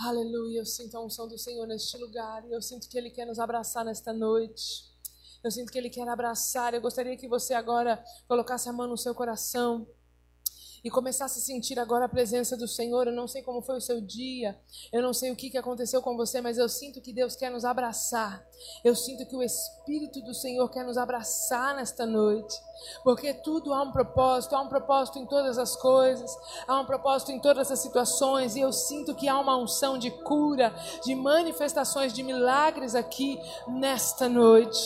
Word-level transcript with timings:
Aleluia, 0.00 0.60
eu 0.60 0.64
sinto 0.64 0.96
a 0.96 1.04
unção 1.04 1.26
do 1.26 1.36
Senhor 1.36 1.66
neste 1.66 1.96
lugar 1.96 2.44
e 2.46 2.52
eu 2.52 2.62
sinto 2.62 2.88
que 2.88 2.96
Ele 2.96 3.10
quer 3.10 3.26
nos 3.26 3.40
abraçar 3.40 3.84
nesta 3.84 4.12
noite. 4.12 4.84
Eu 5.42 5.50
sinto 5.50 5.72
que 5.72 5.76
Ele 5.76 5.90
quer 5.90 6.06
abraçar. 6.08 6.72
Eu 6.72 6.80
gostaria 6.80 7.16
que 7.16 7.26
você 7.26 7.52
agora 7.52 8.00
colocasse 8.28 8.68
a 8.68 8.72
mão 8.72 8.86
no 8.86 8.96
seu 8.96 9.12
coração 9.12 9.88
e 10.84 10.90
começasse 10.90 11.38
a 11.38 11.42
sentir 11.42 11.78
agora 11.78 12.04
a 12.04 12.08
presença 12.08 12.56
do 12.56 12.68
Senhor. 12.68 13.06
Eu 13.06 13.12
não 13.12 13.28
sei 13.28 13.42
como 13.42 13.62
foi 13.62 13.76
o 13.76 13.80
seu 13.80 14.00
dia, 14.00 14.58
eu 14.92 15.02
não 15.02 15.12
sei 15.12 15.30
o 15.30 15.36
que 15.36 15.56
aconteceu 15.56 16.02
com 16.02 16.16
você, 16.16 16.40
mas 16.40 16.58
eu 16.58 16.68
sinto 16.68 17.00
que 17.00 17.12
Deus 17.12 17.36
quer 17.36 17.50
nos 17.50 17.64
abraçar. 17.64 18.44
Eu 18.84 18.94
sinto 18.94 19.26
que 19.26 19.36
o 19.36 19.42
Espírito 19.42 20.20
do 20.22 20.34
Senhor 20.34 20.68
quer 20.70 20.84
nos 20.84 20.96
abraçar 20.96 21.74
nesta 21.76 22.04
noite, 22.04 22.54
porque 23.02 23.32
tudo 23.32 23.72
há 23.72 23.82
um 23.82 23.92
propósito, 23.92 24.54
há 24.54 24.60
um 24.60 24.68
propósito 24.68 25.18
em 25.18 25.26
todas 25.26 25.58
as 25.58 25.76
coisas, 25.76 26.30
há 26.66 26.80
um 26.80 26.84
propósito 26.84 27.32
em 27.32 27.40
todas 27.40 27.70
as 27.70 27.78
situações, 27.78 28.56
e 28.56 28.60
eu 28.60 28.72
sinto 28.72 29.14
que 29.14 29.28
há 29.28 29.38
uma 29.38 29.56
unção 29.56 29.98
de 29.98 30.10
cura, 30.10 30.74
de 31.04 31.14
manifestações 31.14 32.12
de 32.12 32.22
milagres 32.22 32.94
aqui 32.94 33.40
nesta 33.66 34.28
noite. 34.28 34.78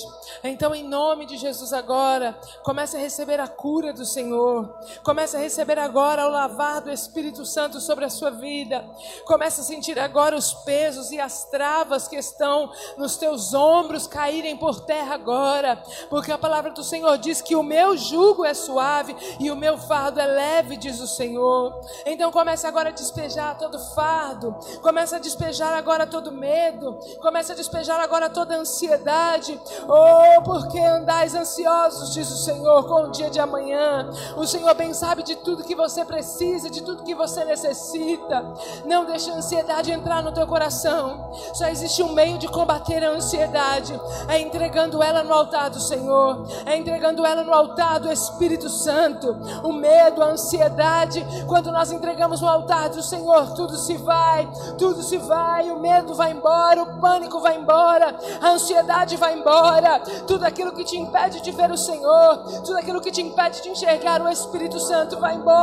Então, 0.44 0.74
em 0.74 0.86
nome 0.86 1.26
de 1.26 1.36
Jesus, 1.36 1.72
agora, 1.72 2.38
comece 2.62 2.96
a 2.96 3.00
receber 3.00 3.40
a 3.40 3.48
cura 3.48 3.92
do 3.92 4.04
Senhor, 4.04 4.72
comece 5.02 5.36
a 5.36 5.40
receber 5.40 5.78
agora 5.82 6.26
o 6.26 6.30
lavar 6.30 6.80
do 6.80 6.90
Espírito 6.90 7.44
Santo 7.44 7.80
sobre 7.80 8.04
a 8.04 8.10
sua 8.10 8.30
vida, 8.30 8.84
comece 9.24 9.60
a 9.60 9.64
sentir 9.64 9.98
agora 9.98 10.36
os 10.36 10.52
pesos 10.54 11.10
e 11.10 11.20
as 11.20 11.44
travas 11.44 12.08
que 12.08 12.16
estão 12.16 12.70
nos 12.96 13.16
teus 13.16 13.54
ombros 13.54 14.06
caírem 14.06 14.56
por 14.56 14.80
terra 14.80 15.14
agora, 15.14 15.82
porque 16.08 16.32
a 16.32 16.38
palavra 16.38 16.70
do 16.70 16.82
Senhor 16.82 17.18
diz 17.18 17.40
que 17.40 17.56
o 17.56 17.62
meu 17.62 17.96
jugo 17.96 18.44
é 18.44 18.54
suave 18.54 19.14
e 19.38 19.50
o 19.50 19.56
meu 19.56 19.78
fardo 19.78 20.20
é 20.20 20.26
leve, 20.26 20.76
diz 20.76 21.00
o 21.00 21.06
Senhor. 21.06 21.80
Então 22.06 22.30
comece 22.30 22.66
agora 22.66 22.88
a 22.88 22.92
despejar 22.92 23.58
todo 23.58 23.78
fardo, 23.94 24.56
comece 24.80 25.14
a 25.14 25.18
despejar 25.18 25.74
agora 25.74 26.06
todo 26.06 26.32
medo, 26.32 26.98
comece 27.20 27.52
a 27.52 27.54
despejar 27.54 28.00
agora 28.00 28.30
toda 28.30 28.56
ansiedade. 28.56 29.58
Oh, 29.88 30.42
porque 30.42 30.78
andais 30.78 31.34
ansiosos, 31.34 32.12
diz 32.12 32.30
o 32.30 32.44
Senhor, 32.44 32.86
com 32.86 33.08
o 33.08 33.10
dia 33.10 33.30
de 33.30 33.40
amanhã. 33.40 34.10
O 34.36 34.46
Senhor 34.46 34.74
bem 34.74 34.92
sabe 34.94 35.22
de 35.22 35.36
tudo 35.36 35.64
que 35.64 35.71
você 35.74 36.04
precisa, 36.04 36.70
de 36.70 36.82
tudo 36.82 37.04
que 37.04 37.14
você 37.14 37.44
necessita. 37.44 38.44
Não 38.84 39.04
deixe 39.04 39.30
a 39.30 39.34
ansiedade 39.34 39.90
entrar 39.90 40.22
no 40.22 40.32
teu 40.32 40.46
coração. 40.46 41.30
Só 41.54 41.66
existe 41.66 42.02
um 42.02 42.12
meio 42.12 42.38
de 42.38 42.48
combater 42.48 43.04
a 43.04 43.10
ansiedade, 43.10 43.98
é 44.28 44.40
entregando 44.40 45.02
ela 45.02 45.22
no 45.22 45.32
altar 45.32 45.70
do 45.70 45.80
Senhor, 45.80 46.46
é 46.66 46.76
entregando 46.76 47.24
ela 47.24 47.42
no 47.42 47.52
altar 47.52 48.00
do 48.00 48.10
Espírito 48.10 48.68
Santo. 48.68 49.36
O 49.62 49.72
medo, 49.72 50.22
a 50.22 50.26
ansiedade, 50.26 51.24
quando 51.46 51.70
nós 51.72 51.92
entregamos 51.92 52.40
no 52.40 52.48
altar 52.48 52.90
do 52.90 53.02
Senhor, 53.02 53.54
tudo 53.54 53.76
se 53.76 53.96
vai, 53.98 54.48
tudo 54.78 55.02
se 55.02 55.18
vai, 55.18 55.70
o 55.70 55.78
medo 55.78 56.14
vai 56.14 56.32
embora, 56.32 56.82
o 56.82 57.00
pânico 57.00 57.40
vai 57.40 57.56
embora, 57.56 58.14
a 58.40 58.50
ansiedade 58.50 59.16
vai 59.16 59.38
embora, 59.38 60.00
tudo 60.26 60.44
aquilo 60.44 60.72
que 60.72 60.84
te 60.84 60.96
impede 60.96 61.40
de 61.40 61.50
ver 61.50 61.70
o 61.70 61.76
Senhor, 61.76 62.38
tudo 62.64 62.76
aquilo 62.76 63.00
que 63.00 63.10
te 63.10 63.22
impede 63.22 63.62
de 63.62 63.70
enxergar 63.70 64.20
o 64.22 64.28
Espírito 64.28 64.78
Santo 64.80 65.18
vai 65.18 65.34
embora. 65.34 65.61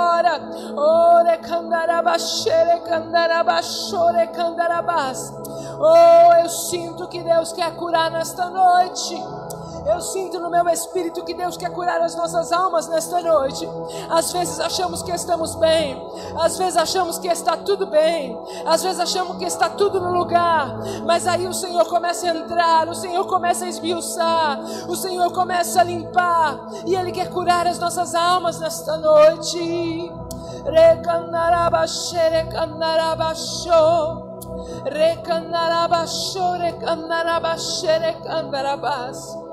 Ore 0.78 1.38
candarabashere 1.38 2.80
candarabashore 2.88 4.28
candarabas. 4.28 5.33
Oh, 5.80 6.33
eu 6.41 6.50
sinto 6.50 7.08
que 7.08 7.22
Deus 7.23 7.53
quer 7.53 7.75
curar 7.75 8.11
nesta 8.11 8.50
noite. 8.50 9.16
Eu 9.89 10.01
sinto 10.01 10.39
no 10.39 10.49
meu 10.49 10.67
espírito 10.69 11.23
que 11.25 11.33
Deus 11.33 11.57
quer 11.57 11.71
curar 11.71 11.99
as 12.01 12.15
nossas 12.15 12.51
almas 12.51 12.87
nesta 12.87 13.21
noite. 13.21 13.67
Às 14.09 14.31
vezes 14.31 14.59
achamos 14.59 15.01
que 15.01 15.11
estamos 15.11 15.55
bem, 15.55 16.01
às 16.39 16.57
vezes 16.57 16.77
achamos 16.77 17.17
que 17.17 17.27
está 17.27 17.57
tudo 17.57 17.87
bem, 17.87 18.37
às 18.65 18.83
vezes 18.83 18.99
achamos 18.99 19.37
que 19.37 19.45
está 19.45 19.69
tudo 19.69 19.99
no 19.99 20.11
lugar, 20.11 20.77
mas 21.05 21.25
aí 21.27 21.47
o 21.47 21.53
Senhor 21.53 21.85
começa 21.85 22.27
a 22.27 22.35
entrar, 22.35 22.87
o 22.87 22.95
Senhor 22.95 23.25
começa 23.25 23.65
a 23.65 23.67
esmiuçar, 23.67 24.59
o 24.87 24.95
Senhor 24.95 25.31
começa 25.33 25.81
a 25.81 25.83
limpar, 25.83 26.59
e 26.85 26.95
Ele 26.95 27.11
quer 27.11 27.29
curar 27.29 27.66
as 27.67 27.79
nossas 27.79 28.13
almas 28.13 28.59
nesta 28.59 28.95
noite. 28.97 30.11
Recanarabashe, 30.66 32.16
recanarabasho. 32.16 33.69
Recanarabasho, 34.85 36.51
recanarabashe, 36.53 37.88
recanarabas. 37.88 39.48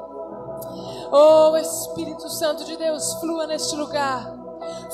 Oh 1.11 1.57
Espírito 1.57 2.29
Santo 2.29 2.65
de 2.65 2.77
Deus, 2.77 3.15
flua 3.15 3.47
neste 3.47 3.77
lugar. 3.77 4.35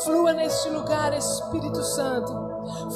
Flua 0.04 0.32
neste 0.32 0.68
lugar, 0.68 1.14
Espírito 1.14 1.82
Santo. 1.82 2.32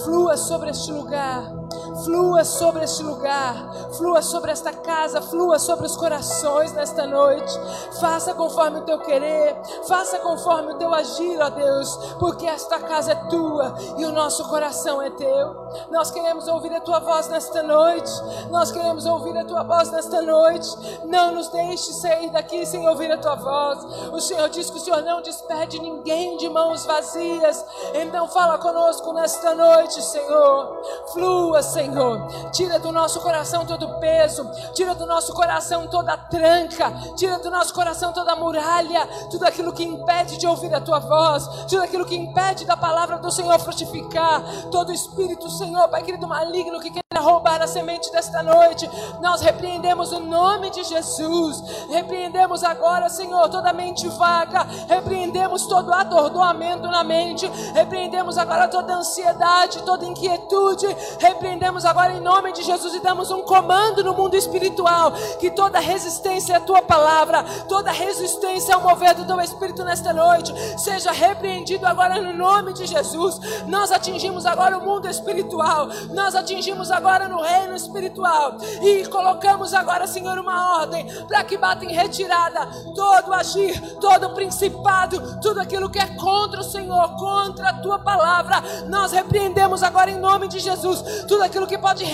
Flua 0.04 0.36
sobre 0.36 0.70
este 0.70 0.92
lugar. 0.92 1.65
Flua 2.04 2.44
sobre 2.44 2.84
este 2.84 3.02
lugar, 3.02 3.72
flua 3.96 4.20
sobre 4.20 4.50
esta 4.50 4.72
casa, 4.72 5.22
flua 5.22 5.58
sobre 5.58 5.86
os 5.86 5.96
corações 5.96 6.72
nesta 6.72 7.06
noite. 7.06 7.52
Faça 8.00 8.34
conforme 8.34 8.80
o 8.80 8.82
teu 8.82 8.98
querer, 8.98 9.56
faça 9.86 10.18
conforme 10.18 10.72
o 10.72 10.78
teu 10.78 10.92
agir, 10.92 11.40
ó 11.40 11.48
Deus, 11.48 11.96
porque 12.18 12.46
esta 12.46 12.78
casa 12.80 13.12
é 13.12 13.14
tua 13.28 13.74
e 13.96 14.04
o 14.04 14.12
nosso 14.12 14.48
coração 14.48 15.00
é 15.00 15.10
teu. 15.10 15.56
Nós 15.90 16.10
queremos 16.10 16.48
ouvir 16.48 16.74
a 16.74 16.80
tua 16.80 16.98
voz 16.98 17.28
nesta 17.28 17.62
noite, 17.62 18.10
nós 18.50 18.70
queremos 18.72 19.06
ouvir 19.06 19.36
a 19.38 19.44
tua 19.44 19.62
voz 19.62 19.90
nesta 19.90 20.20
noite. 20.22 20.68
Não 21.04 21.32
nos 21.32 21.48
deixe 21.48 21.92
sair 21.92 22.30
daqui 22.30 22.66
sem 22.66 22.86
ouvir 22.88 23.10
a 23.12 23.18
tua 23.18 23.36
voz. 23.36 23.84
O 24.12 24.20
Senhor 24.20 24.48
diz 24.48 24.68
que 24.70 24.76
o 24.76 24.80
Senhor 24.80 25.02
não 25.02 25.22
despede 25.22 25.80
ninguém 25.80 26.36
de 26.36 26.48
mãos 26.48 26.84
vazias. 26.84 27.64
Então 27.94 28.28
fala 28.28 28.58
conosco 28.58 29.12
nesta 29.12 29.54
noite, 29.54 30.02
Senhor. 30.02 30.82
Flua, 31.12 31.62
Senhor. 31.62 31.75
Senhor. 31.76 32.50
Tira 32.52 32.78
do 32.78 32.90
nosso 32.90 33.20
coração 33.20 33.66
todo 33.66 34.00
peso, 34.00 34.50
tira 34.72 34.94
do 34.94 35.04
nosso 35.04 35.34
coração 35.34 35.86
toda 35.88 36.16
tranca, 36.16 36.90
tira 37.16 37.38
do 37.38 37.50
nosso 37.50 37.74
coração 37.74 38.14
toda 38.14 38.34
muralha, 38.34 39.06
tudo 39.30 39.44
aquilo 39.44 39.74
que 39.74 39.84
impede 39.84 40.38
de 40.38 40.46
ouvir 40.46 40.74
a 40.74 40.80
tua 40.80 41.00
voz, 41.00 41.46
tudo 41.68 41.82
aquilo 41.82 42.06
que 42.06 42.16
impede 42.16 42.64
da 42.64 42.78
palavra 42.78 43.18
do 43.18 43.30
Senhor 43.30 43.58
frutificar, 43.58 44.42
todo 44.70 44.90
espírito, 44.90 45.50
Senhor, 45.50 45.86
Pai 45.88 46.02
querido 46.02 46.26
maligno 46.26 46.80
que 46.80 46.90
quer 46.90 47.02
roubar 47.18 47.62
a 47.62 47.66
semente 47.66 48.10
desta 48.10 48.42
noite, 48.42 48.88
nós 49.20 49.40
repreendemos 49.40 50.12
o 50.12 50.20
nome 50.20 50.70
de 50.70 50.82
Jesus, 50.84 51.62
repreendemos 51.90 52.62
agora, 52.62 53.08
Senhor, 53.08 53.48
toda 53.48 53.72
mente 53.72 54.08
vaga, 54.08 54.62
repreendemos 54.88 55.66
todo 55.66 55.92
atordoamento 55.92 56.88
na 56.88 57.02
mente, 57.04 57.46
repreendemos 57.74 58.38
agora 58.38 58.68
toda 58.68 58.94
ansiedade, 58.94 59.82
toda 59.82 60.06
inquietude, 60.06 60.86
repreendemos 61.18 61.65
agora 61.86 62.12
em 62.12 62.20
nome 62.20 62.52
de 62.52 62.62
Jesus 62.62 62.94
e 62.94 63.00
damos 63.00 63.30
um 63.30 63.42
comando 63.42 64.02
no 64.04 64.14
mundo 64.14 64.36
espiritual, 64.36 65.12
que 65.40 65.50
toda 65.50 65.80
resistência 65.80 66.56
à 66.56 66.60
tua 66.60 66.80
palavra, 66.80 67.42
toda 67.68 67.90
resistência 67.90 68.74
ao 68.74 68.80
mover 68.80 69.14
do 69.14 69.26
teu 69.26 69.40
espírito 69.40 69.84
nesta 69.84 70.12
noite, 70.12 70.54
seja 70.78 71.10
repreendido 71.10 71.84
agora 71.86 72.20
no 72.22 72.32
nome 72.32 72.72
de 72.72 72.86
Jesus. 72.86 73.38
Nós 73.66 73.90
atingimos 73.90 74.46
agora 74.46 74.78
o 74.78 74.84
mundo 74.84 75.08
espiritual, 75.08 75.88
nós 76.14 76.34
atingimos 76.34 76.90
agora 76.90 77.28
no 77.28 77.40
reino 77.40 77.74
espiritual 77.74 78.56
e 78.82 79.04
colocamos 79.06 79.74
agora, 79.74 80.06
Senhor, 80.06 80.38
uma 80.38 80.78
ordem 80.78 81.06
para 81.26 81.42
que 81.44 81.56
bata 81.56 81.84
em 81.84 81.92
retirada 81.92 82.66
todo 82.94 83.32
agir, 83.32 83.78
todo 84.00 84.34
principado, 84.34 85.40
tudo 85.40 85.60
aquilo 85.60 85.90
que 85.90 85.98
é 85.98 86.06
contra 86.14 86.60
o 86.60 86.64
Senhor, 86.64 87.16
contra 87.16 87.70
a 87.70 87.74
tua 87.80 87.98
palavra. 87.98 88.62
Nós 88.88 89.12
repreendemos 89.12 89.82
agora 89.82 90.10
em 90.10 90.18
nome 90.18 90.48
de 90.48 90.60
Jesus 90.60 91.26
tudo 91.26 91.42
aquilo 91.42 91.55
que 91.64 91.78
pode 91.78 92.04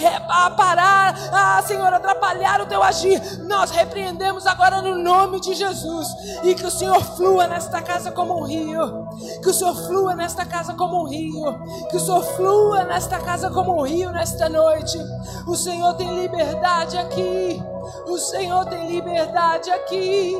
parar, 0.59 1.15
ah, 1.33 1.63
Senhor, 1.67 1.91
atrapalhar 1.91 2.61
o 2.61 2.67
teu 2.67 2.83
agir. 2.83 3.19
Nós 3.45 3.71
repreendemos 3.71 4.47
agora 4.47 4.83
no 4.83 4.95
nome 4.95 5.41
de 5.41 5.55
Jesus 5.55 6.09
e 6.43 6.55
que 6.55 6.67
o 6.67 6.71
Senhor 6.71 7.03
flua 7.17 7.47
nesta 7.47 7.81
casa 7.81 8.13
como 8.13 8.39
um 8.39 8.45
rio, 8.45 9.09
que 9.43 9.49
o 9.49 9.55
Senhor 9.55 9.75
flua 9.75 10.15
nesta 10.15 10.45
casa 10.45 10.75
como 10.75 11.03
um 11.03 11.09
rio, 11.09 11.59
que 11.89 11.97
o 11.97 12.01
Senhor 12.01 12.23
flua 12.37 12.85
nesta 12.85 13.19
casa 13.21 13.51
como 13.51 13.79
um 13.79 13.83
rio 13.83 14.13
nesta 14.13 14.51
noite. 14.51 14.99
O 15.47 15.57
Senhor 15.57 15.95
tem 15.95 16.21
liberdade 16.21 16.99
aqui. 16.99 17.63
O 18.07 18.19
Senhor 18.19 18.67
tem 18.67 18.91
liberdade 18.91 19.71
aqui. 19.71 20.37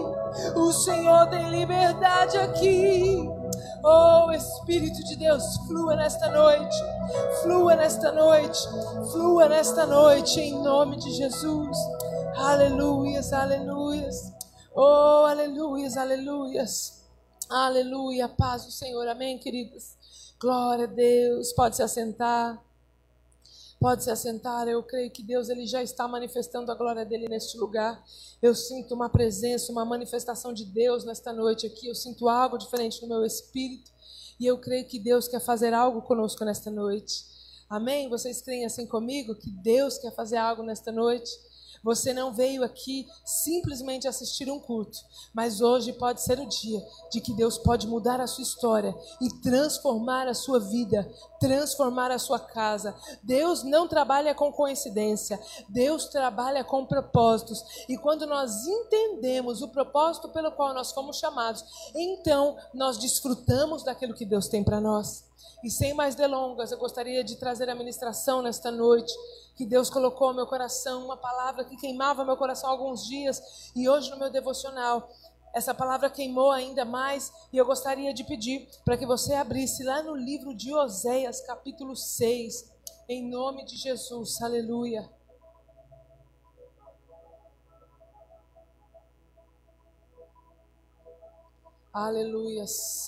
O 0.55 0.73
Senhor 0.73 1.27
tem 1.29 1.51
liberdade 1.51 2.37
aqui. 2.39 3.42
Oh 3.85 4.31
Espírito 4.31 5.03
de 5.05 5.17
Deus, 5.17 5.57
flua 5.67 5.97
nesta 5.97 6.31
noite. 6.31 6.77
Flua 7.43 7.75
nesta 7.75 8.13
noite. 8.13 8.59
Flua 9.11 9.49
nesta 9.49 9.87
noite 9.87 10.41
em 10.41 10.53
nome 10.63 10.97
de 10.99 11.11
Jesus. 11.11 11.77
Aleluias, 12.37 13.33
aleluias. 13.33 14.33
Oh, 14.75 15.27
aleluias, 15.27 15.97
aleluias. 15.97 17.03
Aleluia, 17.51 18.29
paz 18.29 18.65
do 18.65 18.71
Senhor. 18.71 19.07
Amém, 19.09 19.39
queridos. 19.39 19.97
Glória 20.41 20.85
a 20.85 20.89
Deus. 20.89 21.53
Pode 21.53 21.77
se 21.77 21.83
assentar. 21.83 22.63
Pode 23.83 24.05
se 24.05 24.13
assentar, 24.13 24.69
eu 24.69 24.81
creio 24.81 25.11
que 25.11 25.25
Deus 25.25 25.49
ele 25.49 25.67
já 25.67 25.83
está 25.83 26.07
manifestando 26.07 26.71
a 26.71 26.75
glória 26.77 27.05
dele 27.05 27.29
neste 27.29 27.59
lugar. 27.59 28.01
Eu 28.41 28.55
sinto 28.55 28.95
uma 28.95 29.09
presença, 29.09 29.73
uma 29.73 29.85
manifestação 29.85 30.53
de 30.53 30.65
Deus 30.65 31.05
nesta 31.05 31.33
noite 31.33 31.67
aqui. 31.67 31.89
Eu 31.89 31.95
sinto 31.97 32.29
algo 32.29 32.57
diferente 32.57 33.03
no 33.03 33.09
meu 33.09 33.25
espírito. 33.25 33.91
E 34.39 34.47
eu 34.47 34.57
creio 34.57 34.87
que 34.87 35.01
Deus 35.01 35.27
quer 35.27 35.41
fazer 35.41 35.75
algo 35.75 36.01
conosco 36.01 36.45
nesta 36.45 36.71
noite. 36.71 37.25
Amém? 37.69 38.09
Vocês 38.09 38.41
creem 38.41 38.65
assim 38.65 38.87
comigo 38.87 39.35
que 39.35 39.51
Deus 39.51 39.99
quer 39.99 40.15
fazer 40.15 40.37
algo 40.37 40.63
nesta 40.63 40.93
noite? 40.93 41.33
Você 41.83 42.13
não 42.13 42.33
veio 42.33 42.63
aqui 42.63 43.07
simplesmente 43.25 44.07
assistir 44.07 44.49
um 44.51 44.61
culto, 44.61 44.99
mas 45.35 45.61
hoje 45.61 45.93
pode 45.93 46.23
ser 46.23 46.39
o 46.39 46.47
dia 46.47 46.81
de 47.11 47.21
que 47.21 47.35
Deus 47.35 47.59
pode 47.59 47.89
mudar 47.89 48.21
a 48.21 48.27
sua 48.27 48.43
história 48.43 48.95
e 49.21 49.29
transformar 49.41 50.29
a 50.29 50.35
sua 50.35 50.61
vida, 50.61 51.11
transformar 51.41 52.11
a 52.11 52.19
sua 52.19 52.39
casa. 52.39 52.95
Deus 53.23 53.65
não 53.65 53.89
trabalha 53.89 54.35
com 54.35 54.53
coincidência, 54.53 55.41
Deus 55.69 56.07
trabalha 56.07 56.63
com 56.63 56.87
propósitos. 56.87 57.65
E 57.89 57.99
quando 57.99 58.27
nós 58.27 58.65
entendemos 58.65 59.61
o 59.61 59.69
propósito 59.69 60.29
pelo 60.29 60.53
qual 60.53 60.73
nós 60.73 60.93
fomos 60.93 61.19
chamados, 61.19 61.65
então 61.95 62.57
nós 62.73 62.97
desfrutamos 62.97 63.83
daquilo 63.83 64.15
que 64.15 64.25
Deus 64.25 64.47
tem 64.47 64.63
para 64.63 64.81
nós. 64.81 65.32
E 65.63 65.71
sem 65.71 65.95
mais 65.95 66.15
delongas, 66.15 66.73
eu 66.73 66.79
gostaria 66.79 67.23
de 67.23 67.37
trazer 67.37 67.69
a 67.71 67.75
ministração 67.75 68.43
nesta 68.43 68.71
noite, 68.71 69.13
que 69.55 69.65
Deus 69.65 69.89
colocou 69.89 70.29
no 70.29 70.35
meu 70.35 70.47
coração, 70.47 71.05
uma 71.05 71.17
palavra 71.17 71.65
que 71.65 71.77
queimava 71.77 72.25
meu 72.25 72.37
coração 72.37 72.69
há 72.69 72.73
alguns 72.73 73.05
dias, 73.07 73.71
e 73.77 73.89
hoje 73.89 74.11
no 74.11 74.19
meu 74.19 74.31
devocional, 74.31 75.09
essa 75.55 75.75
palavra 75.75 76.11
queimou 76.11 76.51
ainda 76.51 76.85
mais, 76.85 77.33
e 77.53 77.59
eu 77.59 77.67
gostaria 77.67 78.13
de 78.13 78.25
pedir 78.25 78.69
para 78.85 78.97
que 78.97 79.07
você 79.07 79.35
abrisse 79.35 79.85
lá 79.85 80.03
no 80.03 80.17
livro 80.17 80.55
de 80.55 80.75
Oséias, 80.75 81.41
capítulo 81.43 81.95
6, 81.95 82.73
em 83.09 83.29
nome 83.29 83.65
de 83.65 83.77
Jesus, 83.77 84.41
aleluia. 84.41 85.09
Aleluia. 91.93 92.65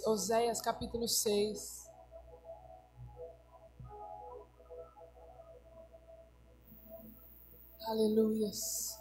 Oséias 0.07 0.61
capítulo 0.61 1.09
6. 1.09 1.84
Aleluias. 7.87 8.99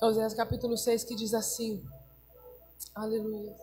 Oséias 0.00 0.34
capítulo 0.34 0.76
6 0.76 1.02
que 1.02 1.16
diz 1.16 1.34
assim. 1.34 1.84
Aleluia. 2.94 3.56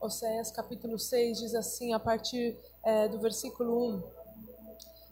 Oséias 0.00 0.52
capítulo 0.52 0.96
6 0.96 1.38
diz 1.38 1.54
assim, 1.56 1.92
a 1.92 1.98
partir 1.98 2.56
é, 2.84 3.08
do 3.08 3.18
versículo 3.18 3.96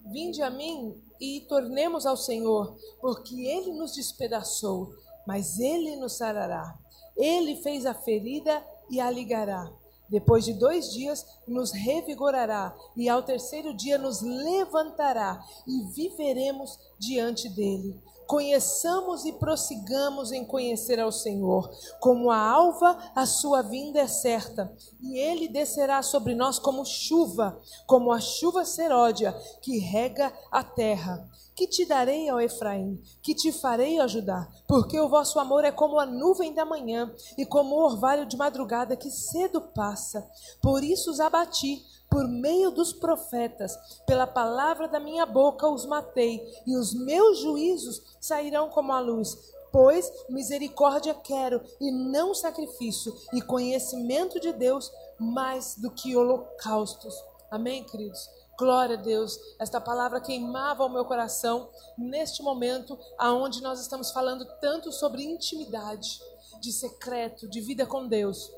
1. 0.05 0.11
Vinde 0.12 0.43
a 0.43 0.51
mim 0.51 1.03
e 1.21 1.41
tornemos 1.49 2.07
ao 2.07 2.17
Senhor, 2.17 2.77
porque 3.01 3.47
Ele 3.47 3.73
nos 3.73 3.95
despedaçou, 3.95 4.95
mas 5.27 5.59
Ele 5.59 5.97
nos 5.97 6.12
sarará. 6.12 6.79
Ele 7.17 7.57
fez 7.57 7.85
a 7.85 7.95
ferida 7.95 8.65
e 8.89 9.01
a 9.01 9.11
ligará. 9.11 9.80
Depois 10.11 10.45
de 10.45 10.53
dois 10.53 10.91
dias, 10.93 11.25
nos 11.47 11.71
revigorará, 11.71 12.77
e 12.97 13.09
ao 13.09 13.23
terceiro 13.23 13.73
dia 13.73 13.97
nos 13.97 14.21
levantará, 14.21 15.41
e 15.67 15.85
viveremos 15.93 16.79
diante 16.99 17.49
dele. 17.49 17.97
Conheçamos 18.27 19.25
e 19.25 19.33
prossigamos 19.33 20.31
em 20.31 20.45
conhecer 20.45 21.01
ao 21.01 21.11
Senhor. 21.11 21.69
Como 22.01 22.31
a 22.31 22.39
alva, 22.39 22.97
a 23.15 23.27
sua 23.27 23.62
vinda 23.62 24.01
é 24.01 24.07
certa, 24.07 24.73
e 25.01 25.19
ele 25.19 25.49
descerá 25.49 26.03
sobre 26.03 26.35
nós 26.35 26.59
como 26.59 26.85
chuva, 26.85 27.61
como 27.87 28.12
a 28.12 28.21
chuva 28.21 28.65
seródia 28.65 29.33
que 29.62 29.79
rega 29.79 30.33
a 30.51 30.62
terra. 30.62 31.29
Que 31.61 31.67
te 31.67 31.85
darei, 31.85 32.33
ó 32.33 32.41
Efraim? 32.41 32.99
Que 33.23 33.35
te 33.35 33.53
farei 33.53 34.01
ajudar? 34.01 34.51
Porque 34.67 34.99
o 34.99 35.11
vosso 35.11 35.39
amor 35.39 35.62
é 35.62 35.71
como 35.71 36.01
a 36.01 36.07
nuvem 36.07 36.55
da 36.55 36.65
manhã 36.65 37.15
e 37.37 37.45
como 37.45 37.77
o 37.77 37.85
orvalho 37.85 38.25
de 38.25 38.35
madrugada 38.35 38.97
que 38.97 39.11
cedo 39.11 39.61
passa. 39.61 40.27
Por 40.62 40.83
isso 40.83 41.11
os 41.11 41.21
abati 41.21 41.85
por 42.09 42.27
meio 42.27 42.71
dos 42.71 42.95
profetas, 42.95 43.77
pela 44.07 44.27
palavra 44.27 44.89
da 44.89 44.99
minha 44.99 45.27
boca 45.27 45.69
os 45.69 45.85
matei, 45.85 46.43
e 46.67 46.75
os 46.75 46.95
meus 46.95 47.41
juízos 47.41 48.01
sairão 48.19 48.71
como 48.71 48.93
a 48.93 49.01
luz. 49.01 49.37
Pois 49.71 50.11
misericórdia 50.31 51.12
quero 51.12 51.61
e 51.79 51.91
não 51.91 52.35
sacrifício, 52.35 53.15
e 53.35 53.43
conhecimento 53.43 54.41
de 54.41 54.51
Deus 54.51 54.91
mais 55.19 55.77
do 55.77 55.91
que 55.91 56.17
holocaustos. 56.17 57.15
Amém, 57.51 57.85
queridos? 57.85 58.39
Glória 58.61 58.95
a 58.95 59.01
Deus. 59.01 59.41
Esta 59.59 59.81
palavra 59.81 60.21
queimava 60.21 60.85
o 60.85 60.89
meu 60.91 61.03
coração 61.07 61.71
neste 61.97 62.43
momento 62.43 62.99
aonde 63.17 63.62
nós 63.62 63.81
estamos 63.81 64.11
falando 64.11 64.45
tanto 64.61 64.93
sobre 64.93 65.23
intimidade, 65.25 66.21
de 66.61 66.71
secreto, 66.71 67.49
de 67.49 67.59
vida 67.59 67.87
com 67.87 68.07
Deus. 68.07 68.53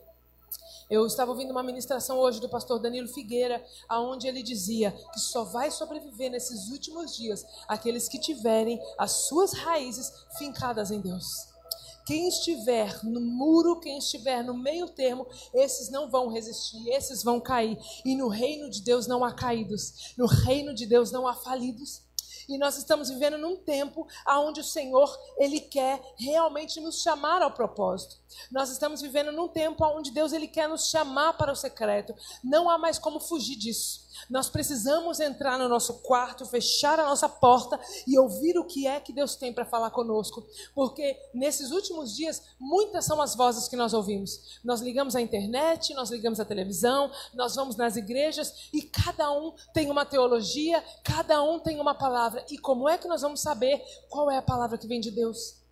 Eu 0.91 1.07
estava 1.07 1.31
ouvindo 1.31 1.53
uma 1.53 1.63
ministração 1.63 2.19
hoje 2.19 2.41
do 2.41 2.49
pastor 2.49 2.81
Danilo 2.81 3.07
Figueira, 3.07 3.65
aonde 3.89 4.27
ele 4.27 4.43
dizia 4.43 4.91
que 5.13 5.21
só 5.21 5.45
vai 5.45 5.71
sobreviver 5.71 6.33
nesses 6.33 6.69
últimos 6.71 7.17
dias 7.17 7.47
aqueles 7.69 8.09
que 8.09 8.19
tiverem 8.19 8.83
as 8.99 9.29
suas 9.29 9.53
raízes 9.53 10.13
fincadas 10.37 10.91
em 10.91 11.01
Deus. 11.01 11.52
Quem 12.05 12.29
estiver 12.29 13.03
no 13.05 13.21
muro, 13.21 13.81
quem 13.81 13.99
estiver 13.99 14.43
no 14.43 14.55
meio 14.55 14.89
termo, 14.89 15.27
esses 15.55 15.91
não 15.91 16.11
vão 16.11 16.29
resistir, 16.29 16.89
esses 16.89 17.23
vão 17.23 17.41
cair. 17.41 17.79
E 18.05 18.17
no 18.17 18.29
reino 18.29 18.69
de 18.69 18.83
Deus 18.83 19.07
não 19.07 19.25
há 19.25 19.33
caídos, 19.33 20.15
no 20.17 20.27
reino 20.27 20.75
de 20.75 20.87
Deus 20.87 21.11
não 21.11 21.27
há 21.27 21.35
falidos. 21.35 22.03
E 22.49 22.59
nós 22.59 22.77
estamos 22.77 23.09
vivendo 23.09 23.39
num 23.39 23.57
tempo 23.57 24.07
onde 24.29 24.61
o 24.61 24.65
Senhor, 24.65 25.17
Ele 25.39 25.61
quer 25.61 26.03
realmente 26.19 26.81
nos 26.81 27.01
chamar 27.01 27.41
ao 27.43 27.53
propósito. 27.53 28.17
Nós 28.51 28.71
estamos 28.71 29.01
vivendo 29.01 29.33
num 29.33 29.49
tempo 29.49 29.85
onde 29.85 30.11
Deus, 30.11 30.33
Ele 30.33 30.49
quer 30.49 30.69
nos 30.69 30.89
chamar 30.89 31.35
para 31.35 31.53
o 31.53 31.57
secreto. 31.57 32.15
Não 32.43 32.69
há 32.69 32.79
mais 32.79 32.99
como 32.99 33.21
fugir 33.21 33.57
disso. 33.57 34.03
Nós 34.31 34.49
precisamos 34.49 35.21
entrar 35.21 35.59
no 35.59 35.69
nosso 35.69 35.95
quarto, 36.03 36.47
fechar 36.47 36.99
a 36.99 37.07
nossa 37.07 37.29
porta 37.29 37.79
e 38.07 38.19
ouvir 38.19 38.59
o 38.59 38.65
que 38.65 38.87
é 38.87 39.01
que 39.01 39.13
Deus 39.13 39.37
tem 39.37 39.53
para 39.53 39.65
falar 39.65 39.91
conosco. 39.91 40.47
Porque 40.75 41.17
nesses 41.35 41.71
últimos 41.71 42.15
dias, 42.15 42.43
muitas 42.59 43.05
são 43.05 43.21
as 43.21 43.35
vozes 43.35 43.69
que 43.69 43.77
nós 43.77 43.93
ouvimos. 43.93 44.61
Nós 44.65 44.81
ligamos 44.81 45.17
a 45.17 45.21
internet, 45.21 45.95
nós 45.95 46.11
ligamos 46.11 46.41
a 46.41 46.45
televisão, 46.45 47.11
nós 47.35 47.55
vamos 47.55 47.77
nas 47.77 47.97
igrejas 47.97 48.69
e 48.73 48.83
cada 48.83 49.31
um 49.33 49.55
tem 49.73 49.91
uma 49.91 50.05
teologia, 50.05 50.83
cada 51.05 51.43
um 51.43 51.59
tem 51.59 51.81
uma 51.81 51.95
palavra. 51.95 52.45
E 52.51 52.59
como 52.59 52.89
é 52.89 52.99
que 52.99 53.09
nós 53.09 53.23
vamos 53.23 53.41
saber 53.41 53.83
qual 54.09 54.31
é 54.31 54.39
a 54.39 54.43
palavra 54.43 54.79
que 54.79 54.87
vem 54.87 55.01
de 55.01 55.11
Deus? 55.11 55.63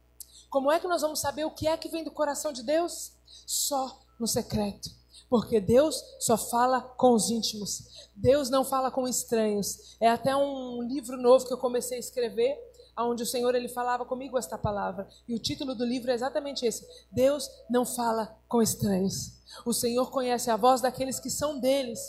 Como 0.49 0.71
é 0.71 0.81
que 0.81 0.89
nós 0.89 1.03
vamos 1.03 1.21
saber 1.21 1.45
o 1.45 1.51
que 1.51 1.69
é 1.69 1.77
que 1.77 1.89
vem 1.89 2.03
do 2.03 2.11
coração 2.11 2.53
de 2.53 2.63
Deus? 2.63 3.13
Só 3.47 4.01
no 4.19 4.27
secreto. 4.27 5.00
Porque 5.29 5.61
Deus 5.61 6.03
só 6.19 6.37
fala 6.37 6.81
com 6.81 7.13
os 7.13 7.31
íntimos. 7.31 8.09
Deus 8.15 8.51
não 8.51 8.65
fala 8.65 8.91
com 8.91 9.07
estranhos. 9.07 9.97
É 10.01 10.09
até 10.09 10.35
um 10.35 10.83
livro 10.83 11.17
novo 11.17 11.47
que 11.47 11.53
eu 11.53 11.59
comecei 11.59 11.97
a 11.97 12.01
escrever, 12.01 12.57
onde 12.99 13.23
o 13.23 13.27
Senhor 13.27 13.55
ele 13.55 13.69
falava 13.69 14.05
comigo 14.05 14.39
esta 14.39 14.59
palavra. 14.59 15.09
E 15.29 15.35
o 15.35 15.39
título 15.39 15.75
do 15.75 15.85
livro 15.85 16.11
é 16.11 16.15
exatamente 16.15 16.67
esse: 16.67 16.87
Deus 17.11 17.49
não 17.69 17.85
fala 17.85 18.39
com 18.49 18.63
estranhos. 18.63 19.39
O 19.65 19.73
Senhor 19.73 20.11
conhece 20.11 20.51
a 20.51 20.57
voz 20.57 20.81
daqueles 20.81 21.19
que 21.19 21.31
são 21.31 21.59
deles. 21.59 22.01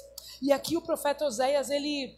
E 0.41 0.51
aqui 0.51 0.75
o 0.75 0.81
profeta 0.81 1.25
Oséias, 1.25 1.69
ele 1.69 2.15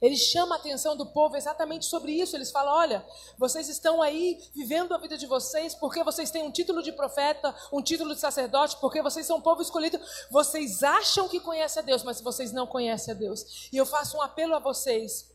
ele 0.00 0.16
chama 0.16 0.54
a 0.54 0.58
atenção 0.58 0.96
do 0.96 1.06
povo 1.06 1.36
exatamente 1.36 1.86
sobre 1.86 2.12
isso. 2.12 2.36
Eles 2.36 2.50
falam: 2.50 2.74
olha, 2.74 3.06
vocês 3.38 3.68
estão 3.68 4.02
aí 4.02 4.38
vivendo 4.54 4.92
a 4.94 4.98
vida 4.98 5.16
de 5.16 5.26
vocês 5.26 5.74
porque 5.74 6.02
vocês 6.02 6.30
têm 6.30 6.42
um 6.42 6.50
título 6.50 6.82
de 6.82 6.92
profeta, 6.92 7.54
um 7.72 7.82
título 7.82 8.14
de 8.14 8.20
sacerdote, 8.20 8.76
porque 8.80 9.02
vocês 9.02 9.26
são 9.26 9.38
um 9.38 9.42
povo 9.42 9.62
escolhido. 9.62 9.98
Vocês 10.30 10.82
acham 10.82 11.28
que 11.28 11.40
conhecem 11.40 11.82
a 11.82 11.86
Deus, 11.86 12.02
mas 12.02 12.20
vocês 12.20 12.52
não 12.52 12.66
conhecem 12.66 13.14
a 13.14 13.16
Deus. 13.16 13.68
E 13.72 13.76
eu 13.76 13.86
faço 13.86 14.16
um 14.16 14.22
apelo 14.22 14.54
a 14.54 14.58
vocês: 14.58 15.30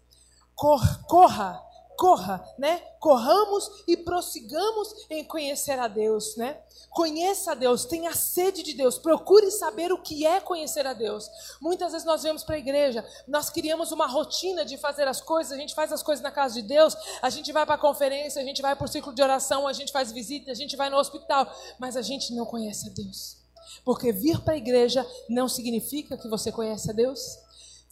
corra, 0.55 1.63
corra, 2.01 2.43
né? 2.58 2.81
Corramos 3.00 3.70
e 3.88 3.96
prossigamos 3.96 4.91
em 5.08 5.24
conhecer 5.24 5.77
a 5.77 5.88
Deus, 5.88 6.36
né? 6.36 6.60
Conheça 6.89 7.51
a 7.51 7.53
Deus, 7.53 7.86
tenha 7.86 8.12
sede 8.15 8.63
de 8.63 8.74
Deus, 8.74 8.98
procure 8.98 9.51
saber 9.51 9.91
o 9.91 10.01
que 10.01 10.25
é 10.25 10.39
conhecer 10.39 10.88
a 10.88 10.93
Deus. 10.93 11.29
Muitas 11.62 11.91
vezes 11.91 12.03
nós 12.03 12.24
vemos 12.24 12.43
para 12.43 12.55
a 12.55 12.58
igreja, 12.58 13.08
nós 13.27 13.51
criamos 13.51 13.91
uma 13.91 14.08
rotina 14.08 14.65
de 14.65 14.79
fazer 14.79 15.08
as 15.08 15.22
coisas, 15.22 15.53
a 15.53 15.58
gente 15.58 15.75
faz 15.75 15.91
as 15.91 16.01
coisas 16.01 16.24
na 16.24 16.31
casa 16.31 16.55
de 16.55 16.63
Deus, 16.63 16.98
a 17.22 17.29
gente 17.29 17.51
vai 17.51 17.67
para 17.67 17.75
a 17.75 17.77
conferência, 17.77 18.41
a 18.41 18.46
gente 18.46 18.63
vai 18.63 18.75
para 18.75 18.86
o 18.86 18.88
ciclo 18.88 19.13
de 19.13 19.22
oração, 19.22 19.67
a 19.67 19.74
gente 19.74 19.91
faz 19.91 20.12
visita, 20.12 20.50
a 20.50 20.55
gente 20.55 20.75
vai 20.75 20.89
no 20.89 20.98
hospital, 20.98 21.55
mas 21.77 21.96
a 21.96 22.01
gente 22.01 22.34
não 22.34 22.48
conhece 22.48 22.89
a 22.89 22.91
Deus. 22.93 23.38
Porque 23.86 24.12
vir 24.12 24.41
para 24.41 24.55
a 24.55 24.58
igreja 24.58 25.05
não 25.29 25.48
significa 25.48 26.17
que 26.17 26.27
você 26.27 26.51
conhece 26.51 26.89
a 26.89 26.93
Deus. 26.93 27.38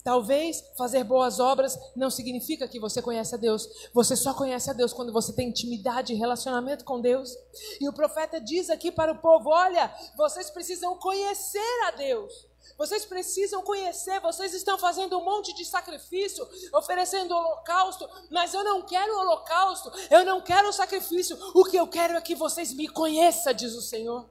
Talvez 0.02 0.64
fazer 0.76 1.04
boas 1.04 1.38
obras 1.38 1.78
não 1.94 2.10
significa 2.10 2.66
que 2.66 2.80
você 2.80 3.02
conhece 3.02 3.34
a 3.34 3.38
Deus. 3.38 3.68
Você 3.92 4.16
só 4.16 4.32
conhece 4.32 4.70
a 4.70 4.72
Deus 4.72 4.92
quando 4.92 5.12
você 5.12 5.32
tem 5.32 5.48
intimidade 5.48 6.12
e 6.12 6.16
relacionamento 6.16 6.84
com 6.84 7.00
Deus. 7.00 7.36
E 7.80 7.88
o 7.88 7.92
profeta 7.92 8.40
diz 8.40 8.70
aqui 8.70 8.90
para 8.90 9.12
o 9.12 9.18
povo: 9.18 9.50
olha, 9.50 9.94
vocês 10.16 10.50
precisam 10.50 10.96
conhecer 10.96 11.84
a 11.86 11.90
Deus. 11.92 12.50
Vocês 12.78 13.04
precisam 13.04 13.62
conhecer, 13.62 14.20
vocês 14.20 14.54
estão 14.54 14.78
fazendo 14.78 15.18
um 15.18 15.24
monte 15.24 15.54
de 15.54 15.66
sacrifício, 15.66 16.46
oferecendo 16.72 17.34
holocausto, 17.34 18.08
mas 18.30 18.54
eu 18.54 18.64
não 18.64 18.82
quero 18.82 19.18
holocausto, 19.18 19.92
eu 20.10 20.24
não 20.24 20.40
quero 20.40 20.72
sacrifício. 20.72 21.36
O 21.54 21.64
que 21.64 21.76
eu 21.76 21.86
quero 21.86 22.16
é 22.16 22.20
que 22.22 22.34
vocês 22.34 22.72
me 22.72 22.88
conheçam, 22.88 23.52
diz 23.52 23.74
o 23.74 23.82
Senhor. 23.82 24.28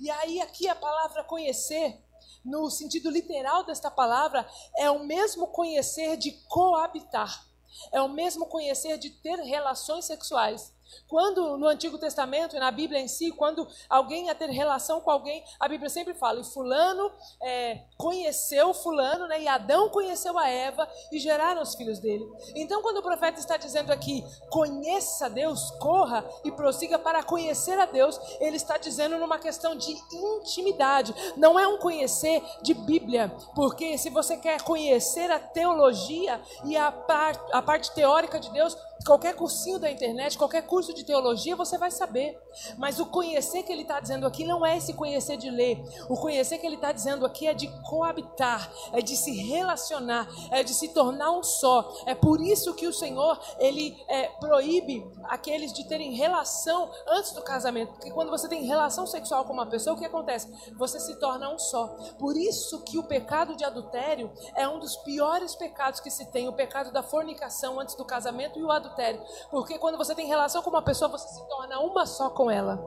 E 0.00 0.10
aí, 0.10 0.40
aqui 0.40 0.68
a 0.68 0.74
palavra 0.74 1.22
conhecer, 1.24 2.00
no 2.46 2.70
sentido 2.70 3.10
literal 3.10 3.64
desta 3.64 3.90
palavra, 3.90 4.48
é 4.78 4.90
o 4.90 5.04
mesmo 5.04 5.48
conhecer 5.48 6.16
de 6.16 6.32
coabitar. 6.48 7.44
É 7.92 8.00
o 8.00 8.08
mesmo 8.08 8.46
conhecer 8.46 8.96
de 8.98 9.10
ter 9.10 9.36
relações 9.40 10.06
sexuais. 10.06 10.72
Quando 11.08 11.56
no 11.56 11.66
Antigo 11.66 11.98
Testamento 11.98 12.56
e 12.56 12.58
na 12.58 12.70
Bíblia 12.70 13.00
em 13.00 13.08
si, 13.08 13.30
quando 13.30 13.66
alguém 13.88 14.26
ia 14.26 14.34
ter 14.34 14.50
relação 14.50 15.00
com 15.00 15.10
alguém, 15.10 15.44
a 15.58 15.68
Bíblia 15.68 15.88
sempre 15.88 16.14
fala: 16.14 16.40
e 16.40 16.44
Fulano 16.44 17.10
é, 17.42 17.82
conheceu 17.96 18.74
Fulano, 18.74 19.26
né, 19.26 19.42
e 19.42 19.48
Adão 19.48 19.88
conheceu 19.88 20.38
a 20.38 20.48
Eva 20.48 20.88
e 21.12 21.18
geraram 21.18 21.62
os 21.62 21.74
filhos 21.74 21.98
dele. 21.98 22.26
Então, 22.54 22.82
quando 22.82 22.98
o 22.98 23.02
profeta 23.02 23.38
está 23.38 23.56
dizendo 23.56 23.92
aqui, 23.92 24.24
conheça 24.50 25.28
Deus, 25.28 25.70
corra 25.72 26.24
e 26.44 26.52
prossiga 26.52 26.98
para 26.98 27.22
conhecer 27.22 27.78
a 27.78 27.86
Deus, 27.86 28.18
ele 28.40 28.56
está 28.56 28.78
dizendo 28.78 29.18
numa 29.18 29.38
questão 29.38 29.76
de 29.76 29.92
intimidade, 30.12 31.14
não 31.36 31.58
é 31.58 31.66
um 31.66 31.78
conhecer 31.78 32.42
de 32.62 32.74
Bíblia, 32.74 33.34
porque 33.54 33.98
se 33.98 34.10
você 34.10 34.36
quer 34.36 34.62
conhecer 34.62 35.30
a 35.30 35.38
teologia 35.38 36.40
e 36.64 36.76
a, 36.76 36.90
par, 36.90 37.34
a 37.52 37.62
parte 37.62 37.92
teórica 37.92 38.38
de 38.38 38.50
Deus, 38.50 38.76
qualquer 39.04 39.34
cursinho 39.34 39.78
da 39.78 39.90
internet, 39.90 40.36
qualquer 40.36 40.62
curso 40.62 40.75
de 40.84 41.04
teologia, 41.04 41.56
você 41.56 41.78
vai 41.78 41.90
saber. 41.90 42.38
Mas 42.76 43.00
o 43.00 43.06
conhecer 43.06 43.62
que 43.62 43.72
ele 43.72 43.82
está 43.82 44.00
dizendo 44.00 44.26
aqui 44.26 44.44
não 44.44 44.64
é 44.64 44.76
esse 44.76 44.92
conhecer 44.92 45.36
de 45.36 45.50
ler. 45.50 45.82
O 46.08 46.16
conhecer 46.16 46.58
que 46.58 46.66
ele 46.66 46.76
está 46.76 46.92
dizendo 46.92 47.24
aqui 47.24 47.46
é 47.46 47.54
de 47.54 47.68
coabitar, 47.82 48.70
é 48.92 49.00
de 49.00 49.16
se 49.16 49.32
relacionar, 49.32 50.28
é 50.50 50.62
de 50.62 50.74
se 50.74 50.88
tornar 50.88 51.30
um 51.32 51.42
só. 51.42 51.92
É 52.06 52.14
por 52.14 52.40
isso 52.40 52.74
que 52.74 52.86
o 52.86 52.92
Senhor 52.92 53.38
ele 53.58 53.96
é, 54.08 54.28
proíbe 54.40 55.06
aqueles 55.24 55.72
de 55.72 55.84
terem 55.84 56.12
relação 56.12 56.90
antes 57.06 57.32
do 57.32 57.42
casamento. 57.42 57.92
Porque 57.92 58.10
quando 58.10 58.30
você 58.30 58.48
tem 58.48 58.64
relação 58.64 59.06
sexual 59.06 59.44
com 59.44 59.52
uma 59.52 59.66
pessoa, 59.66 59.96
o 59.96 59.98
que 59.98 60.04
acontece? 60.04 60.48
Você 60.76 61.00
se 61.00 61.16
torna 61.16 61.48
um 61.52 61.58
só. 61.58 61.88
Por 62.18 62.36
isso 62.36 62.82
que 62.82 62.98
o 62.98 63.04
pecado 63.04 63.56
de 63.56 63.64
adultério 63.64 64.32
é 64.54 64.68
um 64.68 64.78
dos 64.78 64.96
piores 64.96 65.54
pecados 65.54 66.00
que 66.00 66.10
se 66.10 66.26
tem, 66.26 66.48
o 66.48 66.52
pecado 66.52 66.92
da 66.92 67.02
fornicação 67.02 67.78
antes 67.80 67.94
do 67.94 68.04
casamento 68.04 68.58
e 68.58 68.62
o 68.62 68.70
adultério. 68.70 69.22
Porque 69.50 69.78
quando 69.78 69.98
você 69.98 70.14
tem 70.14 70.26
relação 70.26 70.62
com 70.66 70.70
uma 70.70 70.82
pessoa, 70.82 71.08
você 71.08 71.28
se 71.28 71.48
torna 71.48 71.78
uma 71.78 72.04
só 72.04 72.28
com 72.28 72.50
ela. 72.50 72.84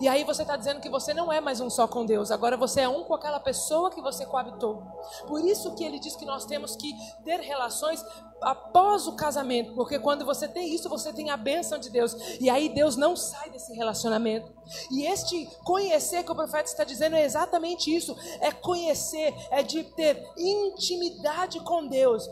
E 0.00 0.06
aí 0.06 0.22
você 0.22 0.42
está 0.42 0.56
dizendo 0.56 0.80
que 0.80 0.88
você 0.88 1.12
não 1.12 1.32
é 1.32 1.40
mais 1.40 1.60
um 1.60 1.68
só 1.68 1.88
com 1.88 2.04
Deus, 2.04 2.30
agora 2.30 2.56
você 2.56 2.82
é 2.82 2.88
um 2.88 3.02
com 3.02 3.14
aquela 3.14 3.40
pessoa 3.40 3.90
que 3.90 4.00
você 4.00 4.24
coabitou. 4.24 4.82
Por 5.26 5.44
isso 5.44 5.74
que 5.74 5.82
ele 5.82 5.98
diz 5.98 6.14
que 6.14 6.24
nós 6.24 6.44
temos 6.44 6.76
que 6.76 6.92
ter 7.24 7.40
relações 7.40 8.04
após 8.40 9.06
o 9.06 9.16
casamento, 9.16 9.74
porque 9.74 9.98
quando 9.98 10.24
você 10.24 10.46
tem 10.46 10.72
isso, 10.72 10.88
você 10.88 11.12
tem 11.12 11.30
a 11.30 11.36
bênção 11.36 11.78
de 11.78 11.90
Deus. 11.90 12.14
E 12.38 12.48
aí 12.48 12.68
Deus 12.68 12.94
não 12.94 13.16
sai 13.16 13.50
desse 13.50 13.74
relacionamento. 13.74 14.52
E 14.90 15.04
este 15.06 15.46
conhecer 15.64 16.22
que 16.22 16.30
o 16.30 16.36
profeta 16.36 16.68
está 16.68 16.84
dizendo 16.84 17.16
é 17.16 17.24
exatamente 17.24 17.94
isso: 17.94 18.16
é 18.40 18.52
conhecer, 18.52 19.34
é 19.50 19.62
de 19.62 19.82
ter 19.82 20.22
intimidade 20.36 21.58
com 21.60 21.88
Deus. 21.88 22.28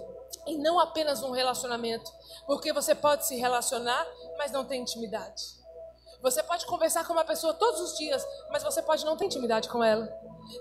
E 0.49 0.57
não 0.57 0.81
apenas 0.81 1.23
um 1.23 1.31
relacionamento. 1.31 2.11
Porque 2.47 2.73
você 2.73 2.95
pode 2.95 3.27
se 3.27 3.37
relacionar, 3.37 4.05
mas 4.37 4.51
não 4.51 4.65
tem 4.65 4.81
intimidade. 4.81 5.59
Você 6.21 6.43
pode 6.43 6.67
conversar 6.67 7.07
com 7.07 7.13
uma 7.13 7.25
pessoa 7.25 7.55
todos 7.55 7.81
os 7.81 7.97
dias, 7.97 8.27
mas 8.51 8.65
você 8.65 8.83
pode 8.83 9.05
não 9.05 9.17
ter 9.17 9.27
intimidade 9.27 9.69
com 9.69 9.85
ela. 9.85 10.09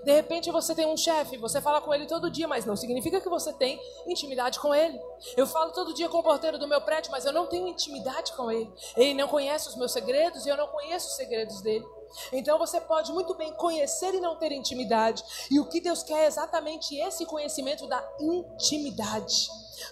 De 0.04 0.12
repente 0.12 0.50
você 0.52 0.74
tem 0.74 0.86
um 0.86 0.96
chefe, 0.96 1.36
você 1.36 1.60
fala 1.60 1.80
com 1.80 1.92
ele 1.92 2.06
todo 2.06 2.30
dia, 2.30 2.46
mas 2.46 2.64
não 2.64 2.76
significa 2.76 3.20
que 3.20 3.28
você 3.28 3.52
tem 3.54 3.80
intimidade 4.06 4.60
com 4.60 4.72
ele. 4.74 5.00
Eu 5.36 5.46
falo 5.46 5.72
todo 5.72 5.94
dia 5.94 6.08
com 6.08 6.18
o 6.18 6.22
porteiro 6.22 6.58
do 6.58 6.68
meu 6.68 6.80
prédio, 6.80 7.10
mas 7.10 7.24
eu 7.24 7.32
não 7.32 7.46
tenho 7.46 7.66
intimidade 7.66 8.32
com 8.34 8.50
ele. 8.52 8.72
Ele 8.96 9.14
não 9.14 9.26
conhece 9.26 9.68
os 9.68 9.74
meus 9.74 9.90
segredos 9.90 10.46
e 10.46 10.48
eu 10.48 10.56
não 10.56 10.68
conheço 10.68 11.08
os 11.08 11.16
segredos 11.16 11.60
dele. 11.60 11.84
Então 12.32 12.58
você 12.58 12.80
pode 12.80 13.12
muito 13.12 13.34
bem 13.34 13.52
conhecer 13.54 14.14
e 14.14 14.20
não 14.20 14.36
ter 14.36 14.52
intimidade. 14.52 15.24
E 15.50 15.60
o 15.60 15.66
que 15.66 15.80
Deus 15.80 16.02
quer 16.02 16.24
é 16.24 16.26
exatamente 16.26 16.96
esse 16.96 17.24
conhecimento 17.26 17.86
da 17.86 18.02
intimidade, 18.20 19.48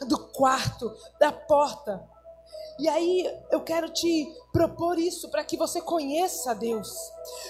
do 0.06 0.18
quarto, 0.28 0.94
da 1.18 1.32
porta. 1.32 2.16
E 2.78 2.88
aí 2.88 3.26
eu 3.50 3.62
quero 3.62 3.88
te 3.88 4.30
propor 4.52 4.98
isso 4.98 5.30
para 5.30 5.44
que 5.44 5.56
você 5.56 5.80
conheça 5.80 6.50
a 6.50 6.54
Deus. 6.54 6.94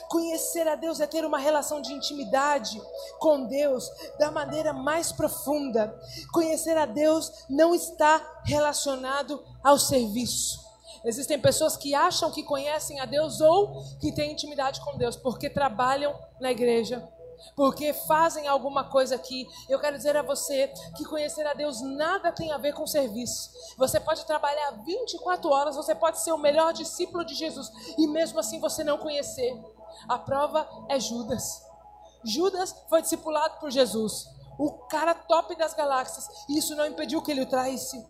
Conhecer 0.08 0.68
a 0.68 0.76
Deus 0.76 1.00
é 1.00 1.06
ter 1.06 1.24
uma 1.24 1.38
relação 1.38 1.80
de 1.80 1.92
intimidade 1.92 2.80
com 3.18 3.44
Deus 3.44 3.90
da 4.18 4.30
maneira 4.30 4.72
mais 4.72 5.10
profunda. 5.10 5.98
Conhecer 6.32 6.76
a 6.76 6.86
Deus 6.86 7.44
não 7.50 7.74
está 7.74 8.40
relacionado 8.44 9.44
ao 9.64 9.78
serviço. 9.78 10.65
Existem 11.06 11.38
pessoas 11.38 11.76
que 11.76 11.94
acham 11.94 12.32
que 12.32 12.42
conhecem 12.42 12.98
a 12.98 13.04
Deus 13.04 13.40
ou 13.40 13.80
que 14.00 14.10
têm 14.10 14.32
intimidade 14.32 14.80
com 14.80 14.98
Deus 14.98 15.14
porque 15.14 15.48
trabalham 15.48 16.12
na 16.40 16.50
igreja, 16.50 17.08
porque 17.54 17.92
fazem 17.92 18.48
alguma 18.48 18.82
coisa 18.82 19.14
aqui. 19.14 19.46
Eu 19.68 19.78
quero 19.78 19.96
dizer 19.96 20.16
a 20.16 20.22
você 20.22 20.66
que 20.96 21.04
conhecer 21.04 21.46
a 21.46 21.54
Deus 21.54 21.80
nada 21.80 22.32
tem 22.32 22.50
a 22.50 22.58
ver 22.58 22.74
com 22.74 22.84
serviço. 22.88 23.52
Você 23.78 24.00
pode 24.00 24.26
trabalhar 24.26 24.82
24 24.84 25.48
horas, 25.48 25.76
você 25.76 25.94
pode 25.94 26.18
ser 26.18 26.32
o 26.32 26.38
melhor 26.38 26.72
discípulo 26.72 27.24
de 27.24 27.34
Jesus 27.34 27.70
e 27.96 28.08
mesmo 28.08 28.40
assim 28.40 28.58
você 28.58 28.82
não 28.82 28.98
conhecer. 28.98 29.56
A 30.08 30.18
prova 30.18 30.68
é 30.88 30.98
Judas. 30.98 31.64
Judas 32.24 32.74
foi 32.88 33.00
discipulado 33.00 33.60
por 33.60 33.70
Jesus, 33.70 34.26
o 34.58 34.72
cara 34.88 35.14
top 35.14 35.54
das 35.54 35.72
galáxias. 35.72 36.28
E 36.48 36.58
isso 36.58 36.74
não 36.74 36.86
impediu 36.86 37.22
que 37.22 37.30
ele 37.30 37.42
o 37.42 37.46
traísse. 37.46 38.04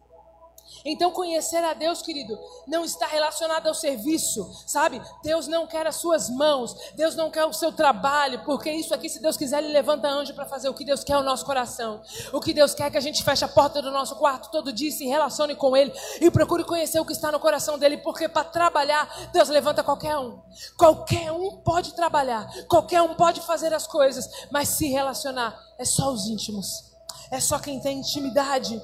Então, 0.88 1.10
conhecer 1.10 1.64
a 1.64 1.74
Deus, 1.74 2.00
querido, 2.00 2.38
não 2.64 2.84
está 2.84 3.06
relacionado 3.06 3.66
ao 3.66 3.74
serviço, 3.74 4.48
sabe? 4.66 5.02
Deus 5.20 5.48
não 5.48 5.66
quer 5.66 5.84
as 5.84 5.96
suas 5.96 6.30
mãos, 6.30 6.76
Deus 6.94 7.16
não 7.16 7.28
quer 7.28 7.44
o 7.44 7.52
seu 7.52 7.72
trabalho, 7.72 8.44
porque 8.44 8.70
isso 8.70 8.94
aqui, 8.94 9.08
se 9.08 9.20
Deus 9.20 9.36
quiser, 9.36 9.64
Ele 9.64 9.72
levanta 9.72 10.06
anjo 10.06 10.32
para 10.32 10.46
fazer 10.46 10.68
o 10.68 10.74
que 10.74 10.84
Deus 10.84 11.02
quer 11.02 11.16
o 11.16 11.24
nosso 11.24 11.44
coração. 11.44 12.00
O 12.32 12.40
que 12.40 12.54
Deus 12.54 12.72
quer 12.72 12.84
é 12.84 12.90
que 12.90 12.96
a 12.96 13.00
gente 13.00 13.24
feche 13.24 13.44
a 13.44 13.48
porta 13.48 13.82
do 13.82 13.90
nosso 13.90 14.14
quarto 14.14 14.48
todo 14.52 14.72
dia, 14.72 14.92
se 14.92 15.04
relacione 15.06 15.56
com 15.56 15.76
Ele 15.76 15.92
e 16.20 16.30
procure 16.30 16.62
conhecer 16.62 17.00
o 17.00 17.04
que 17.04 17.12
está 17.12 17.32
no 17.32 17.40
coração 17.40 17.76
dele, 17.76 17.96
porque 17.98 18.28
para 18.28 18.44
trabalhar, 18.44 19.08
Deus 19.32 19.48
levanta 19.48 19.82
qualquer 19.82 20.16
um. 20.16 20.40
Qualquer 20.76 21.32
um 21.32 21.56
pode 21.58 21.94
trabalhar, 21.94 22.48
qualquer 22.68 23.02
um 23.02 23.14
pode 23.14 23.40
fazer 23.40 23.74
as 23.74 23.88
coisas, 23.88 24.30
mas 24.52 24.68
se 24.68 24.86
relacionar 24.88 25.58
é 25.78 25.84
só 25.84 26.12
os 26.12 26.28
íntimos, 26.28 26.92
é 27.30 27.40
só 27.40 27.58
quem 27.58 27.80
tem 27.80 27.98
intimidade. 27.98 28.80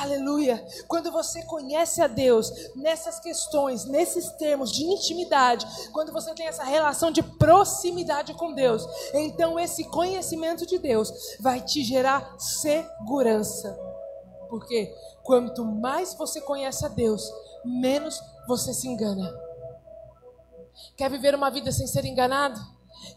Aleluia. 0.00 0.64
Quando 0.88 1.12
você 1.12 1.42
conhece 1.44 2.02
a 2.02 2.06
Deus 2.06 2.50
nessas 2.74 3.20
questões, 3.20 3.84
nesses 3.84 4.30
termos 4.32 4.72
de 4.72 4.84
intimidade, 4.84 5.66
quando 5.92 6.12
você 6.12 6.34
tem 6.34 6.46
essa 6.46 6.64
relação 6.64 7.10
de 7.10 7.22
proximidade 7.22 8.34
com 8.34 8.52
Deus, 8.52 8.84
então 9.14 9.58
esse 9.58 9.84
conhecimento 9.84 10.66
de 10.66 10.78
Deus 10.78 11.12
vai 11.38 11.60
te 11.60 11.84
gerar 11.84 12.34
segurança. 12.38 13.78
Porque 14.48 14.92
quanto 15.22 15.64
mais 15.64 16.14
você 16.14 16.40
conhece 16.40 16.84
a 16.84 16.88
Deus, 16.88 17.30
menos 17.64 18.20
você 18.48 18.74
se 18.74 18.88
engana. 18.88 19.32
Quer 20.96 21.08
viver 21.08 21.34
uma 21.34 21.50
vida 21.50 21.70
sem 21.70 21.86
ser 21.86 22.04
enganado? 22.04 22.60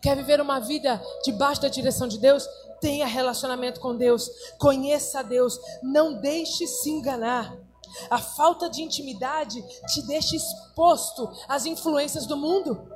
Quer 0.01 0.15
viver 0.15 0.39
uma 0.39 0.59
vida 0.59 1.01
debaixo 1.23 1.61
da 1.61 1.67
direção 1.67 2.07
de 2.07 2.19
Deus? 2.19 2.47
Tenha 2.79 3.05
relacionamento 3.05 3.79
com 3.79 3.95
Deus, 3.95 4.29
conheça 4.59 5.19
a 5.19 5.23
Deus, 5.23 5.59
não 5.81 6.19
deixe 6.19 6.67
se 6.67 6.89
enganar. 6.89 7.57
A 8.09 8.17
falta 8.17 8.69
de 8.69 8.81
intimidade 8.81 9.61
te 9.87 10.01
deixa 10.05 10.35
exposto 10.35 11.29
às 11.47 11.65
influências 11.65 12.25
do 12.25 12.37
mundo. 12.37 12.91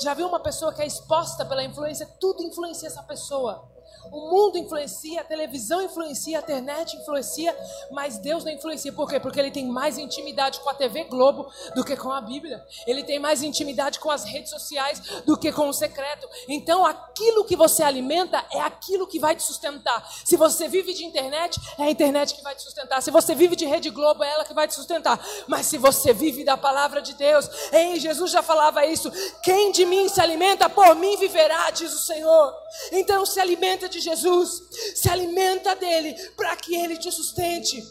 Já 0.00 0.14
viu 0.14 0.26
uma 0.26 0.40
pessoa 0.40 0.72
que 0.72 0.82
é 0.82 0.86
exposta 0.86 1.44
pela 1.44 1.64
influência? 1.64 2.06
Tudo 2.20 2.42
influencia 2.42 2.88
essa 2.88 3.02
pessoa. 3.02 3.73
O 4.10 4.30
mundo 4.30 4.58
influencia, 4.58 5.20
a 5.20 5.24
televisão 5.24 5.82
influencia, 5.82 6.38
a 6.38 6.42
internet 6.42 6.96
influencia, 6.96 7.56
mas 7.90 8.18
Deus 8.18 8.44
não 8.44 8.52
influencia. 8.52 8.92
Por 8.92 9.08
quê? 9.08 9.18
Porque 9.18 9.40
ele 9.40 9.50
tem 9.50 9.66
mais 9.66 9.98
intimidade 9.98 10.60
com 10.60 10.70
a 10.70 10.74
TV 10.74 11.04
Globo 11.04 11.50
do 11.74 11.84
que 11.84 11.96
com 11.96 12.12
a 12.12 12.20
Bíblia. 12.20 12.64
Ele 12.86 13.02
tem 13.02 13.18
mais 13.18 13.42
intimidade 13.42 13.98
com 13.98 14.10
as 14.10 14.24
redes 14.24 14.50
sociais 14.50 15.00
do 15.24 15.36
que 15.36 15.52
com 15.52 15.68
o 15.68 15.72
secreto. 15.72 16.28
Então, 16.48 16.84
aquilo 16.84 17.44
que 17.44 17.56
você 17.56 17.82
alimenta 17.82 18.44
é 18.52 18.60
aquilo 18.60 19.06
que 19.06 19.18
vai 19.18 19.34
te 19.34 19.42
sustentar. 19.42 20.08
Se 20.24 20.36
você 20.36 20.68
vive 20.68 20.92
de 20.94 21.04
internet, 21.04 21.60
é 21.78 21.84
a 21.84 21.90
internet 21.90 22.34
que 22.34 22.42
vai 22.42 22.54
te 22.54 22.62
sustentar. 22.62 23.02
Se 23.02 23.10
você 23.10 23.34
vive 23.34 23.56
de 23.56 23.66
Rede 23.66 23.90
Globo, 23.90 24.22
é 24.22 24.30
ela 24.30 24.44
que 24.44 24.54
vai 24.54 24.68
te 24.68 24.74
sustentar. 24.74 25.20
Mas 25.46 25.66
se 25.66 25.78
você 25.78 26.12
vive 26.12 26.44
da 26.44 26.56
palavra 26.56 27.00
de 27.00 27.14
Deus, 27.14 27.48
ei, 27.72 27.98
Jesus 27.98 28.30
já 28.30 28.42
falava 28.42 28.84
isso: 28.86 29.10
quem 29.42 29.72
de 29.72 29.84
mim 29.84 30.08
se 30.08 30.20
alimenta, 30.20 30.68
por 30.68 30.94
mim 30.94 31.16
viverá, 31.16 31.70
diz 31.70 31.92
o 31.92 31.98
Senhor. 31.98 32.54
Então, 32.92 33.24
se 33.24 33.40
alimenta 33.40 33.88
de 33.88 33.93
de 33.94 34.00
Jesus, 34.00 34.62
se 34.94 35.08
alimenta 35.08 35.74
dele 35.76 36.14
para 36.36 36.54
que 36.56 36.74
ele 36.74 36.96
te 36.96 37.10
sustente. 37.10 37.82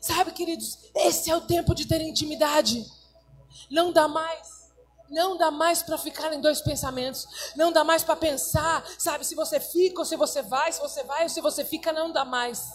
Sabe, 0.00 0.32
queridos, 0.32 0.78
esse 0.94 1.30
é 1.30 1.36
o 1.36 1.40
tempo 1.40 1.74
de 1.74 1.86
ter 1.86 2.00
intimidade. 2.00 2.84
Não 3.70 3.92
dá 3.92 4.08
mais. 4.08 4.56
Não 5.08 5.36
dá 5.36 5.50
mais 5.50 5.82
para 5.82 5.96
ficar 5.96 6.32
em 6.32 6.40
dois 6.40 6.60
pensamentos. 6.60 7.52
Não 7.54 7.70
dá 7.70 7.84
mais 7.84 8.02
para 8.02 8.16
pensar, 8.16 8.84
sabe, 8.98 9.24
se 9.24 9.34
você 9.34 9.60
fica 9.60 10.00
ou 10.00 10.04
se 10.04 10.16
você 10.16 10.42
vai, 10.42 10.72
se 10.72 10.80
você 10.80 11.04
vai 11.04 11.22
ou 11.24 11.28
se 11.28 11.40
você 11.40 11.64
fica, 11.64 11.92
não 11.92 12.12
dá 12.12 12.24
mais. 12.24 12.68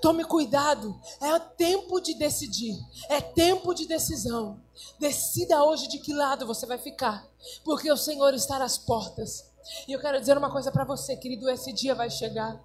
Tome 0.00 0.24
cuidado, 0.24 0.98
é 1.20 1.38
tempo 1.38 2.00
de 2.00 2.14
decidir, 2.14 2.76
é 3.08 3.20
tempo 3.20 3.74
de 3.74 3.86
decisão. 3.86 4.60
Decida 4.98 5.62
hoje 5.62 5.86
de 5.88 5.98
que 5.98 6.12
lado 6.12 6.46
você 6.46 6.66
vai 6.66 6.78
ficar, 6.78 7.24
porque 7.64 7.90
o 7.90 7.96
Senhor 7.96 8.34
está 8.34 8.62
às 8.62 8.76
portas. 8.76 9.47
E 9.86 9.92
eu 9.92 10.00
quero 10.00 10.20
dizer 10.20 10.36
uma 10.36 10.50
coisa 10.50 10.70
para 10.70 10.84
você, 10.84 11.16
querido: 11.16 11.48
esse 11.48 11.72
dia 11.72 11.94
vai 11.94 12.10
chegar. 12.10 12.58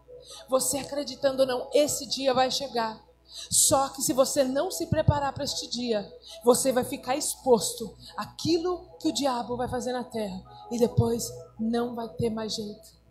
Você 0.50 0.77
acreditando 0.77 1.41
ou 1.41 1.47
não, 1.47 1.69
esse 1.73 2.05
dia 2.05 2.33
vai 2.33 2.50
chegar. 2.50 3.03
Só 3.50 3.89
que 3.89 4.01
se 4.01 4.13
você 4.13 4.43
não 4.43 4.69
se 4.69 4.85
preparar 4.88 5.33
para 5.33 5.43
este 5.43 5.67
dia, 5.67 6.07
você 6.43 6.71
vai 6.71 6.83
ficar 6.83 7.15
exposto 7.15 7.97
àquilo 8.15 8.88
que 9.00 9.07
o 9.07 9.13
diabo 9.13 9.57
vai 9.57 9.67
fazer 9.67 9.91
na 9.91 10.03
terra 10.03 10.41
e 10.71 10.77
depois 10.77 11.31
não 11.59 11.95
vai 11.95 12.07
ter 12.09 12.29
mais 12.29 12.53
jeito. 12.53 13.03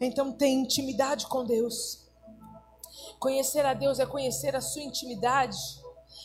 Então 0.00 0.32
tenha 0.32 0.60
intimidade 0.60 1.26
com 1.26 1.44
Deus. 1.44 2.08
Conhecer 3.18 3.64
a 3.64 3.74
Deus 3.74 3.98
é 3.98 4.06
conhecer 4.06 4.56
a 4.56 4.60
sua 4.60 4.82
intimidade. 4.82 5.58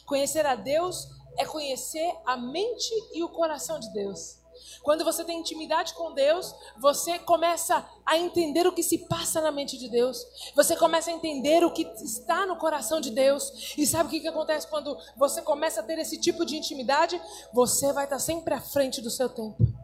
Conhecer 0.05 0.45
a 0.45 0.55
Deus 0.55 1.07
é 1.37 1.45
conhecer 1.45 2.11
a 2.25 2.35
mente 2.35 2.93
e 3.13 3.23
o 3.23 3.29
coração 3.29 3.79
de 3.79 3.91
Deus. 3.93 4.38
Quando 4.81 5.03
você 5.03 5.23
tem 5.23 5.39
intimidade 5.39 5.93
com 5.93 6.13
Deus, 6.13 6.53
você 6.77 7.19
começa 7.19 7.87
a 8.05 8.17
entender 8.17 8.65
o 8.67 8.71
que 8.71 8.83
se 8.83 8.97
passa 8.97 9.41
na 9.41 9.51
mente 9.51 9.77
de 9.77 9.89
Deus. 9.89 10.25
Você 10.55 10.75
começa 10.75 11.09
a 11.09 11.13
entender 11.13 11.63
o 11.63 11.71
que 11.71 11.83
está 12.03 12.45
no 12.45 12.55
coração 12.55 12.99
de 12.99 13.11
Deus. 13.11 13.75
E 13.77 13.85
sabe 13.85 14.07
o 14.07 14.09
que, 14.11 14.19
que 14.19 14.27
acontece 14.27 14.67
quando 14.67 14.97
você 15.17 15.41
começa 15.41 15.81
a 15.81 15.83
ter 15.83 15.97
esse 15.99 16.19
tipo 16.19 16.45
de 16.45 16.57
intimidade? 16.57 17.21
Você 17.53 17.91
vai 17.93 18.05
estar 18.05 18.19
sempre 18.19 18.53
à 18.53 18.61
frente 18.61 19.01
do 19.01 19.09
seu 19.09 19.29
tempo. 19.29 19.78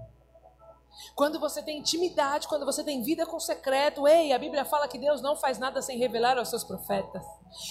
Quando 1.15 1.39
você 1.39 1.62
tem 1.62 1.79
intimidade, 1.79 2.45
quando 2.45 2.65
você 2.65 2.84
tem 2.84 3.01
vida 3.01 3.25
com 3.25 3.39
secreto, 3.39 4.05
ei, 4.05 4.34
a 4.34 4.38
Bíblia 4.38 4.65
fala 4.65 4.86
que 4.86 4.98
Deus 4.98 5.22
não 5.22 5.38
faz 5.38 5.57
nada 5.57 5.81
sem 5.81 5.98
revelar 5.98 6.38
aos 6.38 6.50
seus 6.50 6.63
profetas. 6.63 7.24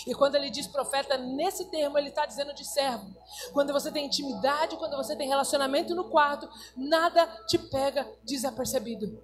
E 0.07 0.15
quando 0.15 0.35
ele 0.37 0.49
diz 0.49 0.67
profeta, 0.67 1.19
nesse 1.19 1.67
termo 1.67 1.99
ele 1.99 2.09
está 2.09 2.25
dizendo 2.25 2.55
de 2.55 2.65
servo. 2.65 3.05
Quando 3.53 3.73
você 3.73 3.93
tem 3.93 4.07
intimidade, 4.07 4.77
quando 4.77 4.97
você 4.97 5.15
tem 5.15 5.29
relacionamento 5.29 5.95
no 5.95 6.05
quarto, 6.05 6.49
nada 6.75 7.27
te 7.47 7.59
pega 7.59 8.09
desapercebido. 8.25 9.23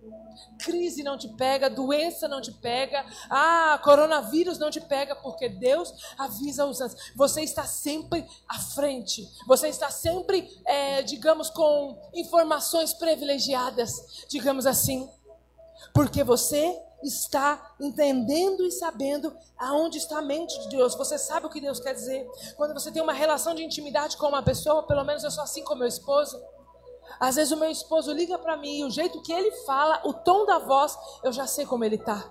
Crise 0.58 1.02
não 1.02 1.16
te 1.16 1.28
pega, 1.28 1.70
doença 1.70 2.28
não 2.28 2.40
te 2.40 2.52
pega, 2.52 3.04
ah, 3.30 3.80
coronavírus 3.82 4.58
não 4.58 4.70
te 4.70 4.80
pega, 4.80 5.16
porque 5.16 5.48
Deus 5.48 5.92
avisa 6.18 6.66
os 6.66 6.80
anjos. 6.80 7.12
Você 7.16 7.42
está 7.42 7.64
sempre 7.64 8.26
à 8.48 8.58
frente, 8.58 9.26
você 9.46 9.68
está 9.68 9.90
sempre, 9.90 10.48
é, 10.66 11.02
digamos, 11.02 11.50
com 11.50 11.98
informações 12.14 12.92
privilegiadas, 12.94 14.09
digamos 14.28 14.66
assim, 14.66 15.08
porque 15.94 16.22
você 16.22 16.78
está 17.02 17.74
entendendo 17.80 18.64
e 18.64 18.70
sabendo 18.70 19.34
aonde 19.58 19.98
está 19.98 20.18
a 20.18 20.22
mente 20.22 20.58
de 20.60 20.68
Deus. 20.68 20.94
Você 20.94 21.18
sabe 21.18 21.46
o 21.46 21.50
que 21.50 21.60
Deus 21.60 21.80
quer 21.80 21.94
dizer. 21.94 22.28
Quando 22.56 22.74
você 22.74 22.90
tem 22.90 23.02
uma 23.02 23.12
relação 23.12 23.54
de 23.54 23.64
intimidade 23.64 24.16
com 24.16 24.26
uma 24.26 24.42
pessoa, 24.42 24.82
pelo 24.82 25.04
menos 25.04 25.24
eu 25.24 25.30
sou 25.30 25.42
assim 25.42 25.64
com 25.64 25.74
meu 25.74 25.88
esposo. 25.88 26.40
Às 27.18 27.36
vezes 27.36 27.52
o 27.52 27.56
meu 27.56 27.70
esposo 27.70 28.12
liga 28.12 28.38
para 28.38 28.56
mim 28.56 28.80
e 28.80 28.84
o 28.84 28.90
jeito 28.90 29.20
que 29.22 29.32
ele 29.32 29.50
fala, 29.64 30.00
o 30.04 30.12
tom 30.12 30.46
da 30.46 30.58
voz, 30.58 30.96
eu 31.24 31.32
já 31.32 31.46
sei 31.46 31.66
como 31.66 31.84
ele 31.84 31.96
está. 31.96 32.30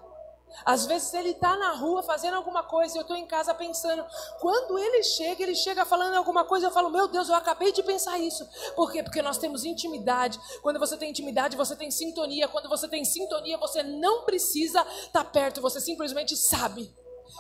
Às 0.66 0.86
vezes 0.86 1.14
ele 1.14 1.32
está 1.32 1.56
na 1.58 1.74
rua 1.74 2.04
fazendo 2.04 2.36
alguma 2.36 2.64
coisa 2.64 2.96
e 2.96 2.98
eu 2.98 3.04
estou 3.04 3.16
em 3.16 3.26
casa 3.26 3.54
pensando. 3.54 4.06
Quando 4.40 4.78
ele 4.78 5.04
chega, 5.04 5.44
ele 5.44 5.56
chega 5.56 5.86
falando 5.86 6.16
alguma 6.16 6.44
coisa, 6.44 6.68
eu 6.68 6.72
falo, 6.72 6.90
meu 6.90 7.08
Deus, 7.08 7.30
eu 7.30 7.36
acabei 7.36 7.72
de 7.72 7.84
pensar 7.84 8.18
isso. 8.20 8.48
Por 8.76 8.92
quê? 8.92 9.04
Porque 9.04 9.22
nós 9.22 9.38
temos 9.38 9.64
intimidade. 9.64 10.40
Quando 10.62 10.80
você 10.80 10.98
tem 10.98 11.10
intimidade, 11.10 11.58
você 11.58 11.76
tem 11.76 11.92
sintonia. 11.92 12.48
Quando 12.48 12.70
você 12.70 12.88
tem 12.88 13.04
sintonia, 13.06 13.58
você 13.58 13.84
não 13.84 14.24
precisa 14.24 14.82
estar 14.82 15.24
tá 15.24 15.26
perto, 15.26 15.62
você 15.62 15.80
simplesmente 15.80 16.36
sabe. 16.36 16.94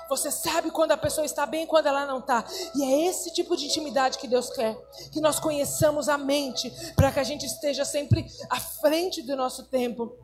Você 0.07 0.31
sabe 0.31 0.71
quando 0.71 0.91
a 0.91 0.97
pessoa 0.97 1.25
está 1.25 1.45
bem 1.45 1.63
e 1.63 1.67
quando 1.67 1.87
ela 1.87 2.05
não 2.05 2.19
está. 2.19 2.43
E 2.75 2.83
é 2.83 3.07
esse 3.07 3.31
tipo 3.33 3.55
de 3.55 3.65
intimidade 3.65 4.17
que 4.17 4.27
Deus 4.27 4.49
quer. 4.49 4.75
Que 5.11 5.19
nós 5.19 5.39
conheçamos 5.39 6.09
a 6.09 6.17
mente, 6.17 6.71
para 6.95 7.11
que 7.11 7.19
a 7.19 7.23
gente 7.23 7.45
esteja 7.45 7.85
sempre 7.85 8.25
à 8.49 8.59
frente 8.59 9.21
do 9.21 9.35
nosso 9.35 9.65
tempo. 9.65 10.17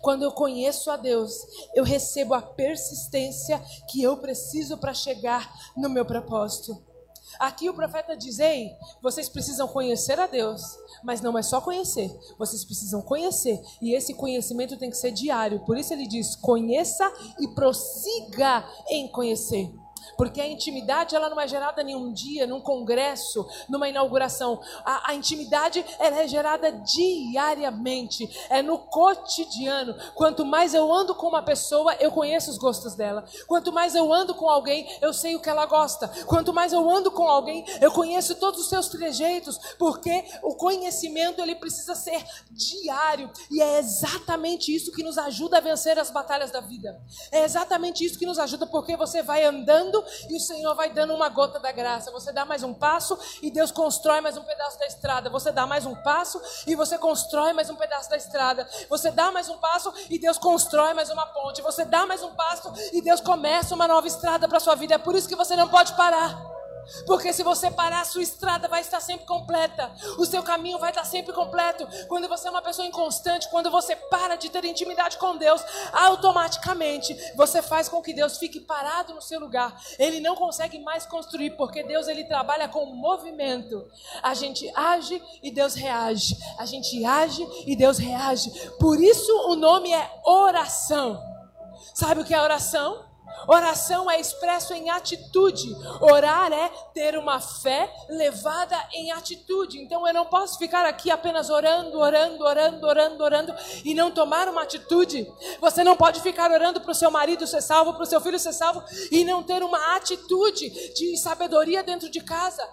Quando 0.00 0.22
eu 0.22 0.32
conheço 0.32 0.90
a 0.90 0.96
Deus, 0.96 1.34
eu 1.74 1.84
recebo 1.84 2.34
a 2.34 2.42
persistência 2.42 3.58
que 3.88 4.02
eu 4.02 4.16
preciso 4.16 4.76
para 4.76 4.94
chegar 4.94 5.52
no 5.76 5.88
meu 5.88 6.04
propósito. 6.04 6.82
Aqui 7.38 7.68
o 7.68 7.74
profeta 7.74 8.16
diz: 8.16 8.38
Ei, 8.38 8.70
vocês 9.00 9.28
precisam 9.28 9.66
conhecer 9.66 10.18
a 10.20 10.26
Deus, 10.26 10.62
mas 11.02 11.20
não 11.20 11.36
é 11.38 11.42
só 11.42 11.60
conhecer, 11.60 12.10
vocês 12.38 12.64
precisam 12.64 13.00
conhecer, 13.00 13.60
e 13.80 13.94
esse 13.94 14.14
conhecimento 14.14 14.76
tem 14.76 14.90
que 14.90 14.96
ser 14.96 15.12
diário. 15.12 15.60
Por 15.64 15.76
isso 15.76 15.92
ele 15.92 16.06
diz: 16.06 16.36
conheça 16.36 17.10
e 17.40 17.48
prossiga 17.48 18.68
em 18.90 19.08
conhecer. 19.08 19.72
Porque 20.22 20.40
a 20.40 20.46
intimidade 20.46 21.16
ela 21.16 21.28
não 21.28 21.40
é 21.40 21.48
gerada 21.48 21.82
em 21.82 21.96
um 21.96 22.12
dia, 22.12 22.46
num 22.46 22.60
congresso, 22.60 23.44
numa 23.68 23.88
inauguração. 23.88 24.60
A, 24.84 25.10
a 25.10 25.14
intimidade 25.16 25.84
ela 25.98 26.20
é 26.20 26.28
gerada 26.28 26.70
diariamente, 26.70 28.30
é 28.48 28.62
no 28.62 28.78
cotidiano. 28.78 29.96
Quanto 30.14 30.44
mais 30.44 30.74
eu 30.74 30.92
ando 30.92 31.12
com 31.12 31.26
uma 31.26 31.42
pessoa, 31.42 31.96
eu 31.96 32.12
conheço 32.12 32.52
os 32.52 32.56
gostos 32.56 32.94
dela. 32.94 33.24
Quanto 33.48 33.72
mais 33.72 33.96
eu 33.96 34.12
ando 34.12 34.32
com 34.32 34.48
alguém, 34.48 34.86
eu 35.00 35.12
sei 35.12 35.34
o 35.34 35.40
que 35.40 35.50
ela 35.50 35.66
gosta. 35.66 36.06
Quanto 36.24 36.52
mais 36.52 36.72
eu 36.72 36.88
ando 36.88 37.10
com 37.10 37.26
alguém, 37.26 37.64
eu 37.80 37.90
conheço 37.90 38.36
todos 38.36 38.60
os 38.60 38.68
seus 38.68 38.86
trejeitos, 38.86 39.58
porque 39.76 40.24
o 40.40 40.54
conhecimento 40.54 41.42
ele 41.42 41.56
precisa 41.56 41.96
ser 41.96 42.24
diário 42.48 43.28
e 43.50 43.60
é 43.60 43.80
exatamente 43.80 44.72
isso 44.72 44.92
que 44.92 45.02
nos 45.02 45.18
ajuda 45.18 45.56
a 45.58 45.60
vencer 45.60 45.98
as 45.98 46.12
batalhas 46.12 46.52
da 46.52 46.60
vida. 46.60 47.02
É 47.32 47.42
exatamente 47.42 48.04
isso 48.04 48.16
que 48.16 48.26
nos 48.26 48.38
ajuda 48.38 48.68
porque 48.68 48.96
você 48.96 49.20
vai 49.20 49.44
andando 49.44 50.00
e 50.28 50.36
o 50.36 50.40
Senhor 50.40 50.74
vai 50.74 50.90
dando 50.90 51.14
uma 51.14 51.28
gota 51.28 51.58
da 51.58 51.72
graça. 51.72 52.10
Você 52.10 52.32
dá 52.32 52.44
mais 52.44 52.62
um 52.62 52.74
passo 52.74 53.18
e 53.42 53.50
Deus 53.50 53.70
constrói 53.70 54.20
mais 54.20 54.36
um 54.36 54.42
pedaço 54.42 54.78
da 54.78 54.86
estrada. 54.86 55.30
Você 55.30 55.52
dá 55.52 55.66
mais 55.66 55.86
um 55.86 55.94
passo 55.94 56.40
e 56.66 56.74
você 56.74 56.98
constrói 56.98 57.52
mais 57.52 57.70
um 57.70 57.76
pedaço 57.76 58.10
da 58.10 58.16
estrada. 58.16 58.68
Você 58.88 59.10
dá 59.10 59.30
mais 59.30 59.48
um 59.48 59.58
passo 59.58 59.92
e 60.08 60.18
Deus 60.18 60.38
constrói 60.38 60.94
mais 60.94 61.10
uma 61.10 61.26
ponte. 61.26 61.62
Você 61.62 61.84
dá 61.84 62.06
mais 62.06 62.22
um 62.22 62.34
passo 62.34 62.72
e 62.92 63.02
Deus 63.02 63.20
começa 63.20 63.74
uma 63.74 63.88
nova 63.88 64.06
estrada 64.06 64.48
para 64.48 64.60
sua 64.60 64.74
vida. 64.74 64.94
É 64.94 64.98
por 64.98 65.14
isso 65.14 65.28
que 65.28 65.36
você 65.36 65.56
não 65.56 65.68
pode 65.68 65.94
parar. 65.94 66.61
Porque 67.06 67.32
se 67.32 67.42
você 67.42 67.70
parar, 67.70 68.04
sua 68.04 68.22
estrada 68.22 68.68
vai 68.68 68.80
estar 68.80 69.00
sempre 69.00 69.26
completa. 69.26 69.92
O 70.18 70.24
seu 70.24 70.42
caminho 70.42 70.78
vai 70.78 70.90
estar 70.90 71.04
sempre 71.04 71.32
completo. 71.32 71.86
Quando 72.08 72.28
você 72.28 72.48
é 72.48 72.50
uma 72.50 72.62
pessoa 72.62 72.86
inconstante, 72.86 73.48
quando 73.50 73.70
você 73.70 73.96
para 73.96 74.36
de 74.36 74.50
ter 74.50 74.64
intimidade 74.64 75.18
com 75.18 75.36
Deus, 75.36 75.62
automaticamente 75.92 77.16
você 77.36 77.62
faz 77.62 77.88
com 77.88 78.02
que 78.02 78.12
Deus 78.12 78.38
fique 78.38 78.60
parado 78.60 79.14
no 79.14 79.22
seu 79.22 79.40
lugar. 79.40 79.74
Ele 79.98 80.20
não 80.20 80.36
consegue 80.36 80.78
mais 80.80 81.06
construir, 81.06 81.50
porque 81.52 81.82
Deus 81.82 82.08
ele 82.08 82.24
trabalha 82.24 82.68
com 82.68 82.86
movimento. 82.86 83.86
A 84.22 84.34
gente 84.34 84.70
age 84.74 85.22
e 85.42 85.50
Deus 85.50 85.74
reage. 85.74 86.36
A 86.58 86.66
gente 86.66 87.04
age 87.04 87.46
e 87.66 87.76
Deus 87.76 87.98
reage. 87.98 88.50
Por 88.78 89.00
isso 89.00 89.32
o 89.48 89.56
nome 89.56 89.92
é 89.92 90.10
oração. 90.24 91.22
Sabe 91.94 92.20
o 92.20 92.24
que 92.24 92.34
é 92.34 92.40
oração? 92.40 93.11
Oração 93.46 94.10
é 94.10 94.20
expresso 94.20 94.72
em 94.72 94.90
atitude. 94.90 95.76
Orar 96.00 96.52
é 96.52 96.68
ter 96.94 97.16
uma 97.16 97.40
fé 97.40 97.92
levada 98.08 98.76
em 98.92 99.12
atitude. 99.12 99.80
Então 99.80 100.06
eu 100.06 100.14
não 100.14 100.26
posso 100.26 100.58
ficar 100.58 100.84
aqui 100.84 101.10
apenas 101.10 101.50
orando, 101.50 101.98
orando, 101.98 102.44
orando, 102.44 102.86
orando, 102.86 103.24
orando 103.24 103.54
e 103.84 103.94
não 103.94 104.10
tomar 104.10 104.48
uma 104.48 104.62
atitude. 104.62 105.26
Você 105.60 105.82
não 105.82 105.96
pode 105.96 106.20
ficar 106.20 106.50
orando 106.50 106.80
para 106.80 106.92
o 106.92 106.94
seu 106.94 107.10
marido 107.10 107.46
ser 107.46 107.62
salvo, 107.62 107.94
para 107.94 108.02
o 108.02 108.06
seu 108.06 108.20
filho 108.20 108.38
ser 108.38 108.52
salvo 108.52 108.82
e 109.10 109.24
não 109.24 109.42
ter 109.42 109.62
uma 109.62 109.96
atitude 109.96 110.70
de 110.94 111.16
sabedoria 111.16 111.82
dentro 111.82 112.08
de 112.08 112.20
casa, 112.20 112.66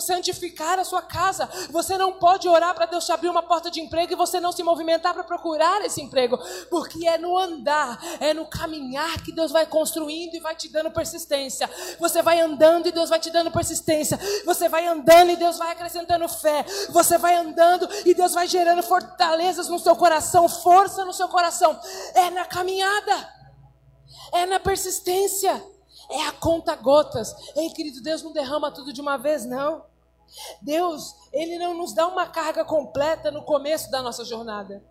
santificar 0.00 0.78
a 0.78 0.84
sua 0.84 1.02
casa. 1.02 1.48
Você 1.70 1.96
não 1.96 2.12
pode 2.12 2.48
orar 2.48 2.74
para 2.74 2.86
Deus 2.86 3.04
te 3.04 3.12
abrir 3.12 3.28
uma 3.28 3.42
porta 3.42 3.70
de 3.70 3.80
emprego 3.80 4.12
e 4.12 4.16
você 4.16 4.40
não 4.40 4.52
se 4.52 4.62
movimentar 4.62 5.14
para 5.14 5.24
procurar 5.24 5.84
esse 5.84 6.00
emprego, 6.00 6.38
porque 6.70 7.06
é 7.06 7.18
no 7.18 7.38
andar, 7.38 7.98
é 8.20 8.32
no 8.34 8.46
caminhar 8.46 9.22
que 9.22 9.32
Deus 9.32 9.50
vai 9.50 9.66
construir 9.66 10.01
e 10.10 10.40
vai 10.40 10.54
te 10.54 10.68
dando 10.68 10.90
persistência. 10.90 11.68
Você 11.98 12.22
vai 12.22 12.40
andando 12.40 12.86
e 12.86 12.92
Deus 12.92 13.10
vai 13.10 13.18
te 13.18 13.30
dando 13.30 13.50
persistência. 13.50 14.18
Você 14.44 14.68
vai 14.68 14.86
andando 14.86 15.30
e 15.30 15.36
Deus 15.36 15.58
vai 15.58 15.72
acrescentando 15.72 16.28
fé. 16.28 16.64
Você 16.90 17.18
vai 17.18 17.36
andando 17.36 17.88
e 18.04 18.14
Deus 18.14 18.34
vai 18.34 18.46
gerando 18.46 18.82
fortalezas 18.82 19.68
no 19.68 19.78
seu 19.78 19.96
coração, 19.96 20.48
força 20.48 21.04
no 21.04 21.12
seu 21.12 21.28
coração. 21.28 21.78
É 22.14 22.30
na 22.30 22.44
caminhada, 22.44 23.28
é 24.32 24.46
na 24.46 24.58
persistência, 24.60 25.62
é 26.10 26.26
a 26.26 26.32
conta 26.32 26.74
gotas. 26.74 27.34
Ei, 27.56 27.70
querido, 27.70 28.02
Deus 28.02 28.22
não 28.22 28.32
derrama 28.32 28.70
tudo 28.70 28.92
de 28.92 29.00
uma 29.00 29.16
vez, 29.16 29.44
não. 29.44 29.84
Deus, 30.60 31.14
Ele 31.32 31.58
não 31.58 31.74
nos 31.74 31.92
dá 31.94 32.06
uma 32.06 32.26
carga 32.26 32.64
completa 32.64 33.30
no 33.30 33.44
começo 33.44 33.90
da 33.90 34.00
nossa 34.02 34.24
jornada. 34.24 34.82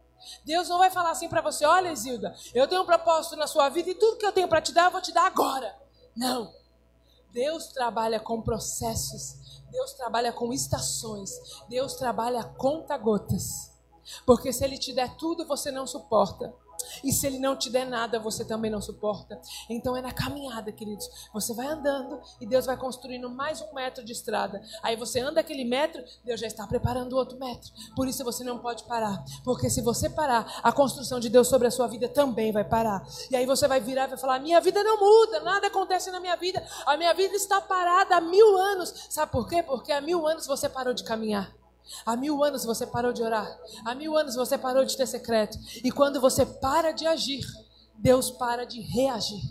Deus 0.43 0.69
não 0.69 0.77
vai 0.77 0.89
falar 0.89 1.11
assim 1.11 1.29
para 1.29 1.41
você: 1.41 1.65
olha, 1.65 1.91
Isilda, 1.91 2.35
eu 2.53 2.67
tenho 2.67 2.81
um 2.81 2.85
propósito 2.85 3.35
na 3.35 3.47
sua 3.47 3.69
vida 3.69 3.89
e 3.89 3.95
tudo 3.95 4.17
que 4.17 4.25
eu 4.25 4.31
tenho 4.31 4.47
para 4.47 4.61
te 4.61 4.73
dar, 4.73 4.85
eu 4.85 4.91
vou 4.91 5.01
te 5.01 5.11
dar 5.11 5.25
agora. 5.25 5.75
Não. 6.15 6.53
Deus 7.31 7.67
trabalha 7.67 8.19
com 8.19 8.41
processos, 8.41 9.61
Deus 9.71 9.93
trabalha 9.93 10.33
com 10.33 10.51
estações, 10.51 11.31
Deus 11.69 11.93
trabalha 11.95 12.43
conta 12.43 12.97
gotas. 12.97 13.71
Porque 14.25 14.51
se 14.51 14.63
Ele 14.63 14.77
te 14.77 14.93
der 14.93 15.15
tudo, 15.15 15.47
você 15.47 15.71
não 15.71 15.87
suporta. 15.87 16.53
E 17.03 17.11
se 17.11 17.27
ele 17.27 17.39
não 17.39 17.55
te 17.55 17.69
der 17.69 17.85
nada, 17.85 18.19
você 18.19 18.45
também 18.45 18.71
não 18.71 18.81
suporta. 18.81 19.39
Então 19.69 19.95
é 19.95 20.01
na 20.01 20.11
caminhada, 20.11 20.71
queridos. 20.71 21.09
Você 21.33 21.53
vai 21.53 21.67
andando 21.67 22.21
e 22.39 22.45
Deus 22.45 22.65
vai 22.65 22.77
construindo 22.77 23.29
mais 23.29 23.61
um 23.61 23.73
metro 23.73 24.03
de 24.03 24.11
estrada. 24.11 24.61
Aí 24.83 24.95
você 24.95 25.19
anda 25.19 25.39
aquele 25.39 25.63
metro, 25.63 26.03
Deus 26.23 26.39
já 26.39 26.47
está 26.47 26.65
preparando 26.67 27.15
outro 27.15 27.37
metro. 27.39 27.71
Por 27.95 28.07
isso 28.07 28.23
você 28.23 28.43
não 28.43 28.59
pode 28.59 28.83
parar. 28.83 29.23
Porque 29.43 29.69
se 29.69 29.81
você 29.81 30.09
parar, 30.09 30.59
a 30.63 30.71
construção 30.71 31.19
de 31.19 31.29
Deus 31.29 31.47
sobre 31.47 31.67
a 31.67 31.71
sua 31.71 31.87
vida 31.87 32.07
também 32.07 32.51
vai 32.51 32.63
parar. 32.63 33.05
E 33.29 33.35
aí 33.35 33.45
você 33.45 33.67
vai 33.67 33.79
virar 33.79 34.05
e 34.05 34.09
vai 34.09 34.17
falar: 34.17 34.39
minha 34.39 34.59
vida 34.59 34.83
não 34.83 34.99
muda, 34.99 35.39
nada 35.41 35.67
acontece 35.67 36.11
na 36.11 36.19
minha 36.19 36.35
vida. 36.35 36.63
A 36.85 36.97
minha 36.97 37.13
vida 37.13 37.35
está 37.35 37.61
parada 37.61 38.17
há 38.17 38.21
mil 38.21 38.57
anos. 38.57 39.07
Sabe 39.09 39.31
por 39.31 39.47
quê? 39.47 39.63
Porque 39.63 39.91
há 39.91 40.01
mil 40.01 40.27
anos 40.27 40.47
você 40.47 40.67
parou 40.69 40.93
de 40.93 41.03
caminhar. 41.03 41.60
Há 42.05 42.15
mil 42.15 42.43
anos 42.43 42.63
você 42.63 42.85
parou 42.85 43.13
de 43.13 43.21
orar. 43.21 43.59
Há 43.85 43.93
mil 43.95 44.17
anos 44.17 44.35
você 44.35 44.57
parou 44.57 44.85
de 44.85 44.95
ter 44.95 45.07
secreto. 45.07 45.57
E 45.83 45.91
quando 45.91 46.21
você 46.21 46.45
para 46.45 46.91
de 46.91 47.05
agir, 47.05 47.45
Deus 47.95 48.31
para 48.31 48.65
de 48.65 48.81
reagir. 48.81 49.41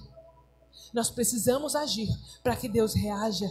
Nós 0.92 1.10
precisamos 1.10 1.76
agir 1.76 2.08
para 2.42 2.56
que 2.56 2.68
Deus 2.68 2.94
reaja. 2.94 3.48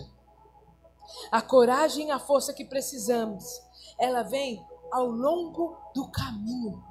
A 1.31 1.41
coragem 1.41 2.07
e 2.07 2.11
a 2.11 2.19
força 2.19 2.53
que 2.53 2.65
precisamos, 2.65 3.61
ela 3.97 4.23
vem 4.23 4.63
ao 4.91 5.07
longo 5.07 5.77
do 5.93 6.07
caminho. 6.09 6.83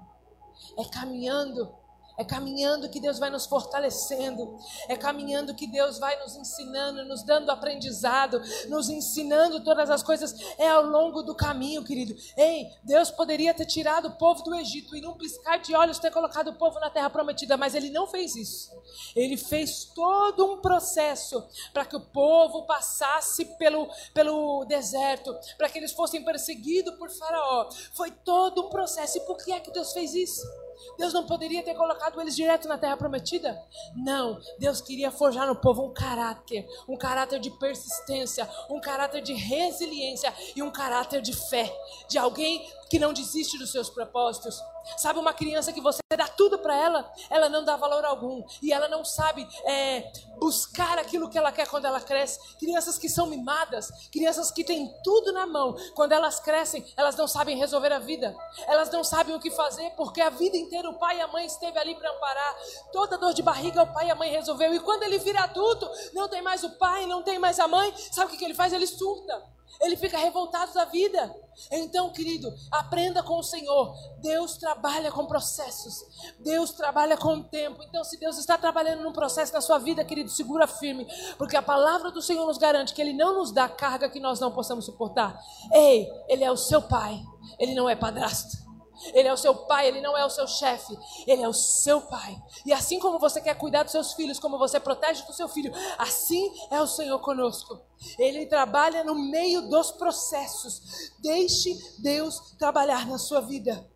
É 0.77 0.85
caminhando 0.85 1.73
é 2.19 2.25
caminhando 2.25 2.89
que 2.89 2.99
Deus 2.99 3.19
vai 3.21 3.31
nos 3.31 3.47
fortalecendo. 3.47 4.59
É 4.89 4.97
caminhando 4.97 5.55
que 5.55 5.69
Deus 5.69 5.99
vai 5.99 6.19
nos 6.19 6.35
ensinando, 6.35 7.05
nos 7.05 7.23
dando 7.23 7.51
aprendizado, 7.51 8.43
nos 8.69 8.89
ensinando 8.89 9.63
todas 9.63 9.89
as 9.89 10.03
coisas. 10.03 10.35
É 10.59 10.69
ao 10.69 10.83
longo 10.83 11.23
do 11.23 11.33
caminho, 11.33 11.85
querido. 11.85 12.17
Ei, 12.37 12.67
Deus 12.83 13.09
poderia 13.13 13.55
ter 13.55 13.67
tirado 13.67 14.09
o 14.09 14.17
povo 14.17 14.43
do 14.43 14.55
Egito 14.57 14.97
e 14.97 15.01
num 15.01 15.15
piscar 15.15 15.59
de 15.59 15.77
olhos 15.77 16.01
ter 16.01 16.11
colocado 16.11 16.49
o 16.49 16.55
povo 16.55 16.81
na 16.81 16.91
terra 16.91 17.09
prometida, 17.09 17.57
mas 17.57 17.77
ele 17.77 17.91
não 17.91 18.09
fez 18.09 18.35
isso. 18.35 18.73
Ele 19.15 19.37
fez 19.37 19.85
todo 19.85 20.45
um 20.45 20.61
processo 20.61 21.47
para 21.73 21.85
que 21.85 21.95
o 21.95 22.01
povo 22.01 22.67
passasse 22.67 23.45
pelo, 23.59 23.89
pelo 24.13 24.65
deserto, 24.65 25.39
para 25.57 25.69
que 25.69 25.79
eles 25.79 25.93
fossem 25.93 26.25
perseguidos 26.25 26.97
por 26.97 27.11
Faraó. 27.11 27.69
Foi 27.93 28.11
todo 28.11 28.67
um 28.67 28.71
processo. 28.71 29.19
E 29.19 29.21
por 29.21 29.37
que 29.37 29.53
é 29.53 29.61
que 29.61 29.71
Deus 29.71 29.93
fez 29.93 30.15
isso? 30.15 30.68
Deus 30.97 31.13
não 31.13 31.27
poderia 31.27 31.63
ter 31.63 31.75
colocado 31.75 32.21
eles 32.21 32.37
direto 32.37 32.69
na 32.69 32.79
terra 32.79 32.97
prometida? 32.97 33.61
Não. 33.95 34.41
Deus 34.59 34.81
queria 34.81 35.11
forjar 35.11 35.47
no 35.47 35.57
povo 35.57 35.85
um 35.85 35.93
caráter, 35.93 36.67
um 36.89 36.97
caráter 36.97 37.41
de 37.41 37.51
persistência, 37.51 38.49
um 38.71 38.81
caráter 38.81 39.23
de 39.23 39.35
resiliência 39.35 40.33
e 40.55 40.63
um 40.63 40.71
caráter 40.71 41.21
de 41.21 41.35
fé, 41.35 41.73
de 42.09 42.19
alguém 42.19 42.67
que 42.89 42.99
não 42.99 43.13
desiste 43.13 43.59
dos 43.59 43.71
seus 43.71 43.91
propósitos. 43.91 44.63
Sabe 44.97 45.19
uma 45.19 45.35
criança 45.35 45.73
que 45.73 45.81
você 45.81 46.01
dá 46.17 46.27
tudo 46.27 46.59
para 46.59 46.75
ela, 46.75 47.13
ela 47.29 47.49
não 47.49 47.65
dá 47.65 47.77
valor 47.77 48.05
algum 48.05 48.43
e 48.63 48.73
ela 48.73 48.89
não 48.89 49.05
sabe 49.05 49.47
é, 49.65 50.11
buscar 50.39 50.99
aquilo 50.99 51.29
que 51.29 51.37
ela 51.37 51.53
quer 51.53 51.69
quando 51.69 51.85
ela 51.85 52.01
cresce. 52.01 52.57
Crianças 52.57 52.99
que 52.99 53.09
são 53.09 53.27
mimadas, 53.27 53.91
crianças 54.11 54.51
que 54.51 54.65
têm 54.65 54.93
tudo 55.05 55.33
na 55.33 55.47
mão, 55.47 55.77
quando 55.95 56.13
elas 56.13 56.41
crescem, 56.41 56.85
elas 56.97 57.17
não 57.17 57.29
sabem 57.29 57.59
resolver 57.59 57.93
a 57.93 57.99
vida. 57.99 58.35
Elas 58.67 58.91
não 58.91 59.05
sabem 59.05 59.35
o 59.35 59.41
que 59.41 59.51
fazer 59.51 59.91
porque 59.91 60.21
a 60.21 60.31
vida 60.31 60.57
inteira 60.57 60.89
o 60.89 60.99
pai 60.99 61.19
e 61.19 61.21
a 61.21 61.29
mãe 61.29 61.47
esteve 61.47 61.79
ali 61.79 61.95
para 61.95 62.11
amparar. 62.11 62.57
Toda 62.93 63.19
dor 63.19 63.35
de 63.35 63.43
barriga 63.43 63.83
o 63.83 63.93
pai 63.93 64.09
e 64.09 64.11
a 64.11 64.15
mãe 64.15 64.31
resolveu 64.31 64.75
e 64.75 64.81
quando 64.81 65.03
ele 65.03 65.19
vira 65.19 65.43
adulto, 65.43 65.89
não 66.15 66.29
tem 66.29 66.41
mais 66.41 66.65
o 66.65 66.71
pai, 66.71 67.07
não 67.07 67.23
tem 67.23 67.39
mais 67.39 67.61
a 67.61 67.69
mãe. 67.69 67.95
Sabe 68.11 68.35
o 68.35 68.39
que 68.39 68.45
ele 68.45 68.55
faz? 68.55 68.73
Ele 68.73 68.87
surta. 68.87 69.58
Ele 69.81 69.97
fica 69.97 70.19
revoltado 70.19 70.73
da 70.75 70.85
vida. 70.85 71.35
Então, 71.71 72.11
querido, 72.11 72.53
aprenda 72.71 73.23
com 73.23 73.39
o 73.39 73.43
Senhor. 73.43 73.95
Deus 74.21 74.57
trabalha 74.57 75.11
com 75.11 75.27
processos. 75.27 76.05
Deus 76.41 76.73
trabalha 76.73 77.17
com 77.17 77.35
o 77.37 77.45
tempo. 77.45 77.83
Então, 77.83 78.05
se 78.05 78.19
Deus 78.19 78.39
está 78.39 78.57
trabalhando 78.59 79.03
num 79.03 79.13
processo 79.13 79.53
na 79.53 79.61
sua 79.61 79.79
vida, 79.79 80.05
querido, 80.05 80.31
segura 80.31 80.67
firme. 80.67 81.07
Porque 81.37 81.57
a 81.57 81.63
palavra 81.63 82.11
do 82.11 82.23
Senhor 82.23 82.47
nos 82.47 82.59
garante 82.59 82.95
que 82.95 83.01
Ele 83.01 83.13
não 83.13 83.35
nos 83.35 83.53
dá 83.53 83.69
carga 83.69 84.09
que 84.09 84.21
nós 84.21 84.41
não 84.41 84.53
possamos 84.53 84.85
suportar. 84.85 85.39
Ei, 85.73 86.09
Ele 86.29 86.45
é 86.45 86.51
o 86.51 86.57
seu 86.57 86.83
pai. 86.83 87.21
Ele 87.59 87.75
não 87.75 87.89
é 87.89 87.97
padrasto. 87.97 88.68
Ele 89.13 89.29
é 89.29 89.33
o 89.33 89.37
seu 89.37 89.55
pai, 89.55 89.89
ele 89.89 90.01
não 90.01 90.17
é 90.17 90.25
o 90.25 90.31
seu 90.31 90.47
chefe, 90.47 90.97
ele 91.27 91.43
é 91.43 91.49
o 91.49 91.53
seu 91.53 92.01
pai. 92.01 92.41
E 92.67 92.73
assim 92.73 92.99
como 92.99 93.19
você 93.19 93.41
quer 93.41 93.55
cuidar 93.55 93.83
dos 93.83 93.93
seus 93.93 94.13
filhos, 94.13 94.39
como 94.39 94.59
você 94.59 94.81
protege 94.81 95.25
do 95.25 95.33
seu 95.33 95.49
filho, 95.49 95.73
assim 95.97 96.53
é 96.71 96.81
o 96.81 96.87
Senhor 96.87 97.19
conosco. 97.21 97.81
Ele 98.19 98.47
trabalha 98.47 99.05
no 99.05 99.15
meio 99.15 99.69
dos 99.69 99.91
processos. 99.93 101.13
Deixe 101.21 101.77
Deus 101.99 102.55
trabalhar 102.59 103.07
na 103.07 103.19
sua 103.19 103.41
vida 103.41 103.89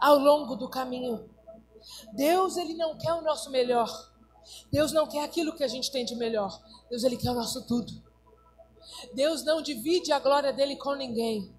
ao 0.00 0.18
longo 0.18 0.56
do 0.56 0.68
caminho. 0.68 1.28
Deus, 2.12 2.56
ele 2.56 2.74
não 2.74 2.96
quer 2.98 3.12
o 3.14 3.22
nosso 3.22 3.50
melhor. 3.50 3.90
Deus 4.70 4.92
não 4.92 5.06
quer 5.06 5.24
aquilo 5.24 5.54
que 5.54 5.64
a 5.64 5.68
gente 5.68 5.90
tem 5.90 6.04
de 6.04 6.14
melhor. 6.14 6.60
Deus, 6.90 7.04
ele 7.04 7.16
quer 7.16 7.30
o 7.30 7.34
nosso 7.34 7.66
tudo. 7.66 7.92
Deus 9.14 9.44
não 9.44 9.60
divide 9.62 10.12
a 10.12 10.18
glória 10.18 10.52
dele 10.52 10.76
com 10.76 10.94
ninguém. 10.94 11.54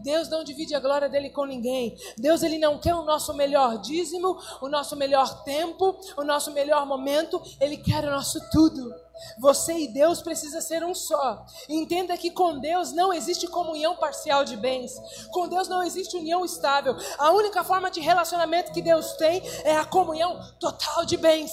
Deus 0.00 0.28
não 0.28 0.44
divide 0.44 0.74
a 0.74 0.80
glória 0.80 1.08
dele 1.08 1.30
com 1.30 1.44
ninguém. 1.44 1.96
Deus 2.16 2.42
ele 2.42 2.58
não 2.58 2.78
quer 2.78 2.94
o 2.94 3.04
nosso 3.04 3.34
melhor 3.34 3.78
dízimo, 3.78 4.38
o 4.60 4.68
nosso 4.68 4.96
melhor 4.96 5.42
tempo, 5.44 5.98
o 6.16 6.24
nosso 6.24 6.52
melhor 6.52 6.86
momento, 6.86 7.40
ele 7.60 7.76
quer 7.76 8.04
o 8.04 8.10
nosso 8.10 8.40
tudo. 8.50 8.94
Você 9.38 9.76
e 9.76 9.88
Deus 9.88 10.22
precisa 10.22 10.60
ser 10.60 10.84
um 10.84 10.94
só. 10.94 11.44
Entenda 11.68 12.16
que 12.16 12.30
com 12.30 12.58
Deus 12.58 12.92
não 12.92 13.12
existe 13.12 13.46
comunhão 13.48 13.96
parcial 13.96 14.44
de 14.44 14.56
bens. 14.56 14.94
Com 15.32 15.48
Deus 15.48 15.68
não 15.68 15.82
existe 15.82 16.16
união 16.16 16.44
estável. 16.44 16.96
A 17.18 17.32
única 17.32 17.64
forma 17.64 17.90
de 17.90 18.00
relacionamento 18.00 18.72
que 18.72 18.82
Deus 18.82 19.12
tem 19.14 19.42
é 19.64 19.76
a 19.76 19.84
comunhão 19.84 20.38
total 20.60 21.04
de 21.04 21.16
bens. 21.16 21.52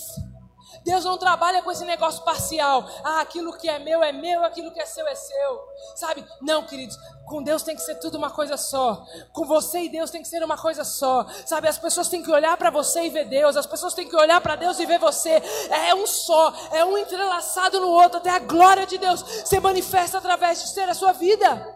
Deus 0.86 1.04
não 1.04 1.18
trabalha 1.18 1.64
com 1.64 1.72
esse 1.72 1.84
negócio 1.84 2.24
parcial. 2.24 2.88
Ah, 3.04 3.20
aquilo 3.20 3.58
que 3.58 3.68
é 3.68 3.80
meu 3.80 4.04
é 4.04 4.12
meu, 4.12 4.46
aquilo 4.46 4.72
que 4.72 4.80
é 4.80 4.86
seu 4.86 5.06
é 5.08 5.16
seu. 5.16 5.60
Sabe? 5.96 6.24
Não, 6.40 6.62
queridos. 6.62 6.96
Com 7.26 7.42
Deus 7.42 7.64
tem 7.64 7.76
que 7.76 7.82
ser 7.82 7.96
tudo 7.96 8.20
uma 8.20 8.30
coisa 8.30 8.56
só. 8.56 9.04
Com 9.34 9.46
você 9.48 9.80
e 9.80 9.90
Deus 9.90 10.12
tem 10.12 10.22
que 10.22 10.28
ser 10.28 10.44
uma 10.44 10.56
coisa 10.56 10.84
só. 10.84 11.26
Sabe? 11.44 11.68
As 11.68 11.80
pessoas 11.80 12.08
têm 12.08 12.22
que 12.22 12.32
olhar 12.32 12.56
para 12.56 12.70
você 12.70 13.06
e 13.06 13.10
ver 13.10 13.26
Deus. 13.26 13.58
As 13.58 13.66
pessoas 13.66 13.96
têm 13.96 14.08
que 14.08 14.16
olhar 14.16 14.40
para 14.42 14.56
Deus 14.56 14.80
e 14.80 14.86
ver 14.86 15.00
você. 15.00 15.42
É 15.72 15.96
um 15.96 16.06
só. 16.06 16.54
É 16.72 16.86
um 16.86 16.96
entrelaçado 16.96 17.80
no 17.80 17.90
outro. 17.90 18.20
Até 18.20 18.30
a 18.30 18.40
glória 18.40 18.86
de 18.86 19.00
Deus 19.00 19.26
se 19.44 19.60
manifesta 19.60 20.20
através 20.20 20.62
de 20.62 20.70
ser 20.70 20.88
a 20.88 20.94
sua 20.94 21.14
vida. 21.14 21.68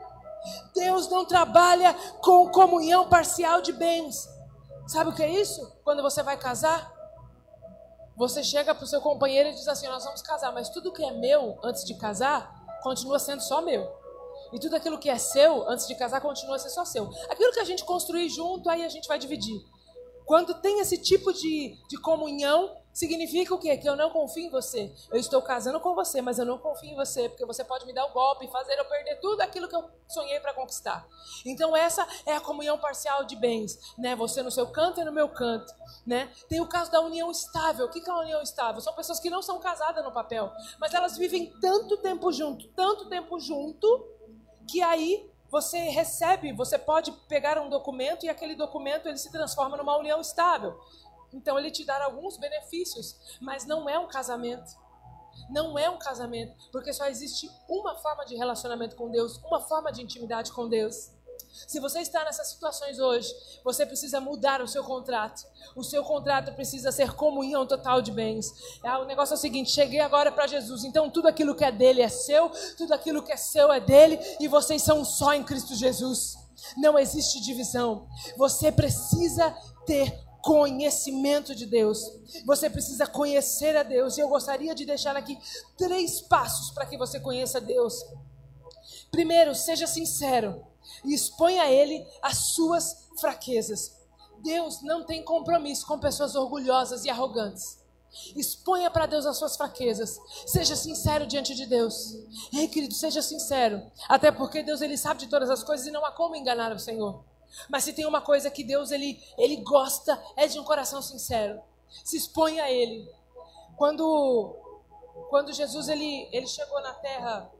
Deus 0.75 1.09
não 1.09 1.25
trabalha 1.25 1.95
com 2.21 2.47
comunhão 2.49 3.09
parcial 3.09 3.59
de 3.59 3.73
bens. 3.73 4.29
Sabe 4.87 5.09
o 5.09 5.13
que 5.15 5.23
é 5.23 5.29
isso? 5.29 5.67
Quando 5.83 6.03
você 6.03 6.21
vai 6.21 6.37
casar, 6.37 6.98
você 8.19 8.43
chega 8.43 8.75
para 8.75 8.83
o 8.83 8.87
seu 8.87 8.99
companheiro 8.99 9.47
e 9.47 9.53
diz 9.53 9.65
assim: 9.69 9.87
Nós 9.87 10.03
vamos 10.03 10.21
casar, 10.21 10.51
mas 10.51 10.67
tudo 10.67 10.91
que 10.91 11.01
é 11.01 11.11
meu 11.11 11.57
antes 11.63 11.85
de 11.85 11.93
casar 11.93 12.53
continua 12.83 13.17
sendo 13.17 13.41
só 13.41 13.61
meu. 13.61 13.89
E 14.51 14.59
tudo 14.59 14.75
aquilo 14.75 14.99
que 14.99 15.09
é 15.09 15.17
seu 15.17 15.67
antes 15.69 15.87
de 15.87 15.95
casar 15.95 16.19
continua 16.19 16.59
sendo 16.59 16.71
só 16.71 16.83
seu. 16.83 17.09
Aquilo 17.29 17.53
que 17.53 17.61
a 17.61 17.63
gente 17.63 17.85
construir 17.85 18.27
junto, 18.27 18.69
aí 18.69 18.83
a 18.83 18.89
gente 18.89 19.07
vai 19.07 19.17
dividir. 19.17 19.57
Quando 20.25 20.53
tem 20.55 20.81
esse 20.81 20.97
tipo 20.97 21.31
de, 21.31 21.77
de 21.87 21.97
comunhão, 22.01 22.75
Significa 22.99 23.55
o 23.55 23.57
quê? 23.57 23.77
Que 23.77 23.87
eu 23.87 23.95
não 23.95 24.09
confio 24.09 24.47
em 24.47 24.49
você. 24.49 24.93
Eu 25.09 25.17
estou 25.17 25.41
casando 25.41 25.79
com 25.79 25.95
você, 25.95 26.21
mas 26.21 26.37
eu 26.37 26.43
não 26.43 26.57
confio 26.57 26.89
em 26.89 26.95
você, 26.95 27.29
porque 27.29 27.45
você 27.45 27.63
pode 27.63 27.85
me 27.85 27.93
dar 27.93 28.05
o 28.05 28.09
um 28.09 28.11
golpe 28.11 28.43
e 28.43 28.51
fazer 28.51 28.77
eu 28.77 28.83
perder 28.83 29.21
tudo 29.21 29.39
aquilo 29.39 29.69
que 29.69 29.75
eu 29.77 29.89
sonhei 30.09 30.37
para 30.41 30.53
conquistar. 30.53 31.07
Então 31.45 31.73
essa 31.73 32.05
é 32.25 32.35
a 32.35 32.41
comunhão 32.41 32.77
parcial 32.77 33.23
de 33.23 33.37
bens, 33.37 33.79
né? 33.97 34.17
Você 34.17 34.43
no 34.43 34.51
seu 34.51 34.67
canto 34.67 34.99
e 34.99 35.05
no 35.05 35.13
meu 35.13 35.29
canto, 35.29 35.73
né? 36.05 36.29
Tem 36.49 36.59
o 36.59 36.67
caso 36.67 36.91
da 36.91 36.99
união 36.99 37.31
estável. 37.31 37.85
O 37.85 37.89
que 37.89 38.01
é 38.05 38.11
a 38.11 38.17
união 38.17 38.41
estável? 38.41 38.81
São 38.81 38.91
pessoas 38.91 39.21
que 39.21 39.29
não 39.29 39.41
são 39.41 39.61
casadas 39.61 40.03
no 40.03 40.11
papel, 40.11 40.51
mas 40.77 40.93
elas 40.93 41.17
vivem 41.17 41.53
tanto 41.61 41.95
tempo 41.99 42.33
junto, 42.33 42.67
tanto 42.73 43.07
tempo 43.07 43.39
junto, 43.39 43.87
que 44.69 44.81
aí 44.81 45.25
você 45.49 45.77
recebe, 45.77 46.51
você 46.51 46.77
pode 46.77 47.13
pegar 47.29 47.57
um 47.59 47.69
documento 47.69 48.25
e 48.25 48.29
aquele 48.29 48.55
documento 48.55 49.07
ele 49.07 49.17
se 49.17 49.31
transforma 49.31 49.77
numa 49.77 49.97
união 49.97 50.19
estável. 50.19 50.77
Então 51.33 51.57
ele 51.57 51.71
te 51.71 51.85
dá 51.85 52.03
alguns 52.03 52.37
benefícios, 52.37 53.15
mas 53.39 53.65
não 53.65 53.89
é 53.89 53.97
um 53.97 54.07
casamento. 54.07 54.77
Não 55.49 55.77
é 55.77 55.89
um 55.89 55.97
casamento, 55.97 56.53
porque 56.71 56.91
só 56.93 57.05
existe 57.07 57.49
uma 57.67 57.95
forma 57.95 58.25
de 58.25 58.35
relacionamento 58.35 58.95
com 58.95 59.09
Deus, 59.09 59.37
uma 59.37 59.61
forma 59.61 59.91
de 59.91 60.01
intimidade 60.01 60.51
com 60.51 60.67
Deus. 60.67 61.11
Se 61.67 61.79
você 61.79 61.99
está 61.99 62.23
nessas 62.23 62.47
situações 62.49 62.99
hoje, 62.99 63.33
você 63.63 63.85
precisa 63.85 64.19
mudar 64.19 64.61
o 64.61 64.67
seu 64.67 64.83
contrato. 64.83 65.45
O 65.75 65.83
seu 65.83 66.03
contrato 66.03 66.53
precisa 66.53 66.91
ser 66.91 67.13
comunhão 67.13 67.65
total 67.65 68.01
de 68.01 68.11
bens. 68.11 68.51
É, 68.83 68.91
o 68.97 69.05
negócio 69.05 69.33
é 69.33 69.37
o 69.37 69.39
seguinte: 69.39 69.71
cheguei 69.71 69.99
agora 69.99 70.31
para 70.31 70.47
Jesus, 70.47 70.83
então 70.83 71.09
tudo 71.09 71.27
aquilo 71.27 71.55
que 71.55 71.63
é 71.63 71.71
dele 71.71 72.01
é 72.01 72.09
seu, 72.09 72.51
tudo 72.77 72.93
aquilo 72.93 73.23
que 73.23 73.31
é 73.31 73.37
seu 73.37 73.71
é 73.71 73.79
dele, 73.79 74.19
e 74.39 74.47
vocês 74.47 74.81
são 74.81 75.03
só 75.03 75.33
em 75.33 75.43
Cristo 75.43 75.75
Jesus. 75.75 76.37
Não 76.77 76.99
existe 76.99 77.41
divisão. 77.41 78.07
Você 78.37 78.71
precisa 78.71 79.55
ter 79.85 80.28
conhecimento 80.41 81.53
de 81.55 81.65
Deus. 81.65 81.99
Você 82.45 82.69
precisa 82.69 83.05
conhecer 83.07 83.75
a 83.75 83.83
Deus. 83.83 84.17
E 84.17 84.21
eu 84.21 84.29
gostaria 84.29 84.73
de 84.73 84.85
deixar 84.85 85.15
aqui 85.15 85.37
três 85.77 86.21
passos 86.21 86.71
para 86.71 86.85
que 86.85 86.97
você 86.97 87.19
conheça 87.19 87.61
Deus. 87.61 88.03
Primeiro, 89.11 89.55
seja 89.55 89.87
sincero 89.87 90.63
e 91.03 91.13
exponha 91.13 91.63
a 91.63 91.71
Ele 91.71 92.05
as 92.21 92.37
suas 92.53 93.09
fraquezas. 93.19 93.97
Deus 94.41 94.81
não 94.81 95.05
tem 95.05 95.23
compromisso 95.23 95.85
com 95.85 95.99
pessoas 95.99 96.35
orgulhosas 96.35 97.03
e 97.05 97.09
arrogantes. 97.09 97.79
Exponha 98.35 98.89
para 98.89 99.05
Deus 99.05 99.25
as 99.25 99.37
suas 99.37 99.55
fraquezas. 99.55 100.19
Seja 100.47 100.75
sincero 100.75 101.27
diante 101.27 101.53
de 101.53 101.65
Deus. 101.65 102.15
Ei, 102.53 102.67
querido, 102.67 102.93
seja 102.93 103.21
sincero. 103.21 103.81
Até 104.07 104.31
porque 104.31 104.63
Deus 104.63 104.81
ele 104.81 104.97
sabe 104.97 105.19
de 105.19 105.27
todas 105.27 105.49
as 105.49 105.63
coisas 105.63 105.85
e 105.85 105.91
não 105.91 106.05
há 106.05 106.11
como 106.11 106.35
enganar 106.35 106.73
o 106.73 106.79
Senhor. 106.79 107.23
Mas 107.69 107.83
se 107.83 107.93
tem 107.93 108.05
uma 108.05 108.21
coisa 108.21 108.49
que 108.49 108.63
Deus 108.63 108.91
ele, 108.91 109.21
ele 109.37 109.57
gosta 109.57 110.21
é 110.35 110.47
de 110.47 110.59
um 110.59 110.63
coração 110.63 111.01
sincero. 111.01 111.61
Se 112.03 112.17
exponha 112.17 112.63
a 112.63 112.71
ele. 112.71 113.09
Quando 113.77 114.55
quando 115.29 115.53
Jesus 115.53 115.89
ele, 115.89 116.27
ele 116.31 116.47
chegou 116.47 116.81
na 116.81 116.93
terra, 116.93 117.51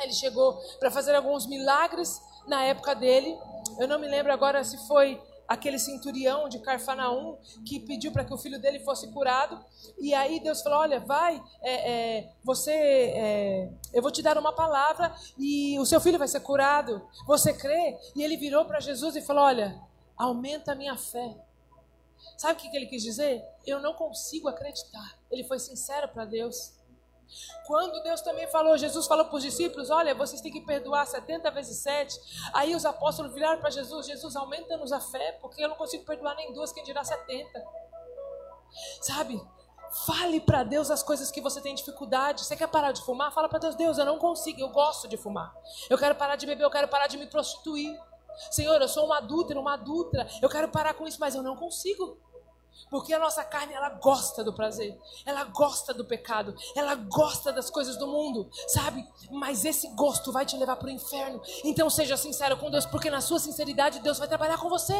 ele 0.00 0.12
chegou 0.12 0.54
para 0.78 0.90
fazer 0.90 1.14
alguns 1.14 1.46
milagres 1.46 2.20
na 2.46 2.64
época 2.64 2.94
dele. 2.94 3.38
Eu 3.78 3.88
não 3.88 3.98
me 3.98 4.08
lembro 4.08 4.32
agora 4.32 4.64
se 4.64 4.76
foi 4.86 5.20
aquele 5.48 5.78
centurião 5.78 6.48
de 6.48 6.58
Carfanaum 6.58 7.38
que 7.66 7.80
pediu 7.80 8.12
para 8.12 8.24
que 8.24 8.32
o 8.32 8.38
filho 8.38 8.60
dele 8.60 8.80
fosse 8.80 9.10
curado. 9.12 9.62
E 9.98 10.14
aí 10.14 10.40
Deus 10.40 10.62
falou: 10.62 10.80
Olha, 10.80 11.00
vai, 11.00 11.42
é, 11.62 11.90
é, 11.92 12.32
você, 12.42 12.72
é, 12.72 13.72
eu 13.92 14.02
vou 14.02 14.10
te 14.10 14.22
dar 14.22 14.38
uma 14.38 14.52
palavra 14.52 15.14
e 15.38 15.78
o 15.78 15.86
seu 15.86 16.00
filho 16.00 16.18
vai 16.18 16.28
ser 16.28 16.40
curado. 16.40 17.06
Você 17.26 17.52
crê? 17.52 17.98
E 18.14 18.22
ele 18.22 18.36
virou 18.36 18.64
para 18.64 18.80
Jesus 18.80 19.16
e 19.16 19.22
falou: 19.22 19.44
Olha, 19.44 19.80
aumenta 20.16 20.72
a 20.72 20.74
minha 20.74 20.96
fé. 20.96 21.36
Sabe 22.36 22.54
o 22.54 22.56
que 22.70 22.76
ele 22.76 22.86
quis 22.86 23.02
dizer? 23.02 23.44
Eu 23.66 23.80
não 23.80 23.94
consigo 23.94 24.48
acreditar. 24.48 25.18
Ele 25.30 25.44
foi 25.44 25.58
sincero 25.58 26.08
para 26.08 26.24
Deus. 26.24 26.72
Quando 27.66 28.02
Deus 28.02 28.20
também 28.20 28.46
falou, 28.48 28.76
Jesus 28.76 29.06
falou 29.06 29.24
para 29.26 29.36
os 29.36 29.42
discípulos: 29.42 29.90
Olha, 29.90 30.14
vocês 30.14 30.40
têm 30.40 30.52
que 30.52 30.60
perdoar 30.60 31.06
70 31.06 31.50
vezes 31.50 31.78
7. 31.78 32.18
Aí 32.52 32.74
os 32.74 32.84
apóstolos 32.84 33.32
viraram 33.32 33.60
para 33.60 33.70
Jesus: 33.70 34.06
Jesus, 34.06 34.36
aumenta-nos 34.36 34.92
a 34.92 35.00
fé, 35.00 35.32
porque 35.40 35.62
eu 35.62 35.68
não 35.68 35.76
consigo 35.76 36.04
perdoar 36.04 36.34
nem 36.36 36.52
duas, 36.52 36.72
quem 36.72 36.84
dirá 36.84 37.02
70. 37.02 37.64
Sabe? 39.00 39.40
Fale 40.06 40.40
para 40.40 40.64
Deus 40.64 40.90
as 40.90 41.02
coisas 41.02 41.30
que 41.30 41.40
você 41.40 41.60
tem 41.60 41.74
dificuldade. 41.74 42.44
Você 42.44 42.56
quer 42.56 42.66
parar 42.66 42.90
de 42.90 43.02
fumar? 43.02 43.32
Fala 43.32 43.48
para 43.48 43.60
Deus: 43.60 43.74
Deus, 43.76 43.98
eu 43.98 44.04
não 44.04 44.18
consigo, 44.18 44.60
eu 44.60 44.68
gosto 44.68 45.06
de 45.06 45.16
fumar. 45.16 45.54
Eu 45.88 45.96
quero 45.96 46.14
parar 46.14 46.36
de 46.36 46.46
beber, 46.46 46.64
eu 46.64 46.70
quero 46.70 46.88
parar 46.88 47.06
de 47.06 47.16
me 47.16 47.26
prostituir. 47.26 47.96
Senhor, 48.50 48.80
eu 48.80 48.88
sou 48.88 49.06
uma 49.06 49.18
adúltera, 49.18 49.60
uma 49.60 49.74
adulta. 49.74 50.26
Eu 50.42 50.48
quero 50.48 50.68
parar 50.68 50.94
com 50.94 51.06
isso, 51.06 51.20
mas 51.20 51.34
eu 51.34 51.42
não 51.42 51.56
consigo. 51.56 52.18
Porque 52.90 53.12
a 53.12 53.18
nossa 53.18 53.42
carne, 53.44 53.72
ela 53.72 53.90
gosta 53.90 54.44
do 54.44 54.52
prazer, 54.52 54.98
ela 55.24 55.44
gosta 55.44 55.92
do 55.92 56.04
pecado, 56.04 56.54
ela 56.76 56.94
gosta 56.94 57.52
das 57.52 57.70
coisas 57.70 57.96
do 57.96 58.06
mundo, 58.06 58.48
sabe? 58.68 59.06
Mas 59.30 59.64
esse 59.64 59.88
gosto 59.94 60.30
vai 60.32 60.44
te 60.46 60.56
levar 60.56 60.76
para 60.76 60.88
o 60.88 60.90
inferno. 60.90 61.40
Então 61.64 61.88
seja 61.88 62.16
sincero 62.16 62.56
com 62.56 62.70
Deus, 62.70 62.86
porque 62.86 63.10
na 63.10 63.20
sua 63.20 63.38
sinceridade 63.40 64.00
Deus 64.00 64.18
vai 64.18 64.28
trabalhar 64.28 64.58
com 64.58 64.68
você. 64.68 64.94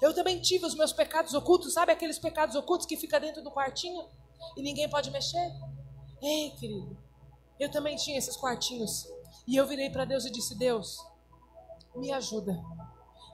Eu 0.00 0.14
também 0.14 0.40
tive 0.40 0.64
os 0.64 0.74
meus 0.74 0.92
pecados 0.92 1.34
ocultos, 1.34 1.74
sabe 1.74 1.92
aqueles 1.92 2.18
pecados 2.18 2.56
ocultos 2.56 2.86
que 2.86 2.96
fica 2.96 3.20
dentro 3.20 3.42
do 3.42 3.50
quartinho 3.50 4.08
e 4.56 4.62
ninguém 4.62 4.88
pode 4.88 5.10
mexer? 5.10 5.52
Ei, 6.22 6.50
querido, 6.52 6.96
eu 7.58 7.70
também 7.70 7.96
tinha 7.96 8.18
esses 8.18 8.36
quartinhos. 8.36 9.06
E 9.46 9.56
eu 9.56 9.66
virei 9.66 9.90
para 9.90 10.04
Deus 10.04 10.24
e 10.24 10.30
disse: 10.30 10.54
Deus, 10.54 10.98
me 11.94 12.12
ajuda. 12.12 12.58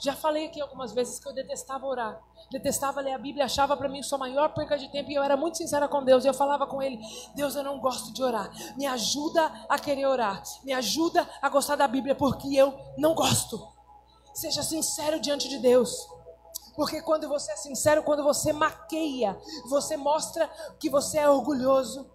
Já 0.03 0.17
falei 0.17 0.47
aqui 0.47 0.61
algumas 0.61 0.93
vezes 0.93 1.19
que 1.19 1.29
eu 1.29 1.33
detestava 1.33 1.87
orar 1.87 2.21
detestava 2.51 3.01
ler 3.01 3.13
a 3.13 3.19
Bíblia, 3.19 3.45
achava 3.45 3.77
para 3.77 3.89
mim 3.89 4.03
sua 4.03 4.19
maior 4.19 4.55
perca 4.55 4.79
de 4.79 4.89
tempo 4.91 5.11
e 5.11 5.15
eu 5.15 5.23
era 5.23 5.37
muito 5.37 5.59
sincera 5.59 5.89
com 5.89 6.05
Deus. 6.05 6.25
Eu 6.25 6.35
falava 6.35 6.67
com 6.67 6.83
ele: 6.83 7.01
Deus, 7.35 7.55
eu 7.55 7.63
não 7.63 7.81
gosto 7.81 8.13
de 8.13 8.23
orar. 8.23 8.51
Me 8.77 8.87
ajuda 8.87 9.51
a 9.69 9.79
querer 9.79 10.07
orar. 10.07 10.43
Me 10.65 10.73
ajuda 10.73 11.29
a 11.41 11.49
gostar 11.49 11.77
da 11.77 11.89
Bíblia, 11.89 12.15
porque 12.15 12.55
eu 12.55 12.79
não 12.97 13.15
gosto. 13.15 13.61
Seja 14.35 14.63
sincero 14.63 15.21
diante 15.21 15.49
de 15.49 15.59
Deus. 15.59 16.09
Porque 16.75 17.03
quando 17.03 17.29
você 17.29 17.53
é 17.53 17.57
sincero, 17.57 18.03
quando 18.03 18.23
você 18.23 18.53
maqueia, 18.53 19.39
você 19.69 19.97
mostra 19.97 20.49
que 20.79 20.89
você 20.89 21.19
é 21.19 21.29
orgulhoso, 21.29 22.11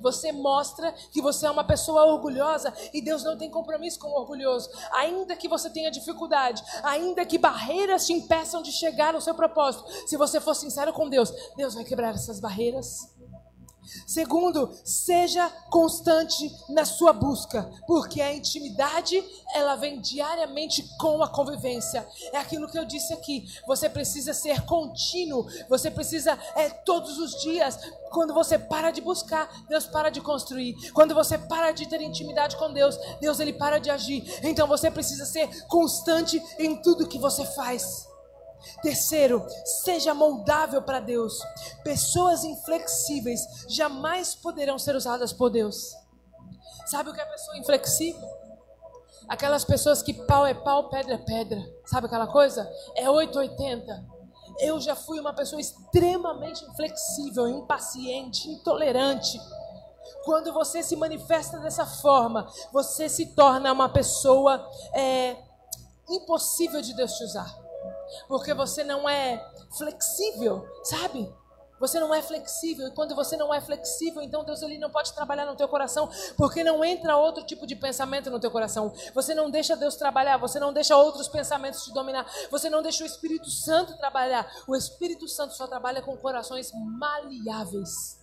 você 0.00 0.32
mostra 0.32 0.92
que 1.12 1.20
você 1.20 1.46
é 1.46 1.50
uma 1.50 1.64
pessoa 1.64 2.04
orgulhosa 2.04 2.72
e 2.92 3.00
Deus 3.00 3.22
não 3.22 3.36
tem 3.36 3.50
compromisso 3.50 3.98
com 3.98 4.08
o 4.08 4.20
orgulhoso. 4.20 4.70
Ainda 4.92 5.36
que 5.36 5.48
você 5.48 5.70
tenha 5.70 5.90
dificuldade, 5.90 6.62
ainda 6.82 7.24
que 7.24 7.38
barreiras 7.38 8.06
te 8.06 8.12
impeçam 8.12 8.62
de 8.62 8.72
chegar 8.72 9.12
no 9.12 9.20
seu 9.20 9.34
propósito, 9.34 9.84
se 10.06 10.16
você 10.16 10.40
for 10.40 10.54
sincero 10.54 10.92
com 10.92 11.08
Deus, 11.08 11.32
Deus 11.56 11.74
vai 11.74 11.84
quebrar 11.84 12.14
essas 12.14 12.40
barreiras. 12.40 13.19
Segundo, 14.06 14.72
seja 14.84 15.48
constante 15.70 16.50
na 16.68 16.84
sua 16.84 17.12
busca, 17.12 17.70
porque 17.86 18.20
a 18.20 18.34
intimidade 18.34 19.22
ela 19.54 19.76
vem 19.76 20.00
diariamente 20.00 20.88
com 20.98 21.22
a 21.22 21.28
convivência. 21.28 22.06
É 22.32 22.38
aquilo 22.38 22.68
que 22.68 22.78
eu 22.78 22.84
disse 22.84 23.12
aqui. 23.12 23.46
Você 23.66 23.88
precisa 23.88 24.32
ser 24.32 24.64
contínuo. 24.64 25.46
Você 25.68 25.90
precisa 25.90 26.38
é, 26.54 26.70
todos 26.70 27.18
os 27.18 27.40
dias. 27.42 27.78
Quando 28.10 28.34
você 28.34 28.58
para 28.58 28.90
de 28.90 29.00
buscar, 29.00 29.48
Deus 29.68 29.86
para 29.86 30.10
de 30.10 30.20
construir. 30.20 30.74
Quando 30.92 31.14
você 31.14 31.38
para 31.38 31.72
de 31.72 31.86
ter 31.88 32.00
intimidade 32.00 32.56
com 32.56 32.72
Deus, 32.72 32.98
Deus 33.20 33.40
ele 33.40 33.52
para 33.52 33.78
de 33.78 33.90
agir. 33.90 34.24
Então 34.42 34.66
você 34.66 34.90
precisa 34.90 35.24
ser 35.24 35.66
constante 35.66 36.42
em 36.58 36.80
tudo 36.82 37.08
que 37.08 37.18
você 37.18 37.44
faz. 37.44 38.09
Terceiro, 38.82 39.46
seja 39.82 40.14
moldável 40.14 40.82
para 40.82 41.00
Deus. 41.00 41.38
Pessoas 41.82 42.44
inflexíveis 42.44 43.40
jamais 43.68 44.34
poderão 44.34 44.78
ser 44.78 44.94
usadas 44.94 45.32
por 45.32 45.50
Deus. 45.50 45.94
Sabe 46.86 47.10
o 47.10 47.14
que 47.14 47.20
é 47.20 47.24
pessoa 47.24 47.58
inflexível? 47.58 48.28
Aquelas 49.28 49.64
pessoas 49.64 50.02
que 50.02 50.12
pau 50.12 50.44
é 50.44 50.54
pau, 50.54 50.88
pedra 50.88 51.14
é 51.14 51.18
pedra. 51.18 51.62
Sabe 51.84 52.06
aquela 52.06 52.26
coisa? 52.26 52.68
É 52.96 53.08
880. 53.08 54.04
Eu 54.58 54.80
já 54.80 54.96
fui 54.96 55.20
uma 55.20 55.32
pessoa 55.32 55.60
extremamente 55.60 56.64
inflexível, 56.64 57.48
impaciente, 57.48 58.48
intolerante. 58.48 59.40
Quando 60.24 60.52
você 60.52 60.82
se 60.82 60.96
manifesta 60.96 61.58
dessa 61.60 61.86
forma, 61.86 62.50
você 62.72 63.08
se 63.08 63.26
torna 63.34 63.72
uma 63.72 63.88
pessoa 63.88 64.68
é, 64.94 65.36
impossível 66.08 66.82
de 66.82 66.92
Deus 66.94 67.12
te 67.12 67.24
usar 67.24 67.59
porque 68.28 68.54
você 68.54 68.84
não 68.84 69.08
é 69.08 69.44
flexível, 69.76 70.66
sabe? 70.84 71.32
Você 71.80 71.98
não 71.98 72.14
é 72.14 72.20
flexível 72.20 72.88
e 72.88 72.90
quando 72.90 73.14
você 73.14 73.38
não 73.38 73.54
é 73.54 73.60
flexível, 73.60 74.20
então 74.20 74.44
Deus 74.44 74.60
ele 74.60 74.76
não 74.76 74.90
pode 74.90 75.14
trabalhar 75.14 75.46
no 75.46 75.56
teu 75.56 75.66
coração, 75.66 76.10
porque 76.36 76.62
não 76.62 76.84
entra 76.84 77.16
outro 77.16 77.42
tipo 77.42 77.66
de 77.66 77.74
pensamento 77.74 78.30
no 78.30 78.38
teu 78.38 78.50
coração. 78.50 78.92
Você 79.14 79.34
não 79.34 79.50
deixa 79.50 79.74
Deus 79.74 79.96
trabalhar, 79.96 80.36
você 80.36 80.60
não 80.60 80.74
deixa 80.74 80.94
outros 80.94 81.26
pensamentos 81.26 81.82
te 81.82 81.92
dominar, 81.92 82.30
você 82.50 82.68
não 82.68 82.82
deixa 82.82 83.02
o 83.02 83.06
Espírito 83.06 83.48
Santo 83.50 83.96
trabalhar. 83.96 84.46
O 84.66 84.76
Espírito 84.76 85.26
Santo 85.26 85.54
só 85.54 85.66
trabalha 85.66 86.02
com 86.02 86.14
corações 86.18 86.70
maleáveis. 86.74 88.19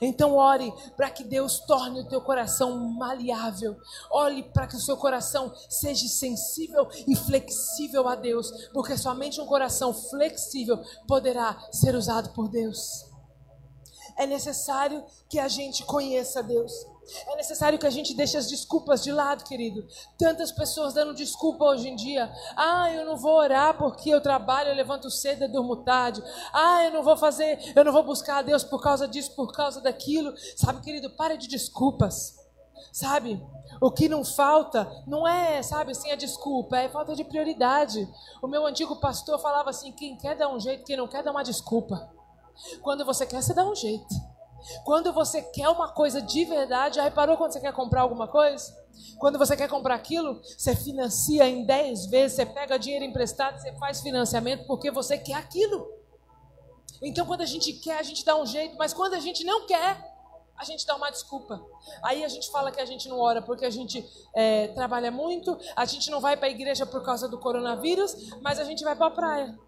Então 0.00 0.36
ore 0.36 0.72
para 0.96 1.10
que 1.10 1.24
Deus 1.24 1.60
torne 1.60 2.00
o 2.00 2.08
teu 2.08 2.20
coração 2.20 2.76
maleável. 2.76 3.76
Ore 4.10 4.42
para 4.42 4.66
que 4.66 4.76
o 4.76 4.80
seu 4.80 4.96
coração 4.96 5.52
seja 5.68 6.06
sensível 6.08 6.88
e 7.06 7.14
flexível 7.14 8.08
a 8.08 8.14
Deus, 8.14 8.50
porque 8.72 8.96
somente 8.96 9.40
um 9.40 9.46
coração 9.46 9.92
flexível 9.92 10.78
poderá 11.06 11.68
ser 11.72 11.94
usado 11.94 12.30
por 12.30 12.48
Deus. 12.48 13.06
É 14.16 14.26
necessário 14.26 15.04
que 15.28 15.38
a 15.38 15.48
gente 15.48 15.84
conheça 15.84 16.42
Deus. 16.42 16.72
É 17.26 17.36
necessário 17.36 17.78
que 17.78 17.86
a 17.86 17.90
gente 17.90 18.14
deixe 18.14 18.36
as 18.36 18.48
desculpas 18.48 19.02
de 19.02 19.10
lado, 19.10 19.44
querido. 19.44 19.86
Tantas 20.18 20.52
pessoas 20.52 20.94
dando 20.94 21.14
desculpa 21.14 21.64
hoje 21.64 21.88
em 21.88 21.96
dia. 21.96 22.32
Ah, 22.56 22.90
eu 22.92 23.04
não 23.04 23.16
vou 23.16 23.36
orar 23.36 23.76
porque 23.76 24.10
eu 24.10 24.20
trabalho, 24.20 24.70
eu 24.70 24.74
levanto 24.74 25.10
cedo 25.10 25.44
e 25.44 25.48
durmo 25.48 25.84
tarde. 25.84 26.22
Ah, 26.52 26.84
eu 26.84 26.92
não 26.92 27.02
vou 27.02 27.16
fazer, 27.16 27.72
eu 27.74 27.84
não 27.84 27.92
vou 27.92 28.04
buscar 28.04 28.38
a 28.38 28.42
Deus 28.42 28.62
por 28.62 28.80
causa 28.80 29.08
disso, 29.08 29.34
por 29.34 29.52
causa 29.52 29.80
daquilo. 29.80 30.32
Sabe, 30.56 30.80
querido, 30.80 31.10
pare 31.10 31.36
de 31.36 31.48
desculpas. 31.48 32.36
Sabe? 32.92 33.42
O 33.80 33.90
que 33.90 34.08
não 34.08 34.24
falta 34.24 34.90
não 35.06 35.26
é, 35.26 35.62
sabe, 35.62 35.92
assim, 35.92 36.10
a 36.10 36.16
desculpa, 36.16 36.76
é 36.76 36.88
falta 36.88 37.14
de 37.14 37.24
prioridade. 37.24 38.06
O 38.42 38.46
meu 38.46 38.66
antigo 38.66 39.00
pastor 39.00 39.38
falava 39.38 39.70
assim: 39.70 39.92
quem 39.92 40.16
quer 40.16 40.36
dar 40.36 40.48
um 40.48 40.60
jeito, 40.60 40.84
quem 40.84 40.96
não 40.96 41.08
quer 41.08 41.22
dar 41.22 41.30
uma 41.30 41.42
desculpa. 41.42 42.10
Quando 42.82 43.04
você 43.04 43.26
quer, 43.26 43.42
você 43.42 43.54
dá 43.54 43.64
um 43.64 43.74
jeito. 43.74 44.31
Quando 44.84 45.12
você 45.12 45.42
quer 45.42 45.68
uma 45.68 45.88
coisa 45.88 46.20
de 46.20 46.44
verdade, 46.44 46.96
já 46.96 47.02
reparou 47.02 47.36
quando 47.36 47.52
você 47.52 47.60
quer 47.60 47.72
comprar 47.72 48.02
alguma 48.02 48.28
coisa? 48.28 48.76
Quando 49.18 49.38
você 49.38 49.56
quer 49.56 49.68
comprar 49.68 49.94
aquilo, 49.94 50.40
você 50.42 50.74
financia 50.74 51.48
em 51.48 51.64
10 51.64 52.06
vezes, 52.06 52.36
você 52.36 52.46
pega 52.46 52.78
dinheiro 52.78 53.04
emprestado, 53.04 53.60
você 53.60 53.72
faz 53.74 54.00
financiamento 54.00 54.66
porque 54.66 54.90
você 54.90 55.18
quer 55.18 55.34
aquilo. 55.34 55.86
Então, 57.00 57.26
quando 57.26 57.40
a 57.40 57.46
gente 57.46 57.72
quer, 57.74 57.98
a 57.98 58.02
gente 58.02 58.24
dá 58.24 58.36
um 58.36 58.46
jeito, 58.46 58.76
mas 58.76 58.92
quando 58.92 59.14
a 59.14 59.20
gente 59.20 59.44
não 59.44 59.66
quer, 59.66 60.12
a 60.56 60.64
gente 60.64 60.86
dá 60.86 60.94
uma 60.94 61.10
desculpa. 61.10 61.60
Aí 62.02 62.24
a 62.24 62.28
gente 62.28 62.50
fala 62.50 62.70
que 62.70 62.80
a 62.80 62.84
gente 62.84 63.08
não 63.08 63.18
ora 63.18 63.42
porque 63.42 63.64
a 63.64 63.70
gente 63.70 64.08
é, 64.34 64.68
trabalha 64.68 65.10
muito, 65.10 65.58
a 65.74 65.84
gente 65.84 66.10
não 66.10 66.20
vai 66.20 66.36
para 66.36 66.46
a 66.46 66.50
igreja 66.50 66.86
por 66.86 67.02
causa 67.02 67.28
do 67.28 67.38
coronavírus, 67.38 68.14
mas 68.40 68.60
a 68.60 68.64
gente 68.64 68.84
vai 68.84 68.94
para 68.94 69.06
a 69.06 69.10
praia. 69.10 69.58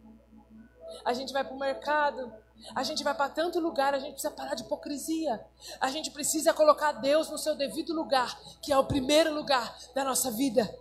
A 1.05 1.13
gente 1.13 1.33
vai 1.33 1.43
para 1.43 1.55
o 1.55 1.59
mercado, 1.59 2.33
a 2.75 2.83
gente 2.83 3.05
vai 3.05 3.15
para 3.15 3.29
tanto 3.29 3.61
lugar, 3.61 3.95
a 3.95 3.99
gente 3.99 4.13
precisa 4.13 4.33
parar 4.33 4.55
de 4.55 4.63
hipocrisia. 4.63 5.45
A 5.81 5.91
gente 5.91 6.11
precisa 6.11 6.53
colocar 6.53 6.93
Deus 6.93 7.29
no 7.31 7.39
seu 7.39 7.55
devido 7.55 7.93
lugar, 7.93 8.39
que 8.63 8.73
é 8.73 8.79
o 8.79 8.85
primeiro 8.85 9.35
lugar 9.35 9.77
da 9.95 10.05
nossa 10.05 10.31
vida. 10.31 10.73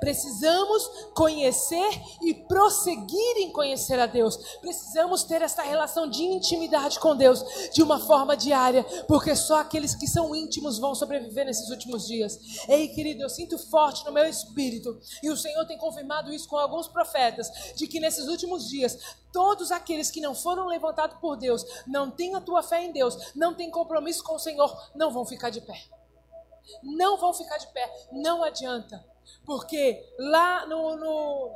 Precisamos 0.00 0.86
conhecer 1.14 1.88
e 2.22 2.34
prosseguir 2.34 3.36
em 3.38 3.52
conhecer 3.52 3.98
a 3.98 4.06
Deus. 4.06 4.36
Precisamos 4.60 5.24
ter 5.24 5.42
esta 5.42 5.62
relação 5.62 6.08
de 6.08 6.22
intimidade 6.22 6.98
com 6.98 7.16
Deus 7.16 7.44
de 7.72 7.82
uma 7.82 7.98
forma 7.98 8.36
diária, 8.36 8.84
porque 9.06 9.34
só 9.34 9.60
aqueles 9.60 9.94
que 9.94 10.06
são 10.06 10.34
íntimos 10.34 10.78
vão 10.78 10.94
sobreviver 10.94 11.44
nesses 11.44 11.70
últimos 11.70 12.06
dias. 12.06 12.38
Ei, 12.68 12.88
querido, 12.88 13.22
eu 13.22 13.28
sinto 13.28 13.58
forte 13.58 14.04
no 14.04 14.12
meu 14.12 14.24
espírito, 14.24 14.98
e 15.22 15.30
o 15.30 15.36
Senhor 15.36 15.64
tem 15.66 15.78
confirmado 15.78 16.32
isso 16.32 16.48
com 16.48 16.56
alguns 16.56 16.88
profetas, 16.88 17.50
de 17.74 17.86
que 17.86 18.00
nesses 18.00 18.28
últimos 18.28 18.68
dias, 18.68 18.98
todos 19.32 19.70
aqueles 19.70 20.10
que 20.10 20.20
não 20.20 20.34
foram 20.34 20.66
levantados 20.66 21.18
por 21.18 21.36
Deus, 21.36 21.64
não 21.86 22.10
têm 22.10 22.34
a 22.34 22.40
tua 22.40 22.62
fé 22.62 22.82
em 22.82 22.92
Deus, 22.92 23.32
não 23.34 23.54
têm 23.54 23.70
compromisso 23.70 24.22
com 24.22 24.34
o 24.34 24.38
Senhor, 24.38 24.74
não 24.94 25.10
vão 25.10 25.24
ficar 25.24 25.50
de 25.50 25.60
pé. 25.60 25.80
Não 26.82 27.16
vão 27.16 27.32
ficar 27.32 27.58
de 27.58 27.66
pé, 27.68 28.08
não 28.12 28.44
adianta. 28.44 29.04
Porque 29.44 30.14
lá 30.18 30.66
no, 30.66 30.96
no, 30.96 31.52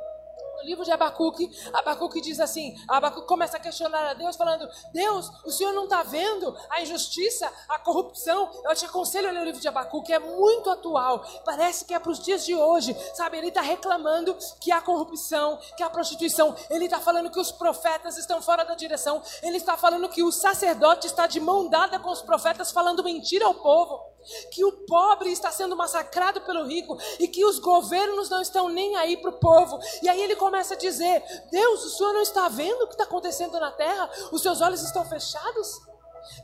livro 0.63 0.83
de 0.83 0.91
Abacuque, 0.91 1.49
Abacuque 1.73 2.21
diz 2.21 2.39
assim: 2.39 2.75
Abacuque 2.87 3.27
começa 3.27 3.57
a 3.57 3.59
questionar 3.59 4.09
a 4.09 4.13
Deus, 4.13 4.35
falando: 4.35 4.67
Deus, 4.91 5.29
o 5.45 5.51
Senhor 5.51 5.73
não 5.73 5.83
está 5.83 6.03
vendo 6.03 6.55
a 6.69 6.81
injustiça, 6.81 7.51
a 7.69 7.79
corrupção? 7.79 8.49
Eu 8.65 8.75
te 8.75 8.85
aconselho 8.85 9.29
a 9.29 9.31
ler 9.31 9.41
o 9.41 9.45
livro 9.45 9.61
de 9.61 9.67
Abacuque, 9.67 10.13
é 10.13 10.19
muito 10.19 10.69
atual, 10.69 11.23
parece 11.45 11.85
que 11.85 11.93
é 11.93 11.99
para 11.99 12.11
os 12.11 12.19
dias 12.19 12.45
de 12.45 12.55
hoje, 12.55 12.95
sabe? 13.13 13.37
Ele 13.37 13.49
está 13.49 13.61
reclamando 13.61 14.35
que 14.59 14.71
há 14.71 14.81
corrupção, 14.81 15.59
que 15.77 15.83
há 15.83 15.89
prostituição, 15.89 16.55
ele 16.69 16.85
está 16.85 16.99
falando 16.99 17.29
que 17.29 17.39
os 17.39 17.51
profetas 17.51 18.17
estão 18.17 18.41
fora 18.41 18.63
da 18.63 18.75
direção, 18.75 19.21
ele 19.41 19.57
está 19.57 19.77
falando 19.77 20.09
que 20.09 20.23
o 20.23 20.31
sacerdote 20.31 21.07
está 21.07 21.27
de 21.27 21.39
mão 21.39 21.69
dada 21.69 21.99
com 21.99 22.09
os 22.09 22.21
profetas, 22.21 22.71
falando 22.71 23.03
mentira 23.03 23.45
ao 23.45 23.53
povo 23.53 24.12
que 24.51 24.63
o 24.63 24.71
pobre 24.85 25.31
está 25.31 25.51
sendo 25.51 25.75
massacrado 25.75 26.41
pelo 26.41 26.65
rico 26.65 26.97
e 27.19 27.27
que 27.27 27.45
os 27.45 27.59
governos 27.59 28.29
não 28.29 28.41
estão 28.41 28.69
nem 28.69 28.95
aí 28.95 29.17
para 29.17 29.29
o 29.29 29.39
povo. 29.39 29.79
E 30.01 30.09
aí 30.09 30.21
ele 30.21 30.35
começa 30.35 30.73
a 30.73 30.77
dizer: 30.77 31.23
Deus, 31.51 31.83
o 31.85 31.89
senhor 31.89 32.13
não 32.13 32.21
está 32.21 32.47
vendo 32.49 32.83
o 32.83 32.87
que 32.87 32.93
está 32.93 33.03
acontecendo 33.03 33.59
na 33.59 33.71
terra? 33.71 34.09
Os 34.31 34.41
seus 34.41 34.61
olhos 34.61 34.81
estão 34.81 35.05
fechados? 35.05 35.81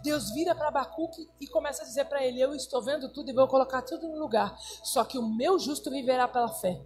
Deus 0.04 0.30
vira 0.32 0.54
para 0.54 0.68
Abacuque 0.68 1.30
e 1.40 1.48
começa 1.48 1.84
a 1.84 1.86
dizer 1.86 2.06
para 2.06 2.24
ele: 2.24 2.42
Eu 2.42 2.54
estou 2.54 2.82
vendo 2.82 3.10
tudo 3.10 3.30
e 3.30 3.34
vou 3.34 3.48
colocar 3.48 3.82
tudo 3.82 4.08
no 4.08 4.20
lugar. 4.20 4.58
Só 4.84 5.04
que 5.04 5.18
o 5.18 5.28
meu 5.28 5.58
justo 5.58 5.90
viverá 5.90 6.28
pela 6.28 6.50
fé. 6.50 6.82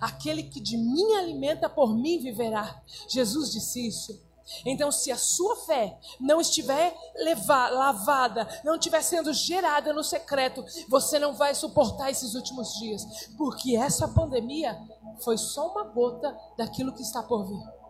Aquele 0.00 0.44
que 0.44 0.60
de 0.60 0.76
mim 0.76 1.14
alimenta, 1.14 1.68
por 1.68 1.94
mim 1.94 2.18
viverá. 2.18 2.82
Jesus 3.08 3.52
disse 3.52 3.86
isso. 3.86 4.31
Então, 4.64 4.90
se 4.90 5.10
a 5.10 5.16
sua 5.16 5.56
fé 5.56 5.98
não 6.20 6.40
estiver 6.40 6.94
levar, 7.16 7.70
lavada, 7.70 8.48
não 8.64 8.74
estiver 8.74 9.02
sendo 9.02 9.32
gerada 9.32 9.92
no 9.92 10.02
secreto, 10.04 10.64
você 10.88 11.18
não 11.18 11.34
vai 11.34 11.54
suportar 11.54 12.10
esses 12.10 12.34
últimos 12.34 12.74
dias, 12.74 13.04
porque 13.36 13.76
essa 13.76 14.08
pandemia 14.08 14.78
foi 15.22 15.38
só 15.38 15.70
uma 15.70 15.84
gota 15.84 16.36
daquilo 16.56 16.92
que 16.92 17.02
está 17.02 17.22
por 17.22 17.44
vir. 17.46 17.81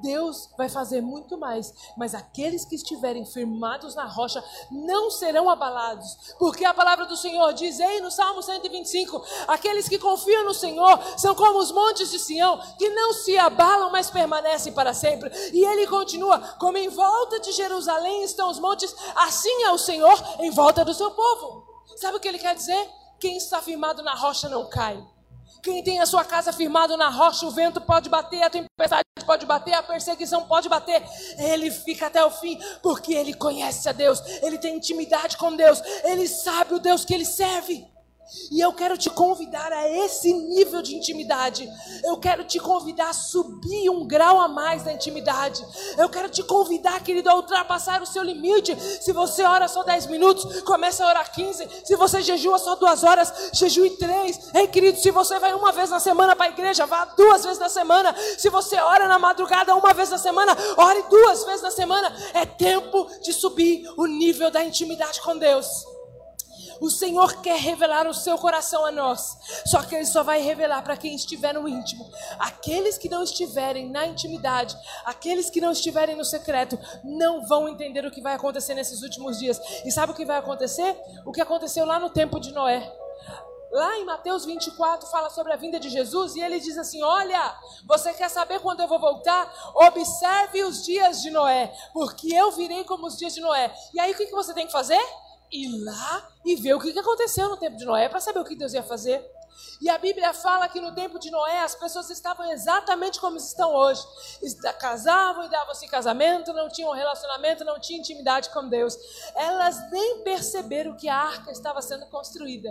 Deus 0.00 0.50
vai 0.56 0.68
fazer 0.68 1.00
muito 1.00 1.38
mais, 1.38 1.72
mas 1.96 2.14
aqueles 2.14 2.64
que 2.64 2.74
estiverem 2.74 3.24
firmados 3.24 3.94
na 3.94 4.06
rocha 4.06 4.42
não 4.70 5.10
serão 5.10 5.48
abalados, 5.48 6.34
porque 6.38 6.64
a 6.64 6.74
palavra 6.74 7.06
do 7.06 7.16
Senhor 7.16 7.52
diz 7.52 7.80
aí 7.80 8.00
no 8.00 8.10
Salmo 8.10 8.42
125: 8.42 9.22
aqueles 9.48 9.88
que 9.88 9.98
confiam 9.98 10.44
no 10.44 10.54
Senhor 10.54 10.98
são 11.16 11.34
como 11.34 11.58
os 11.58 11.72
montes 11.72 12.10
de 12.10 12.18
Sião, 12.18 12.60
que 12.78 12.88
não 12.90 13.12
se 13.12 13.36
abalam, 13.38 13.90
mas 13.90 14.10
permanecem 14.10 14.72
para 14.72 14.94
sempre. 14.94 15.30
E 15.52 15.64
ele 15.64 15.86
continua: 15.86 16.38
como 16.58 16.78
em 16.78 16.88
volta 16.88 17.40
de 17.40 17.52
Jerusalém 17.52 18.24
estão 18.24 18.50
os 18.50 18.58
montes, 18.58 18.94
assim 19.16 19.64
é 19.64 19.70
o 19.70 19.78
Senhor 19.78 20.14
em 20.40 20.50
volta 20.50 20.84
do 20.84 20.94
seu 20.94 21.10
povo. 21.10 21.64
Sabe 21.96 22.16
o 22.16 22.20
que 22.20 22.28
ele 22.28 22.38
quer 22.38 22.54
dizer? 22.54 22.90
Quem 23.18 23.36
está 23.36 23.62
firmado 23.62 24.02
na 24.02 24.14
rocha 24.14 24.48
não 24.48 24.68
cai. 24.68 25.02
Quem 25.64 25.82
tem 25.82 25.98
a 25.98 26.04
sua 26.04 26.22
casa 26.26 26.52
firmado 26.52 26.94
na 26.94 27.08
rocha, 27.08 27.46
o 27.46 27.50
vento 27.50 27.80
pode 27.80 28.10
bater, 28.10 28.42
a 28.42 28.50
tempestade 28.50 29.02
pode 29.24 29.46
bater, 29.46 29.72
a 29.72 29.82
perseguição 29.82 30.44
pode 30.46 30.68
bater. 30.68 31.02
Ele 31.38 31.70
fica 31.70 32.08
até 32.08 32.22
o 32.22 32.30
fim, 32.30 32.60
porque 32.82 33.14
ele 33.14 33.32
conhece 33.32 33.88
a 33.88 33.92
Deus, 33.92 34.20
ele 34.42 34.58
tem 34.58 34.76
intimidade 34.76 35.38
com 35.38 35.56
Deus, 35.56 35.80
ele 36.04 36.28
sabe 36.28 36.74
o 36.74 36.78
Deus 36.78 37.02
que 37.06 37.14
ele 37.14 37.24
serve. 37.24 37.93
E 38.50 38.60
eu 38.60 38.72
quero 38.72 38.96
te 38.96 39.10
convidar 39.10 39.72
a 39.72 39.88
esse 39.88 40.32
nível 40.32 40.82
de 40.82 40.94
intimidade. 40.94 41.68
Eu 42.02 42.18
quero 42.18 42.44
te 42.44 42.58
convidar 42.58 43.10
a 43.10 43.12
subir 43.12 43.90
um 43.90 44.06
grau 44.06 44.40
a 44.40 44.48
mais 44.48 44.82
da 44.82 44.92
intimidade. 44.92 45.64
Eu 45.98 46.08
quero 46.08 46.28
te 46.28 46.42
convidar, 46.42 47.02
querido, 47.02 47.30
a 47.30 47.34
ultrapassar 47.34 48.02
o 48.02 48.06
seu 48.06 48.22
limite. 48.22 48.76
Se 48.80 49.12
você 49.12 49.42
ora 49.42 49.68
só 49.68 49.82
10 49.82 50.06
minutos, 50.06 50.62
comece 50.62 51.02
a 51.02 51.08
orar 51.08 51.32
15. 51.32 51.68
Se 51.84 51.96
você 51.96 52.22
jejua 52.22 52.58
só 52.58 52.74
duas 52.76 53.04
horas, 53.04 53.50
jejue 53.52 53.90
três. 53.90 54.54
Ei, 54.54 54.66
querido, 54.66 54.98
se 54.98 55.10
você 55.10 55.38
vai 55.38 55.54
uma 55.54 55.72
vez 55.72 55.90
na 55.90 56.00
semana 56.00 56.34
para 56.34 56.46
a 56.46 56.50
igreja, 56.50 56.86
vá 56.86 57.04
duas 57.04 57.44
vezes 57.44 57.58
na 57.58 57.68
semana. 57.68 58.14
Se 58.38 58.48
você 58.48 58.76
ora 58.76 59.08
na 59.08 59.18
madrugada 59.18 59.74
uma 59.74 59.92
vez 59.92 60.10
na 60.10 60.18
semana, 60.18 60.56
ore 60.76 61.02
duas 61.08 61.44
vezes 61.44 61.62
na 61.62 61.70
semana. 61.70 62.14
É 62.32 62.44
tempo 62.46 63.06
de 63.22 63.32
subir 63.32 63.84
o 63.96 64.06
nível 64.06 64.50
da 64.50 64.64
intimidade 64.64 65.20
com 65.20 65.36
Deus. 65.36 65.93
O 66.80 66.90
Senhor 66.90 67.40
quer 67.40 67.58
revelar 67.58 68.06
o 68.06 68.14
seu 68.14 68.36
coração 68.38 68.84
a 68.84 68.90
nós. 68.90 69.36
Só 69.66 69.82
que 69.82 69.94
Ele 69.94 70.06
só 70.06 70.22
vai 70.22 70.40
revelar 70.40 70.82
para 70.82 70.96
quem 70.96 71.14
estiver 71.14 71.54
no 71.54 71.68
íntimo. 71.68 72.08
Aqueles 72.38 72.98
que 72.98 73.08
não 73.08 73.22
estiverem 73.22 73.88
na 73.90 74.06
intimidade, 74.06 74.76
aqueles 75.04 75.50
que 75.50 75.60
não 75.60 75.72
estiverem 75.72 76.16
no 76.16 76.24
secreto, 76.24 76.78
não 77.02 77.46
vão 77.46 77.68
entender 77.68 78.04
o 78.04 78.10
que 78.10 78.20
vai 78.20 78.34
acontecer 78.34 78.74
nesses 78.74 79.02
últimos 79.02 79.38
dias. 79.38 79.60
E 79.84 79.90
sabe 79.90 80.12
o 80.12 80.14
que 80.14 80.24
vai 80.24 80.38
acontecer? 80.38 80.96
O 81.24 81.32
que 81.32 81.40
aconteceu 81.40 81.84
lá 81.84 81.98
no 81.98 82.10
tempo 82.10 82.40
de 82.40 82.52
Noé. 82.52 82.92
Lá 83.74 83.96
em 83.96 84.04
Mateus 84.04 84.44
24 84.44 85.10
fala 85.10 85.28
sobre 85.30 85.52
a 85.52 85.56
vinda 85.56 85.80
de 85.80 85.88
Jesus 85.88 86.36
e 86.36 86.40
ele 86.40 86.60
diz 86.60 86.78
assim: 86.78 87.02
Olha, 87.02 87.58
você 87.88 88.14
quer 88.14 88.30
saber 88.30 88.60
quando 88.60 88.78
eu 88.78 88.86
vou 88.86 89.00
voltar? 89.00 89.52
Observe 89.74 90.62
os 90.62 90.84
dias 90.84 91.20
de 91.20 91.30
Noé, 91.32 91.74
porque 91.92 92.32
eu 92.32 92.52
virei 92.52 92.84
como 92.84 93.08
os 93.08 93.16
dias 93.16 93.34
de 93.34 93.40
Noé. 93.40 93.74
E 93.92 93.98
aí 93.98 94.12
o 94.12 94.16
que 94.16 94.30
você 94.30 94.54
tem 94.54 94.66
que 94.66 94.72
fazer? 94.72 95.00
Ir 95.54 95.84
lá 95.84 96.28
e 96.44 96.56
ver 96.56 96.74
o 96.74 96.80
que 96.80 96.98
aconteceu 96.98 97.48
no 97.48 97.56
tempo 97.56 97.76
de 97.76 97.84
Noé 97.84 98.08
para 98.08 98.20
saber 98.20 98.40
o 98.40 98.44
que 98.44 98.56
Deus 98.56 98.74
ia 98.74 98.82
fazer. 98.82 99.24
E 99.80 99.88
a 99.88 99.98
Bíblia 99.98 100.32
fala 100.32 100.68
que 100.68 100.80
no 100.80 100.94
tempo 100.94 101.18
de 101.18 101.30
Noé 101.30 101.60
as 101.60 101.74
pessoas 101.74 102.10
estavam 102.10 102.50
exatamente 102.50 103.20
como 103.20 103.36
estão 103.36 103.74
hoje. 103.74 104.02
Casavam 104.78 105.44
e 105.44 105.48
davam-se 105.48 105.86
casamento, 105.88 106.52
não 106.52 106.68
tinham 106.68 106.92
relacionamento, 106.92 107.64
não 107.64 107.78
tinham 107.78 108.00
intimidade 108.00 108.50
com 108.50 108.68
Deus. 108.68 108.96
Elas 109.34 109.90
nem 109.90 110.22
perceberam 110.22 110.96
que 110.96 111.08
a 111.08 111.16
arca 111.16 111.52
estava 111.52 111.80
sendo 111.82 112.06
construída. 112.06 112.70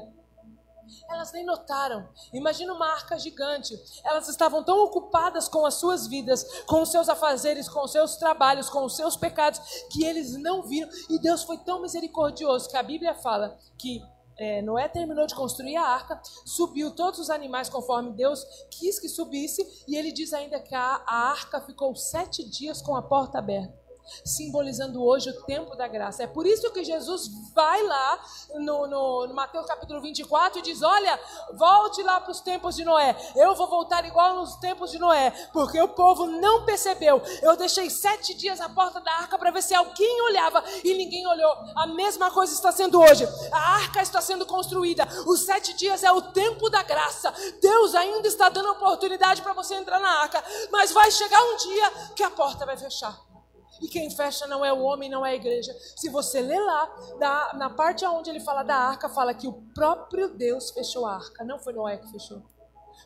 Elas 1.10 1.32
nem 1.32 1.46
notaram. 1.46 2.08
Imagina 2.34 2.74
uma 2.74 2.88
arca 2.88 3.18
gigante. 3.18 3.80
Elas 4.04 4.28
estavam 4.28 4.64
tão 4.64 4.84
ocupadas 4.84 5.48
com 5.48 5.66
as 5.66 5.76
suas 5.76 6.08
vidas, 6.08 6.46
com 6.66 6.82
os 6.82 6.90
seus 6.90 7.10
afazeres, 7.10 7.70
com 7.70 7.84
os 7.84 7.92
seus 7.92 8.16
trabalhos, 8.16 8.70
com 8.70 8.86
os 8.86 8.96
seus 8.96 9.16
pecados, 9.16 9.60
que 9.92 10.04
eles 10.04 10.34
não 10.38 10.64
viram. 10.64 10.90
E 11.10 11.20
Deus 11.20 11.44
foi 11.44 11.58
tão 11.58 11.82
misericordioso 11.82 12.70
que 12.70 12.78
a 12.78 12.84
Bíblia 12.84 13.14
fala 13.16 13.58
que 13.78 14.02
é, 14.38 14.62
Noé 14.62 14.88
terminou 14.88 15.28
de 15.28 15.36
construir 15.36 15.76
a 15.76 15.86
arca, 15.86 16.20
subiu 16.46 16.92
todos 16.92 17.20
os 17.20 17.30
animais 17.30 17.70
conforme 17.70 18.14
Deus 18.14 18.44
quis 18.72 19.00
que 19.00 19.08
subisse, 19.08 19.84
e 19.88 19.96
ele 19.96 20.12
diz 20.12 20.34
ainda 20.34 20.60
que 20.60 20.74
a, 20.74 21.04
a 21.06 21.30
arca 21.30 21.62
ficou 21.62 21.96
sete 21.96 22.44
dias 22.44 22.82
com 22.82 22.96
a 22.96 23.02
porta 23.02 23.38
aberta 23.38 23.83
simbolizando 24.24 25.04
hoje 25.04 25.30
o 25.30 25.44
tempo 25.44 25.76
da 25.76 25.88
graça. 25.88 26.24
É 26.24 26.28
por 26.28 26.46
isso 26.46 26.72
que 26.72 26.84
Jesus 26.84 27.30
vai 27.54 27.84
lá 27.84 28.26
no, 28.56 28.88
no, 28.88 29.28
no 29.28 29.34
Mateus 29.34 29.66
capítulo 29.66 30.02
24 30.02 30.60
e 30.60 30.62
diz: 30.62 30.82
Olha, 30.82 31.20
volte 31.54 32.02
lá 32.04 32.20
para 32.20 32.32
os 32.32 32.40
tempos 32.40 32.76
de 32.76 32.84
Noé. 32.84 33.16
Eu 33.36 33.56
vou 33.56 33.68
voltar 33.68 34.06
igual 34.06 34.36
nos 34.36 34.56
tempos 34.56 34.92
de 34.92 35.00
Noé, 35.00 35.32
porque 35.52 35.80
o 35.82 35.88
povo 35.90 36.28
não 36.28 36.66
percebeu. 36.66 37.22
Eu 37.42 37.56
deixei 37.56 37.90
sete 37.90 38.34
dias 38.34 38.60
à 38.62 38.70
porta 38.70 39.00
da 39.00 39.12
arca 39.12 39.38
para 39.38 39.52
ver 39.52 39.64
se 39.64 39.74
alguém 39.74 40.22
olhava 40.24 40.64
e 40.84 40.94
ninguém 40.94 41.26
olhou. 41.28 41.54
A 41.76 41.88
mesma 41.88 42.32
coisa 42.32 42.54
está 42.54 42.72
sendo 42.72 43.00
hoje. 43.00 43.28
A 43.52 43.76
arca 43.76 44.02
está 44.02 44.22
sendo 44.22 44.46
construída. 44.46 45.08
Os 45.26 45.46
sete 45.46 45.74
dias 45.74 46.04
é 46.04 46.12
o 46.12 46.22
tempo 46.22 46.70
da 46.70 46.84
graça. 46.84 47.34
Deus 47.62 47.96
ainda 47.96 48.28
está 48.28 48.50
dando 48.50 48.72
oportunidade 48.72 49.42
para 49.42 49.54
você 49.54 49.76
entrar 49.76 50.00
na 50.00 50.22
arca, 50.22 50.44
mas 50.72 50.92
vai 50.92 51.10
chegar 51.12 51.42
um 51.42 51.58
dia 51.58 51.92
que 52.16 52.24
a 52.24 52.30
porta 52.30 52.66
vai 52.66 52.78
fechar. 52.78 53.33
E 53.82 53.88
quem 53.88 54.10
fecha 54.10 54.48
não 54.48 54.64
é 54.64 54.72
o 54.72 54.82
homem, 54.82 55.10
não 55.10 55.26
é 55.26 55.32
a 55.32 55.36
igreja. 55.36 55.74
Se 55.96 56.10
você 56.10 56.42
ler 56.42 56.60
lá, 56.60 57.54
na, 57.56 57.70
parte 57.70 58.06
onde 58.06 58.30
ele 58.30 58.40
fala 58.40 58.64
da 58.64 58.76
arca, 58.76 59.10
fala 59.10 59.34
que 59.34 59.48
o 59.48 59.54
próprio 59.74 60.30
Deus 60.30 60.72
fechou 60.72 61.06
a 61.06 61.16
arca. 61.16 61.44
Não 61.44 61.60
foi 61.60 61.74
Noé 61.74 61.98
que 61.98 62.12
fechou. 62.12 62.44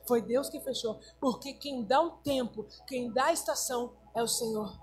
Foi 0.07 0.21
Deus 0.21 0.49
que 0.49 0.59
fechou. 0.59 0.99
Porque 1.19 1.53
quem 1.53 1.83
dá 1.83 2.01
o 2.01 2.11
tempo, 2.17 2.65
quem 2.85 3.11
dá 3.11 3.25
a 3.25 3.33
estação 3.33 3.93
é 4.13 4.21
o 4.21 4.27
Senhor. 4.27 4.77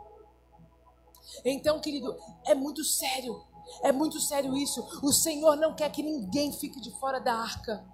Então, 1.44 1.80
querido, 1.80 2.16
é 2.46 2.54
muito 2.54 2.82
sério. 2.84 3.42
É 3.82 3.92
muito 3.92 4.20
sério 4.20 4.56
isso. 4.56 4.86
O 5.02 5.12
Senhor 5.12 5.56
não 5.56 5.74
quer 5.74 5.90
que 5.90 6.02
ninguém 6.02 6.52
fique 6.52 6.80
de 6.80 6.90
fora 6.98 7.18
da 7.18 7.34
arca. 7.34 7.84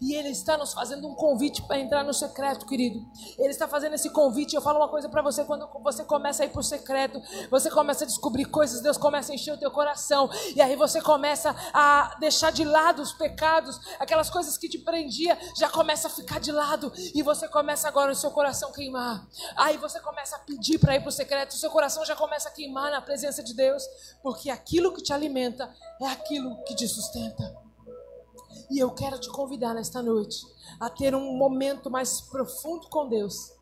E 0.00 0.14
Ele 0.14 0.30
está 0.30 0.56
nos 0.56 0.72
fazendo 0.72 1.06
um 1.08 1.14
convite 1.14 1.62
para 1.62 1.78
entrar 1.78 2.04
no 2.04 2.12
secreto, 2.12 2.66
querido. 2.66 3.04
Ele 3.38 3.50
está 3.50 3.68
fazendo 3.68 3.94
esse 3.94 4.10
convite. 4.10 4.54
Eu 4.54 4.62
falo 4.62 4.78
uma 4.78 4.88
coisa 4.88 5.08
para 5.08 5.22
você: 5.22 5.44
quando 5.44 5.68
você 5.82 6.04
começa 6.04 6.42
a 6.42 6.46
ir 6.46 6.50
para 6.50 6.60
o 6.60 6.64
secreto, 6.64 7.20
você 7.50 7.70
começa 7.70 8.04
a 8.04 8.06
descobrir 8.06 8.46
coisas, 8.46 8.80
Deus 8.80 8.96
começa 8.96 9.32
a 9.32 9.34
encher 9.34 9.52
o 9.52 9.58
teu 9.58 9.70
coração. 9.70 10.28
E 10.54 10.60
aí 10.60 10.76
você 10.76 11.00
começa 11.00 11.54
a 11.72 12.16
deixar 12.20 12.50
de 12.50 12.64
lado 12.64 13.02
os 13.02 13.12
pecados, 13.12 13.80
aquelas 13.98 14.30
coisas 14.30 14.56
que 14.56 14.68
te 14.68 14.78
prendia, 14.78 15.38
já 15.56 15.68
começa 15.68 16.08
a 16.08 16.10
ficar 16.10 16.40
de 16.40 16.52
lado. 16.52 16.92
E 17.14 17.22
você 17.22 17.48
começa 17.48 17.88
agora 17.88 18.12
o 18.12 18.14
seu 18.14 18.30
coração 18.30 18.72
queimar. 18.72 19.26
Aí 19.56 19.76
você 19.76 20.00
começa 20.00 20.36
a 20.36 20.38
pedir 20.40 20.78
para 20.78 20.94
ir 20.94 21.00
para 21.00 21.08
o 21.08 21.12
secreto, 21.12 21.52
o 21.52 21.56
seu 21.56 21.70
coração 21.70 22.04
já 22.04 22.16
começa 22.16 22.48
a 22.48 22.52
queimar 22.52 22.90
na 22.90 23.00
presença 23.00 23.42
de 23.42 23.54
Deus, 23.54 23.82
porque 24.22 24.50
aquilo 24.50 24.92
que 24.92 25.02
te 25.02 25.12
alimenta 25.12 25.72
é 26.00 26.06
aquilo 26.06 26.62
que 26.64 26.74
te 26.74 26.86
sustenta. 26.86 27.65
E 28.70 28.78
eu 28.78 28.90
quero 28.90 29.18
te 29.18 29.28
convidar 29.30 29.74
nesta 29.74 30.02
noite 30.02 30.44
a 30.80 30.90
ter 30.90 31.14
um 31.14 31.36
momento 31.36 31.90
mais 31.90 32.20
profundo 32.20 32.88
com 32.88 33.08
Deus, 33.08 33.52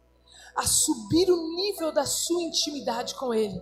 a 0.57 0.67
subir 0.67 1.31
o 1.31 1.55
nível 1.55 1.93
da 1.93 2.07
sua 2.07 2.43
intimidade 2.43 3.15
com 3.15 3.35
Ele. 3.35 3.61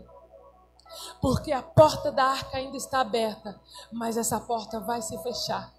Porque 1.21 1.53
a 1.53 1.63
porta 1.63 2.13
da 2.13 2.25
arca 2.25 2.59
ainda 2.59 2.77
está 2.77 3.01
aberta, 3.01 3.61
mas 3.91 4.17
essa 4.17 4.39
porta 4.39 4.79
vai 4.81 5.01
se 5.03 5.17
fechar. 5.23 5.73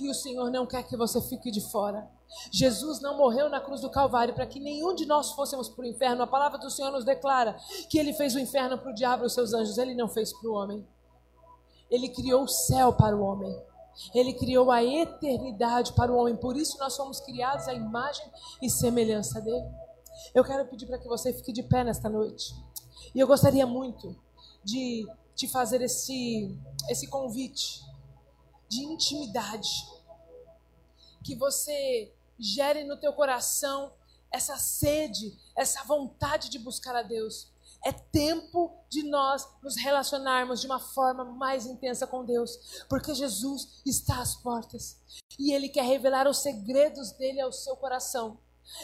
E 0.00 0.08
o 0.08 0.14
Senhor 0.14 0.50
não 0.50 0.66
quer 0.66 0.82
que 0.82 0.96
você 0.96 1.20
fique 1.20 1.50
de 1.50 1.60
fora. 1.60 2.10
Jesus 2.50 3.00
não 3.00 3.16
morreu 3.16 3.48
na 3.48 3.60
cruz 3.60 3.80
do 3.80 3.90
Calvário 3.90 4.34
para 4.34 4.46
que 4.46 4.58
nenhum 4.58 4.94
de 4.94 5.06
nós 5.06 5.32
fôssemos 5.32 5.68
para 5.68 5.82
o 5.82 5.86
inferno. 5.86 6.22
A 6.22 6.26
palavra 6.26 6.58
do 6.58 6.70
Senhor 6.70 6.90
nos 6.90 7.04
declara 7.04 7.56
que 7.88 7.98
ele 7.98 8.12
fez 8.12 8.34
o 8.34 8.40
inferno 8.40 8.78
para 8.78 8.90
o 8.90 8.94
diabo 8.94 9.22
e 9.22 9.26
os 9.26 9.34
seus 9.34 9.52
anjos, 9.52 9.78
ele 9.78 9.94
não 9.94 10.08
fez 10.08 10.32
para 10.32 10.50
o 10.50 10.54
homem. 10.54 10.86
Ele 11.90 12.08
criou 12.08 12.42
o 12.42 12.48
céu 12.48 12.92
para 12.92 13.16
o 13.16 13.22
homem. 13.22 13.56
Ele 14.14 14.32
criou 14.34 14.70
a 14.70 14.82
eternidade 14.84 15.92
para 15.94 16.12
o 16.12 16.16
homem, 16.16 16.36
por 16.36 16.56
isso 16.56 16.78
nós 16.78 16.94
somos 16.94 17.20
criados 17.20 17.66
à 17.68 17.74
imagem 17.74 18.24
e 18.60 18.68
semelhança 18.68 19.40
dele. 19.40 19.66
Eu 20.34 20.44
quero 20.44 20.66
pedir 20.68 20.86
para 20.86 20.98
que 20.98 21.08
você 21.08 21.32
fique 21.32 21.52
de 21.52 21.62
pé 21.62 21.84
nesta 21.84 22.08
noite. 22.08 22.54
E 23.14 23.20
eu 23.20 23.26
gostaria 23.26 23.66
muito 23.66 24.16
de 24.64 25.06
te 25.34 25.46
fazer 25.46 25.82
esse, 25.82 26.56
esse 26.88 27.06
convite 27.08 27.82
de 28.68 28.82
intimidade. 28.82 29.68
Que 31.22 31.34
você 31.34 32.12
gere 32.38 32.84
no 32.84 32.96
teu 32.96 33.12
coração 33.12 33.92
essa 34.30 34.56
sede, 34.56 35.36
essa 35.56 35.82
vontade 35.84 36.50
de 36.50 36.58
buscar 36.58 36.94
a 36.96 37.02
Deus. 37.02 37.50
É 37.86 37.92
tempo 37.92 38.76
de 38.88 39.04
nós 39.04 39.46
nos 39.62 39.76
relacionarmos 39.76 40.60
de 40.60 40.66
uma 40.66 40.80
forma 40.80 41.24
mais 41.24 41.66
intensa 41.66 42.04
com 42.04 42.24
Deus, 42.24 42.82
porque 42.88 43.14
Jesus 43.14 43.80
está 43.86 44.20
às 44.20 44.34
portas 44.34 45.00
e 45.38 45.52
Ele 45.52 45.68
quer 45.68 45.84
revelar 45.84 46.26
os 46.26 46.38
segredos 46.38 47.12
dele 47.12 47.40
ao 47.40 47.52
seu 47.52 47.76
coração. 47.76 48.40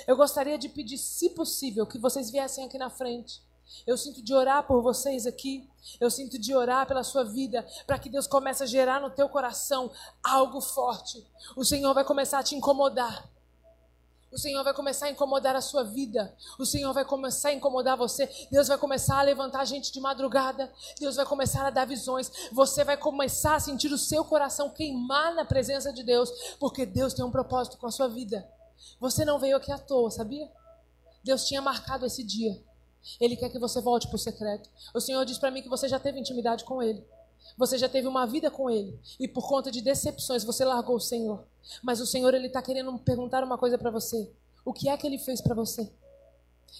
Eu 0.06 0.16
gostaria 0.16 0.56
de 0.56 0.68
pedir, 0.68 0.98
se 0.98 1.30
possível, 1.30 1.84
que 1.84 1.98
vocês 1.98 2.30
viessem 2.30 2.64
aqui 2.64 2.78
na 2.78 2.90
frente. 2.90 3.42
Eu 3.84 3.98
sinto 3.98 4.22
de 4.22 4.32
orar 4.32 4.68
por 4.68 4.80
vocês 4.80 5.26
aqui. 5.26 5.68
Eu 6.00 6.08
sinto 6.08 6.38
de 6.38 6.54
orar 6.54 6.86
pela 6.86 7.02
sua 7.02 7.24
vida, 7.24 7.66
para 7.88 7.98
que 7.98 8.08
Deus 8.08 8.28
comece 8.28 8.62
a 8.62 8.66
gerar 8.66 9.00
no 9.00 9.10
teu 9.10 9.28
coração 9.28 9.90
algo 10.22 10.60
forte. 10.60 11.26
O 11.56 11.64
Senhor 11.64 11.92
vai 11.92 12.04
começar 12.04 12.38
a 12.38 12.44
te 12.44 12.54
incomodar. 12.54 13.28
O 14.32 14.38
Senhor 14.38 14.64
vai 14.64 14.72
começar 14.72 15.06
a 15.06 15.10
incomodar 15.10 15.54
a 15.54 15.60
sua 15.60 15.84
vida. 15.84 16.34
O 16.58 16.64
Senhor 16.64 16.92
vai 16.94 17.04
começar 17.04 17.50
a 17.50 17.52
incomodar 17.52 17.98
você. 17.98 18.26
Deus 18.50 18.66
vai 18.66 18.78
começar 18.78 19.18
a 19.18 19.22
levantar 19.22 19.64
gente 19.66 19.92
de 19.92 20.00
madrugada. 20.00 20.72
Deus 20.98 21.16
vai 21.16 21.26
começar 21.26 21.66
a 21.66 21.70
dar 21.70 21.84
visões. 21.84 22.32
Você 22.50 22.82
vai 22.82 22.96
começar 22.96 23.56
a 23.56 23.60
sentir 23.60 23.92
o 23.92 23.98
seu 23.98 24.24
coração 24.24 24.70
queimar 24.70 25.34
na 25.34 25.44
presença 25.44 25.92
de 25.92 26.02
Deus, 26.02 26.30
porque 26.58 26.86
Deus 26.86 27.12
tem 27.12 27.22
um 27.22 27.30
propósito 27.30 27.76
com 27.76 27.86
a 27.86 27.90
sua 27.90 28.08
vida. 28.08 28.48
Você 28.98 29.22
não 29.22 29.38
veio 29.38 29.56
aqui 29.56 29.70
à 29.70 29.78
toa, 29.78 30.10
sabia? 30.10 30.50
Deus 31.22 31.44
tinha 31.46 31.60
marcado 31.60 32.06
esse 32.06 32.24
dia. 32.24 32.58
Ele 33.20 33.36
quer 33.36 33.50
que 33.50 33.58
você 33.58 33.82
volte 33.82 34.08
para 34.08 34.16
o 34.16 34.18
secreto. 34.18 34.70
O 34.94 35.00
Senhor 35.00 35.24
diz 35.26 35.36
para 35.36 35.50
mim 35.50 35.60
que 35.60 35.68
você 35.68 35.88
já 35.88 35.98
teve 35.98 36.18
intimidade 36.18 36.64
com 36.64 36.82
Ele. 36.82 37.04
Você 37.56 37.78
já 37.78 37.88
teve 37.88 38.08
uma 38.08 38.26
vida 38.26 38.50
com 38.50 38.70
Ele. 38.70 38.98
E 39.18 39.28
por 39.28 39.48
conta 39.48 39.70
de 39.70 39.80
decepções 39.80 40.44
você 40.44 40.64
largou 40.64 40.96
o 40.96 41.00
Senhor. 41.00 41.44
Mas 41.82 42.00
o 42.00 42.06
Senhor 42.06 42.34
ele 42.34 42.46
está 42.46 42.62
querendo 42.62 42.96
perguntar 42.98 43.44
uma 43.44 43.58
coisa 43.58 43.78
para 43.78 43.90
você. 43.90 44.30
O 44.64 44.72
que 44.72 44.88
é 44.88 44.96
que 44.96 45.06
Ele 45.06 45.18
fez 45.18 45.40
para 45.40 45.54
você? 45.54 45.90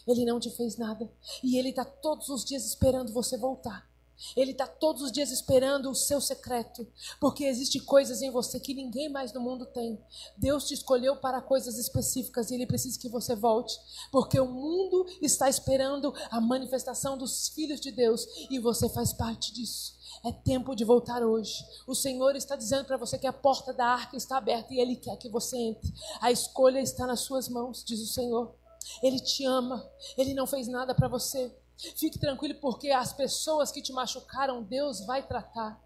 Ele 0.07 0.25
não 0.25 0.41
te 0.41 0.51
fez 0.51 0.77
nada. 0.77 1.11
E 1.43 1.59
Ele 1.59 1.71
está 1.71 1.85
todos 1.85 2.29
os 2.29 2.45
dias 2.45 2.65
esperando 2.65 3.13
você 3.13 3.37
voltar. 3.37 3.91
Ele 4.37 4.53
está 4.53 4.67
todos 4.67 5.03
os 5.03 5.11
dias 5.11 5.31
esperando 5.31 5.91
o 5.91 5.95
seu 5.95 6.21
secreto, 6.21 6.87
porque 7.21 7.45
existe 7.45 7.81
coisas 7.81 8.23
em 8.23 8.31
você 8.31 8.61
que 8.61 8.75
ninguém 8.75 9.09
mais 9.09 9.33
no 9.33 9.41
mundo 9.41 9.67
tem. 9.67 9.99
Deus 10.37 10.65
te 10.65 10.75
escolheu 10.75 11.17
para 11.17 11.41
coisas 11.41 11.77
específicas 11.77 12.51
e 12.51 12.55
Ele 12.55 12.67
precisa 12.67 12.99
que 12.99 13.09
você 13.09 13.35
volte, 13.35 13.75
porque 14.13 14.39
o 14.39 14.47
mundo 14.47 15.07
está 15.21 15.49
esperando 15.49 16.15
a 16.31 16.41
manifestação 16.41 17.19
dos 17.19 17.49
filhos 17.49 17.81
de 17.81 17.91
Deus 17.91 18.27
e 18.49 18.59
você 18.61 18.89
faz 18.89 19.13
parte 19.13 19.53
disso. 19.53 20.01
É 20.25 20.31
tempo 20.31 20.77
de 20.77 20.85
voltar 20.85 21.23
hoje. 21.23 21.65
O 21.85 21.97
Senhor 21.97 22.37
está 22.37 22.55
dizendo 22.55 22.85
para 22.85 22.97
você 22.97 23.19
que 23.19 23.27
a 23.27 23.33
porta 23.33 23.73
da 23.73 23.87
arca 23.87 24.17
está 24.17 24.37
aberta 24.37 24.73
e 24.73 24.79
Ele 24.79 24.95
quer 24.95 25.17
que 25.17 25.29
você 25.29 25.57
entre. 25.57 25.93
A 26.21 26.31
escolha 26.31 26.81
está 26.81 27.07
nas 27.07 27.21
suas 27.21 27.49
mãos, 27.49 27.85
diz 27.85 28.01
o 28.01 28.07
Senhor. 28.07 28.55
Ele 29.03 29.19
te 29.19 29.45
ama. 29.45 29.85
Ele 30.17 30.33
não 30.33 30.47
fez 30.47 30.69
nada 30.69 30.95
para 30.95 31.09
você. 31.09 31.53
Fique 31.97 32.21
tranquilo, 32.21 32.55
porque 32.61 32.91
as 32.91 33.13
pessoas 33.13 33.73
que 33.73 33.83
te 33.83 33.93
machucaram, 33.93 34.63
Deus 34.63 35.05
vai 35.05 35.27
tratar. 35.27 35.82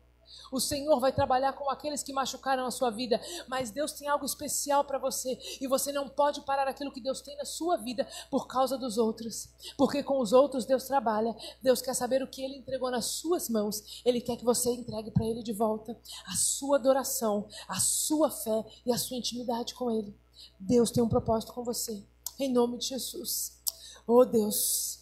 O 0.50 0.60
Senhor 0.60 0.98
vai 1.00 1.12
trabalhar 1.12 1.52
com 1.52 1.68
aqueles 1.70 2.02
que 2.02 2.12
machucaram 2.12 2.66
a 2.66 2.70
sua 2.70 2.90
vida, 2.90 3.20
mas 3.48 3.70
Deus 3.70 3.92
tem 3.92 4.08
algo 4.08 4.24
especial 4.24 4.84
para 4.84 4.98
você 4.98 5.38
e 5.60 5.66
você 5.66 5.92
não 5.92 6.08
pode 6.08 6.40
parar 6.42 6.68
aquilo 6.68 6.92
que 6.92 7.00
Deus 7.00 7.20
tem 7.20 7.36
na 7.36 7.44
sua 7.44 7.76
vida 7.76 8.06
por 8.30 8.46
causa 8.46 8.78
dos 8.78 8.98
outros, 8.98 9.48
porque 9.76 10.02
com 10.02 10.20
os 10.20 10.32
outros 10.32 10.64
Deus 10.64 10.84
trabalha. 10.84 11.34
Deus 11.62 11.80
quer 11.80 11.94
saber 11.94 12.22
o 12.22 12.28
que 12.28 12.42
Ele 12.42 12.56
entregou 12.56 12.90
nas 12.90 13.06
suas 13.06 13.48
mãos, 13.48 14.02
Ele 14.04 14.20
quer 14.20 14.36
que 14.36 14.44
você 14.44 14.70
entregue 14.70 15.10
para 15.10 15.24
Ele 15.26 15.42
de 15.42 15.52
volta 15.52 15.98
a 16.26 16.36
sua 16.36 16.76
adoração, 16.76 17.48
a 17.68 17.78
sua 17.80 18.30
fé 18.30 18.64
e 18.84 18.92
a 18.92 18.98
sua 18.98 19.16
intimidade 19.16 19.74
com 19.74 19.90
Ele. 19.90 20.16
Deus 20.58 20.90
tem 20.90 21.02
um 21.02 21.08
propósito 21.08 21.52
com 21.52 21.64
você, 21.64 22.04
em 22.38 22.52
nome 22.52 22.78
de 22.78 22.86
Jesus. 22.86 23.60
Oh 24.06 24.24
Deus. 24.24 25.00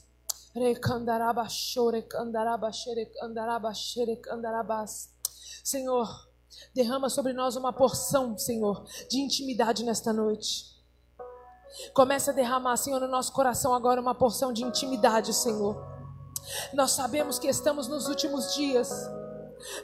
Senhor, 5.64 6.06
derrama 6.74 7.08
sobre 7.08 7.32
nós 7.32 7.56
uma 7.56 7.72
porção, 7.72 8.36
Senhor, 8.36 8.84
de 9.08 9.18
intimidade 9.18 9.82
nesta 9.82 10.12
noite. 10.12 10.66
Comece 11.94 12.28
a 12.28 12.34
derramar, 12.34 12.76
Senhor, 12.76 13.00
no 13.00 13.08
nosso 13.08 13.32
coração 13.32 13.74
agora 13.74 13.98
uma 13.98 14.14
porção 14.14 14.52
de 14.52 14.62
intimidade, 14.62 15.32
Senhor. 15.32 15.82
Nós 16.74 16.90
sabemos 16.90 17.38
que 17.38 17.48
estamos 17.48 17.88
nos 17.88 18.08
últimos 18.08 18.54
dias. 18.54 18.90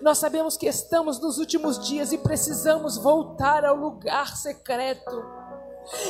Nós 0.02 0.18
sabemos 0.18 0.58
que 0.58 0.66
estamos 0.66 1.18
nos 1.18 1.38
últimos 1.38 1.78
dias 1.78 2.12
e 2.12 2.18
precisamos 2.18 2.98
voltar 2.98 3.64
ao 3.64 3.74
lugar 3.74 4.36
secreto. 4.36 5.24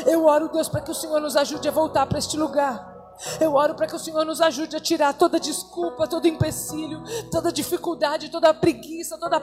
Eu 0.04 0.24
oro, 0.24 0.48
Deus, 0.48 0.68
para 0.68 0.80
que 0.80 0.90
o 0.90 0.94
Senhor 0.94 1.20
nos 1.20 1.36
ajude 1.36 1.68
a 1.68 1.72
voltar 1.72 2.06
para 2.06 2.18
este 2.18 2.36
lugar. 2.36 2.90
Eu 3.38 3.54
oro 3.54 3.74
para 3.74 3.86
que 3.86 3.94
o 3.94 3.98
Senhor 3.98 4.24
nos 4.24 4.40
ajude 4.40 4.76
a 4.76 4.80
tirar 4.80 5.12
toda 5.12 5.38
desculpa, 5.38 6.06
todo 6.06 6.26
empecilho, 6.26 7.02
toda 7.30 7.52
dificuldade, 7.52 8.30
toda 8.30 8.54
preguiça, 8.54 9.18
toda 9.18 9.38